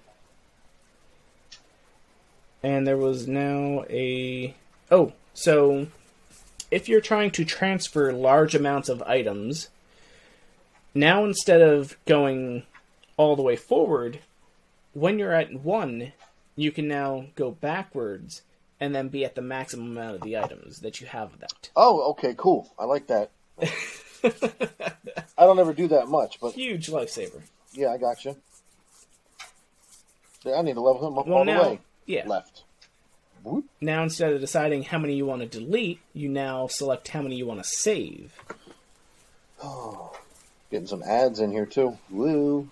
And 2.63 2.87
there 2.87 2.97
was 2.97 3.27
now 3.27 3.83
a 3.89 4.53
oh 4.91 5.13
so 5.33 5.87
if 6.69 6.89
you're 6.89 7.01
trying 7.01 7.31
to 7.31 7.45
transfer 7.45 8.11
large 8.11 8.55
amounts 8.55 8.89
of 8.89 9.01
items 9.03 9.69
now 10.93 11.23
instead 11.23 11.61
of 11.61 11.97
going 12.05 12.63
all 13.15 13.35
the 13.35 13.41
way 13.41 13.55
forward 13.55 14.19
when 14.93 15.19
you're 15.19 15.33
at 15.33 15.53
one 15.53 16.13
you 16.55 16.71
can 16.71 16.87
now 16.87 17.25
go 17.35 17.51
backwards 17.51 18.41
and 18.79 18.93
then 18.93 19.07
be 19.07 19.25
at 19.25 19.35
the 19.35 19.41
maximum 19.41 19.91
amount 19.97 20.15
of 20.15 20.21
the 20.21 20.37
items 20.37 20.79
that 20.79 21.01
you 21.01 21.07
have 21.07 21.33
of 21.33 21.39
that 21.39 21.69
Oh, 21.75 22.11
okay, 22.11 22.33
cool. 22.37 22.71
I 22.77 22.85
like 22.85 23.07
that. 23.07 23.31
I 25.37 25.45
don't 25.45 25.59
ever 25.59 25.73
do 25.73 25.87
that 25.89 26.07
much, 26.07 26.39
but 26.39 26.53
huge 26.53 26.87
lifesaver 26.87 27.41
yeah, 27.77 27.91
I 27.91 27.97
got 27.97 28.25
you. 28.25 28.35
I 30.45 30.61
need 30.61 30.73
to 30.73 30.81
level 30.81 31.07
him 31.07 31.17
up 31.17 31.27
well 31.27 31.39
all 31.39 31.45
now 31.45 31.63
the 31.63 31.69
way. 31.69 31.79
Yeah 32.07 32.27
Left. 32.27 32.63
Whoop. 33.43 33.65
now 33.79 34.01
instead 34.03 34.33
of 34.33 34.41
deciding 34.41 34.83
how 34.83 34.97
many 34.97 35.13
you 35.13 35.25
want 35.25 35.41
to 35.41 35.47
delete 35.47 35.99
you 36.13 36.27
now 36.27 36.65
select 36.67 37.07
how 37.09 37.21
many 37.21 37.35
you 37.35 37.45
want 37.45 37.61
to 37.63 37.69
save 37.69 38.33
Oh, 39.63 40.11
getting 40.71 40.87
some 40.87 41.03
ads 41.03 41.39
in 41.39 41.51
here 41.51 41.65
too. 41.65 41.97
Woo. 42.09 42.69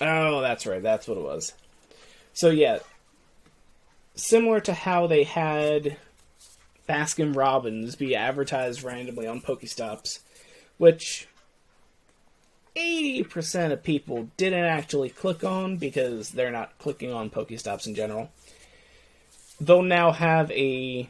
Oh, 0.00 0.40
that's 0.40 0.66
right. 0.66 0.82
That's 0.82 1.06
what 1.06 1.18
it 1.18 1.22
was. 1.24 1.52
So 2.32 2.50
yeah, 2.50 2.80
similar 4.14 4.60
to 4.60 4.74
how 4.74 5.06
they 5.06 5.22
had 5.24 5.96
Baskin 6.88 7.34
Robbins 7.36 7.94
be 7.96 8.14
advertised 8.16 8.82
randomly 8.82 9.26
on 9.26 9.40
Pokestops, 9.40 10.18
which 10.78 11.28
80% 12.76 13.72
of 13.72 13.82
people 13.84 14.28
didn't 14.36 14.64
actually 14.64 15.08
click 15.10 15.44
on 15.44 15.76
because 15.76 16.30
they're 16.30 16.50
not 16.50 16.76
clicking 16.78 17.12
on 17.12 17.30
Pokestops 17.30 17.86
in 17.86 17.94
general. 17.94 18.30
They'll 19.60 19.82
now 19.82 20.12
have 20.12 20.50
a 20.50 21.08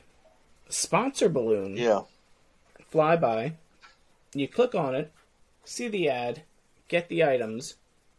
sponsor 0.69 1.29
balloon 1.29 1.77
Yeah. 1.77 2.03
fly 2.89 3.17
by. 3.17 3.55
You 4.35 4.49
click 4.49 4.75
on 4.75 4.95
it, 4.95 5.13
see 5.65 5.89
the 5.89 6.09
ad, 6.09 6.43
get 6.89 7.09
the 7.09 7.25
items, 7.25 7.75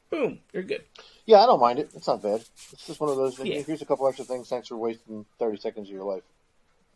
boom, 0.09 0.39
you're 0.53 0.63
good. 0.63 0.83
Yeah, 1.25 1.41
I 1.41 1.45
don't 1.45 1.59
mind 1.59 1.79
it. 1.79 1.89
It's 1.95 2.07
not 2.07 2.21
bad. 2.21 2.43
It's 2.71 2.85
just 2.87 2.99
one 2.99 3.09
of 3.09 3.17
those. 3.17 3.37
Yeah. 3.39 3.61
Here's 3.61 3.81
a 3.81 3.85
couple 3.85 4.07
extra 4.07 4.25
things. 4.25 4.47
Thanks 4.47 4.67
for 4.67 4.77
wasting 4.77 5.25
30 5.39 5.57
seconds 5.57 5.87
of 5.89 5.93
your 5.93 6.03
life. 6.03 6.23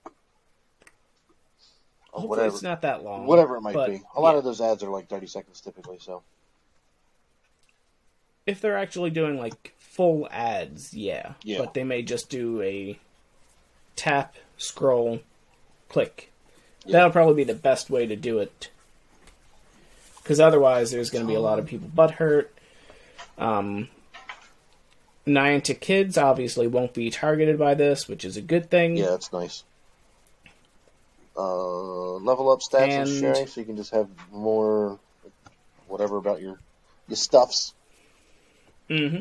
Or 0.05 0.11
Hopefully 2.21 2.29
whatever. 2.29 2.47
it's 2.55 2.63
not 2.63 2.81
that 2.81 3.03
long. 3.03 3.25
Whatever 3.25 3.57
it 3.57 3.61
might 3.61 3.73
but, 3.73 3.89
be. 3.89 4.01
A 4.15 4.21
lot 4.21 4.35
of 4.35 4.43
those 4.43 4.61
ads 4.61 4.81
are 4.83 4.89
like 4.89 5.07
30 5.09 5.27
seconds 5.27 5.61
typically, 5.61 5.97
so. 5.99 6.23
if 8.45 8.61
they're 8.61 8.77
actually 8.77 9.11
doing 9.11 9.37
like 9.37 9.75
full 9.77 10.27
ads, 10.31 10.93
yeah. 10.93 11.33
Yeah. 11.43 11.59
But 11.59 11.73
they 11.75 11.83
may 11.83 12.01
just 12.01 12.29
do 12.29 12.61
a 12.61 12.97
tap, 13.99 14.35
scroll, 14.57 15.19
click. 15.89 16.31
That'll 16.87 17.11
probably 17.11 17.35
be 17.35 17.43
the 17.43 17.53
best 17.59 17.89
way 17.89 18.07
to 18.07 18.15
do 18.15 18.39
it. 18.39 18.69
Because 20.23 20.39
otherwise, 20.39 20.89
there's 20.91 21.09
going 21.09 21.23
to 21.25 21.27
be 21.27 21.35
a 21.35 21.41
lot 21.41 21.59
of 21.59 21.65
people 21.65 21.89
butt 21.89 22.11
hurt. 22.11 22.53
Um, 23.37 23.89
Niantic 25.27 25.81
kids 25.81 26.17
obviously 26.17 26.65
won't 26.65 26.93
be 26.93 27.09
targeted 27.09 27.59
by 27.59 27.73
this, 27.73 28.07
which 28.07 28.23
is 28.23 28.37
a 28.37 28.41
good 28.41 28.69
thing. 28.71 28.95
Yeah, 28.95 29.07
that's 29.09 29.33
nice. 29.33 29.63
Uh, 31.37 32.13
level 32.13 32.49
up 32.51 32.59
stats 32.61 32.83
and, 32.89 33.09
And- 33.09 33.19
sharing, 33.19 33.47
so 33.47 33.59
you 33.61 33.65
can 33.65 33.75
just 33.77 33.91
have 33.91 34.07
more, 34.31 34.97
whatever 35.87 36.17
about 36.17 36.41
your 36.41 36.57
your 37.07 37.17
stuffs. 37.17 37.73
hmm 38.87 39.17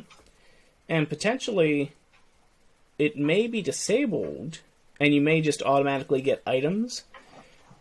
And 0.89 1.09
potentially, 1.09 1.93
it 2.99 3.17
may 3.17 3.47
be 3.47 3.63
disabled, 3.63 4.61
and 5.01 5.15
you 5.15 5.21
may 5.21 5.41
just 5.41 5.63
automatically 5.63 6.21
get 6.21 6.43
items 6.47 7.05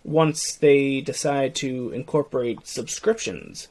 once 0.04 0.56
they 0.56 1.02
decide 1.02 1.56
to 1.56 1.92
incorporate 1.92 2.68
subscriptions. 2.68 3.68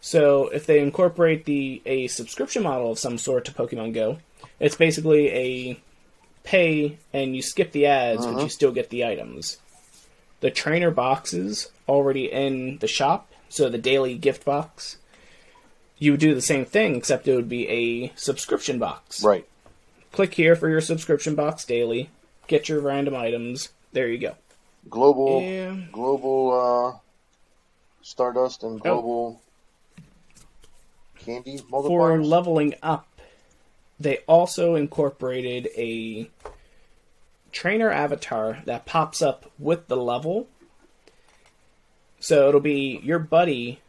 So, 0.00 0.48
if 0.48 0.66
they 0.66 0.78
incorporate 0.78 1.46
the 1.46 1.82
a 1.84 2.06
subscription 2.06 2.62
model 2.62 2.92
of 2.92 2.98
some 2.98 3.18
sort 3.18 3.44
to 3.46 3.52
Pokemon 3.52 3.94
Go, 3.94 4.18
it's 4.60 4.76
basically 4.76 5.30
a 5.30 5.80
pay 6.44 6.98
and 7.12 7.34
you 7.34 7.42
skip 7.42 7.72
the 7.72 7.86
ads, 7.86 8.24
but 8.24 8.36
Mhm. 8.36 8.42
you 8.44 8.48
still 8.48 8.70
get 8.70 8.90
the 8.90 9.04
items. 9.04 9.58
The 10.40 10.50
trainer 10.50 10.92
boxes 10.92 11.70
already 11.88 12.30
in 12.30 12.78
the 12.78 12.86
shop, 12.86 13.32
so 13.48 13.68
the 13.68 13.78
daily 13.78 14.14
gift 14.14 14.44
box 14.44 14.98
you 15.98 16.12
would 16.12 16.20
do 16.20 16.34
the 16.34 16.42
same 16.42 16.64
thing, 16.64 16.94
except 16.94 17.26
it 17.26 17.34
would 17.34 17.48
be 17.48 17.68
a 17.68 18.12
subscription 18.16 18.78
box. 18.78 19.22
Right. 19.22 19.46
Click 20.16 20.32
here 20.32 20.56
for 20.56 20.70
your 20.70 20.80
subscription 20.80 21.34
box 21.34 21.66
daily. 21.66 22.08
Get 22.46 22.70
your 22.70 22.80
random 22.80 23.14
items. 23.14 23.68
There 23.92 24.08
you 24.08 24.16
go. 24.16 24.34
Global, 24.88 25.42
Yeah. 25.42 25.76
global 25.92 26.96
uh, 26.96 26.98
Stardust 28.00 28.62
and 28.62 28.80
Oh. 28.80 28.94
global 28.94 29.40
candy 31.18 31.58
For 31.58 32.22
leveling 32.22 32.76
up, 32.82 33.06
they 34.00 34.20
also 34.26 34.74
incorporated 34.74 35.68
a 35.76 36.30
trainer 37.52 37.90
avatar 37.90 38.62
that 38.64 38.86
pops 38.86 39.20
up 39.20 39.52
with 39.58 39.86
the 39.88 39.98
level. 39.98 40.48
So 42.20 42.48
it'll 42.48 42.60
be 42.60 43.00
your 43.02 43.18
buddy, 43.18 43.80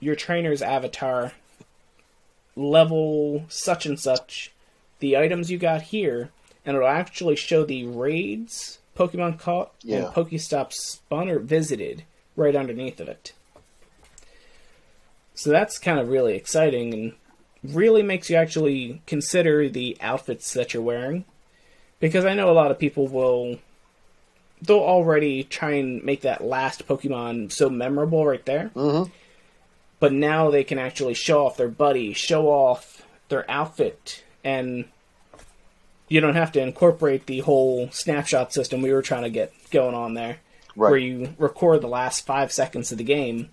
your 0.00 0.16
trainer's 0.16 0.62
avatar, 0.62 1.30
level 2.56 3.44
such 3.48 3.86
and 3.86 4.00
such, 4.00 4.50
the 5.00 5.16
items 5.16 5.50
you 5.50 5.58
got 5.58 5.82
here, 5.82 6.30
and 6.64 6.76
it'll 6.76 6.88
actually 6.88 7.36
show 7.36 7.64
the 7.64 7.84
raids 7.86 8.78
Pokemon 8.96 9.38
caught 9.38 9.72
Yeah. 9.82 9.96
and 9.96 10.06
Pokestops 10.14 10.72
spun 10.74 11.28
or 11.28 11.38
visited 11.38 12.04
right 12.34 12.56
underneath 12.56 12.98
of 13.00 13.08
it. 13.08 13.32
So 15.34 15.50
that's 15.50 15.78
kind 15.78 15.98
of 15.98 16.08
really 16.08 16.34
exciting 16.34 16.94
and 16.94 17.12
really 17.62 18.02
makes 18.02 18.30
you 18.30 18.36
actually 18.36 19.02
consider 19.06 19.68
the 19.68 19.96
outfits 20.00 20.52
that 20.54 20.72
you're 20.72 20.82
wearing. 20.82 21.24
Because 22.00 22.24
I 22.24 22.34
know 22.34 22.50
a 22.50 22.52
lot 22.52 22.70
of 22.70 22.78
people 22.78 23.06
will 23.08 23.58
they'll 24.62 24.78
already 24.78 25.44
try 25.44 25.72
and 25.72 26.02
make 26.02 26.22
that 26.22 26.42
last 26.42 26.88
Pokemon 26.88 27.52
so 27.52 27.68
memorable 27.68 28.24
right 28.24 28.44
there. 28.46 28.70
Mhm. 28.74 29.10
But 30.00 30.12
now 30.14 30.50
they 30.50 30.64
can 30.64 30.78
actually 30.78 31.12
show 31.12 31.44
off 31.44 31.58
their 31.58 31.68
buddy, 31.68 32.14
show 32.14 32.48
off 32.48 33.02
their 33.28 33.48
outfit, 33.50 34.22
and 34.46 34.84
you 36.08 36.20
don't 36.20 36.36
have 36.36 36.52
to 36.52 36.60
incorporate 36.62 37.26
the 37.26 37.40
whole 37.40 37.90
snapshot 37.90 38.52
system 38.52 38.80
we 38.80 38.92
were 38.92 39.02
trying 39.02 39.24
to 39.24 39.28
get 39.30 39.52
going 39.72 39.94
on 39.94 40.14
there 40.14 40.38
Right. 40.76 40.90
where 40.90 40.98
you 40.98 41.34
record 41.36 41.80
the 41.80 41.88
last 41.88 42.24
five 42.24 42.52
seconds 42.52 42.92
of 42.92 42.98
the 42.98 43.04
game, 43.04 43.48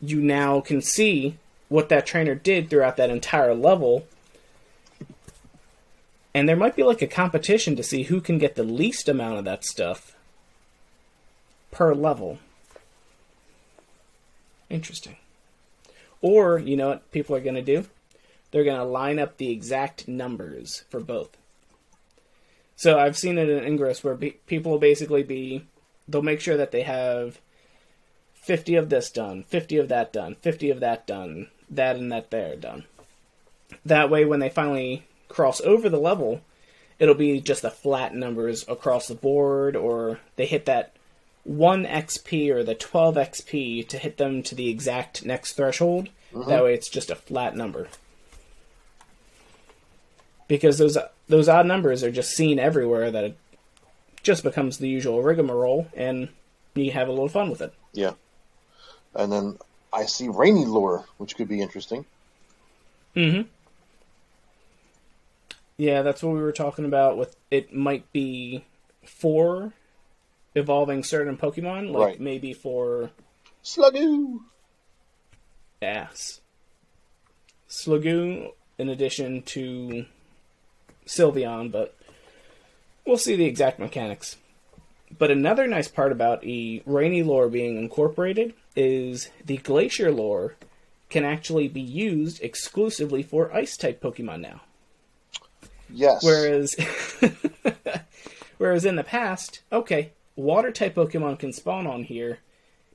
you 0.00 0.22
now 0.22 0.60
can 0.60 0.80
see 0.80 1.36
what 1.68 1.90
that 1.90 2.06
trainer 2.06 2.34
did 2.34 2.70
throughout 2.70 2.96
that 2.96 3.10
entire 3.10 3.54
level. 3.54 4.06
And 6.32 6.48
there 6.48 6.56
might 6.56 6.76
be 6.76 6.84
like 6.84 7.02
a 7.02 7.06
competition 7.06 7.76
to 7.76 7.82
see 7.82 8.04
who 8.04 8.20
can 8.20 8.38
get 8.38 8.54
the 8.54 8.62
least 8.62 9.08
amount 9.08 9.38
of 9.38 9.44
that 9.44 9.64
stuff 9.64 10.14
per 11.70 11.92
level. 11.92 12.38
Interesting. 14.70 15.16
Or, 16.22 16.58
you 16.58 16.76
know 16.76 16.88
what 16.90 17.10
people 17.10 17.34
are 17.36 17.40
going 17.40 17.56
to 17.56 17.62
do? 17.62 17.86
They're 18.50 18.64
going 18.64 18.78
to 18.78 18.84
line 18.84 19.18
up 19.18 19.36
the 19.36 19.50
exact 19.50 20.08
numbers 20.08 20.84
for 20.88 21.00
both. 21.00 21.36
So 22.76 22.98
I've 22.98 23.16
seen 23.16 23.38
it 23.38 23.48
in 23.48 23.64
Ingress 23.64 24.02
where 24.02 24.14
be- 24.14 24.38
people 24.46 24.72
will 24.72 24.78
basically 24.78 25.22
be, 25.22 25.66
they'll 26.08 26.22
make 26.22 26.40
sure 26.40 26.56
that 26.56 26.72
they 26.72 26.82
have 26.82 27.40
50 28.34 28.74
of 28.76 28.88
this 28.88 29.10
done, 29.10 29.44
50 29.44 29.76
of 29.76 29.88
that 29.88 30.12
done, 30.12 30.34
50 30.40 30.70
of 30.70 30.80
that 30.80 31.06
done, 31.06 31.48
that 31.68 31.96
and 31.96 32.10
that 32.10 32.30
there 32.30 32.56
done. 32.56 32.84
That 33.84 34.10
way, 34.10 34.24
when 34.24 34.40
they 34.40 34.48
finally 34.48 35.04
cross 35.28 35.60
over 35.60 35.88
the 35.88 36.00
level, 36.00 36.40
it'll 36.98 37.14
be 37.14 37.40
just 37.40 37.62
the 37.62 37.70
flat 37.70 38.14
numbers 38.14 38.64
across 38.66 39.06
the 39.06 39.14
board, 39.14 39.76
or 39.76 40.18
they 40.36 40.46
hit 40.46 40.64
that 40.64 40.96
1 41.44 41.84
XP 41.84 42.50
or 42.50 42.64
the 42.64 42.74
12 42.74 43.14
XP 43.16 43.88
to 43.88 43.98
hit 43.98 44.16
them 44.16 44.42
to 44.42 44.54
the 44.54 44.68
exact 44.68 45.24
next 45.24 45.52
threshold. 45.52 46.08
Uh-huh. 46.34 46.48
That 46.48 46.64
way, 46.64 46.74
it's 46.74 46.88
just 46.88 47.10
a 47.10 47.14
flat 47.14 47.56
number. 47.56 47.88
Because 50.50 50.78
those 50.78 50.98
those 51.28 51.48
odd 51.48 51.66
numbers 51.66 52.02
are 52.02 52.10
just 52.10 52.32
seen 52.32 52.58
everywhere, 52.58 53.08
that 53.12 53.22
it 53.22 53.38
just 54.24 54.42
becomes 54.42 54.78
the 54.78 54.88
usual 54.88 55.22
rigmarole, 55.22 55.86
and 55.94 56.28
you 56.74 56.90
have 56.90 57.06
a 57.06 57.12
little 57.12 57.28
fun 57.28 57.50
with 57.50 57.60
it. 57.60 57.72
Yeah. 57.92 58.14
And 59.14 59.30
then 59.30 59.58
I 59.92 60.06
see 60.06 60.26
rainy 60.28 60.64
lure, 60.64 61.04
which 61.18 61.36
could 61.36 61.46
be 61.46 61.60
interesting. 61.60 62.04
Mm-hmm. 63.14 63.42
Yeah, 65.76 66.02
that's 66.02 66.20
what 66.20 66.34
we 66.34 66.40
were 66.42 66.50
talking 66.50 66.84
about. 66.84 67.16
With 67.16 67.36
it 67.52 67.72
might 67.72 68.12
be 68.12 68.64
for 69.06 69.72
evolving 70.56 71.04
certain 71.04 71.36
Pokemon, 71.36 71.92
like 71.92 72.06
Right. 72.06 72.20
maybe 72.20 72.52
for 72.52 73.12
Sliggoo. 73.62 74.40
Ass, 75.80 76.40
Sliggoo, 77.68 78.52
in 78.78 78.88
addition 78.88 79.42
to 79.42 80.06
Sylveon, 81.10 81.70
but 81.70 81.96
we'll 83.06 83.18
see 83.18 83.36
the 83.36 83.46
exact 83.46 83.78
mechanics. 83.78 84.36
But 85.18 85.30
another 85.30 85.66
nice 85.66 85.88
part 85.88 86.12
about 86.12 86.44
a 86.46 86.82
rainy 86.86 87.22
lure 87.22 87.48
being 87.48 87.76
incorporated 87.76 88.54
is 88.76 89.28
the 89.44 89.56
glacier 89.58 90.12
lure 90.12 90.54
can 91.08 91.24
actually 91.24 91.68
be 91.68 91.80
used 91.80 92.40
exclusively 92.42 93.22
for 93.22 93.52
ice 93.52 93.76
type 93.76 94.00
Pokemon 94.00 94.40
now. 94.40 94.60
Yes. 95.92 96.22
Whereas, 96.22 96.76
whereas 98.58 98.84
in 98.84 98.94
the 98.94 99.02
past, 99.02 99.62
okay, 99.72 100.12
water 100.36 100.70
type 100.70 100.94
Pokemon 100.94 101.40
can 101.40 101.52
spawn 101.52 101.88
on 101.88 102.04
here. 102.04 102.38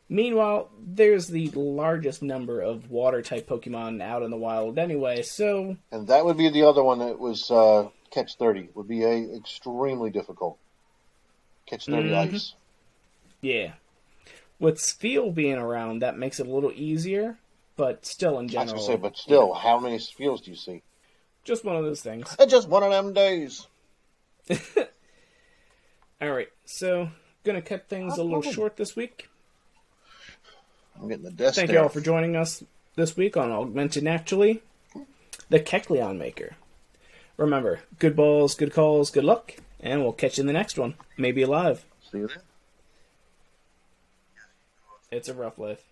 Meanwhile, 0.07 0.69
there's 0.79 1.27
the 1.27 1.49
largest 1.49 2.21
number 2.21 2.61
of 2.61 2.89
water 2.91 3.21
type 3.21 3.49
Pokemon 3.49 4.01
out 4.01 4.23
in 4.23 4.29
the 4.29 4.37
wild 4.37 4.77
anyway, 4.77 5.23
so 5.23 5.77
and 5.91 6.07
that 6.07 6.23
would 6.23 6.37
be 6.37 6.49
the 6.49 6.63
other 6.63 6.83
one 6.83 6.99
that 6.99 7.19
was 7.19 7.49
uh, 7.49 7.89
catch 8.15 8.35
thirty. 8.37 8.69
Would 8.73 8.87
be 8.87 9.03
a 9.03 9.35
extremely 9.35 10.09
difficult 10.09 10.57
catch 11.67 11.85
30 11.85 12.09
Mhm. 12.09 12.33
ice. 12.33 12.53
yeah. 13.41 13.73
With 14.59 14.77
Spheal 14.77 15.33
being 15.33 15.57
around, 15.57 15.99
that 15.99 16.17
makes 16.17 16.39
it 16.39 16.47
a 16.47 16.49
little 16.49 16.71
easier, 16.73 17.37
but 17.75 18.05
still 18.05 18.39
in 18.39 18.47
general. 18.47 18.69
I 18.69 18.73
was 18.73 18.85
gonna 18.87 18.97
say, 18.97 19.01
but 19.01 19.17
still, 19.17 19.53
how 19.53 19.77
many 19.79 19.97
Spheals 19.99 20.41
do 20.41 20.49
you 20.51 20.57
see? 20.57 20.81
just 21.43 21.63
one 21.63 21.75
of 21.75 21.83
those 21.83 22.01
things. 22.01 22.35
It's 22.39 22.51
just 22.51 22.67
one 22.69 22.81
of 22.83 22.89
them 22.91 23.13
days. 23.13 23.67
All 26.21 26.31
right, 26.31 26.47
so 26.65 27.09
gonna 27.43 27.61
cut 27.61 27.87
things 27.89 28.17
a 28.17 28.23
little 28.23 28.39
Oh. 28.47 28.51
short 28.51 28.77
this 28.77 28.95
week. 28.95 29.27
I'm 30.95 31.07
getting 31.09 31.23
the 31.25 31.31
desk. 31.31 31.55
Thank 31.57 31.71
you 31.71 31.79
all 31.79 31.89
for 31.89 31.99
joining 31.99 32.35
us 32.37 32.63
this 32.95 33.17
week 33.17 33.35
on 33.35 33.51
Augmented 33.51 34.03
Naturally, 34.03 34.63
the 35.49 35.59
Kecleon 35.59 36.17
Maker. 36.17 36.55
Remember, 37.37 37.81
good 37.99 38.15
balls, 38.15 38.55
good 38.55 38.73
calls, 38.73 39.11
good 39.11 39.25
luck, 39.25 39.55
and 39.79 40.01
we'll 40.01 40.13
catch 40.13 40.37
you 40.37 40.41
in 40.41 40.47
the 40.47 40.53
next 40.53 40.77
one. 40.77 40.95
Maybe 41.17 41.41
alive. 41.41 41.85
See 42.11 42.19
you 42.19 42.27
then. 42.27 42.37
It's 45.11 45.29
a 45.29 45.33
rough 45.33 45.57
life. 45.59 45.85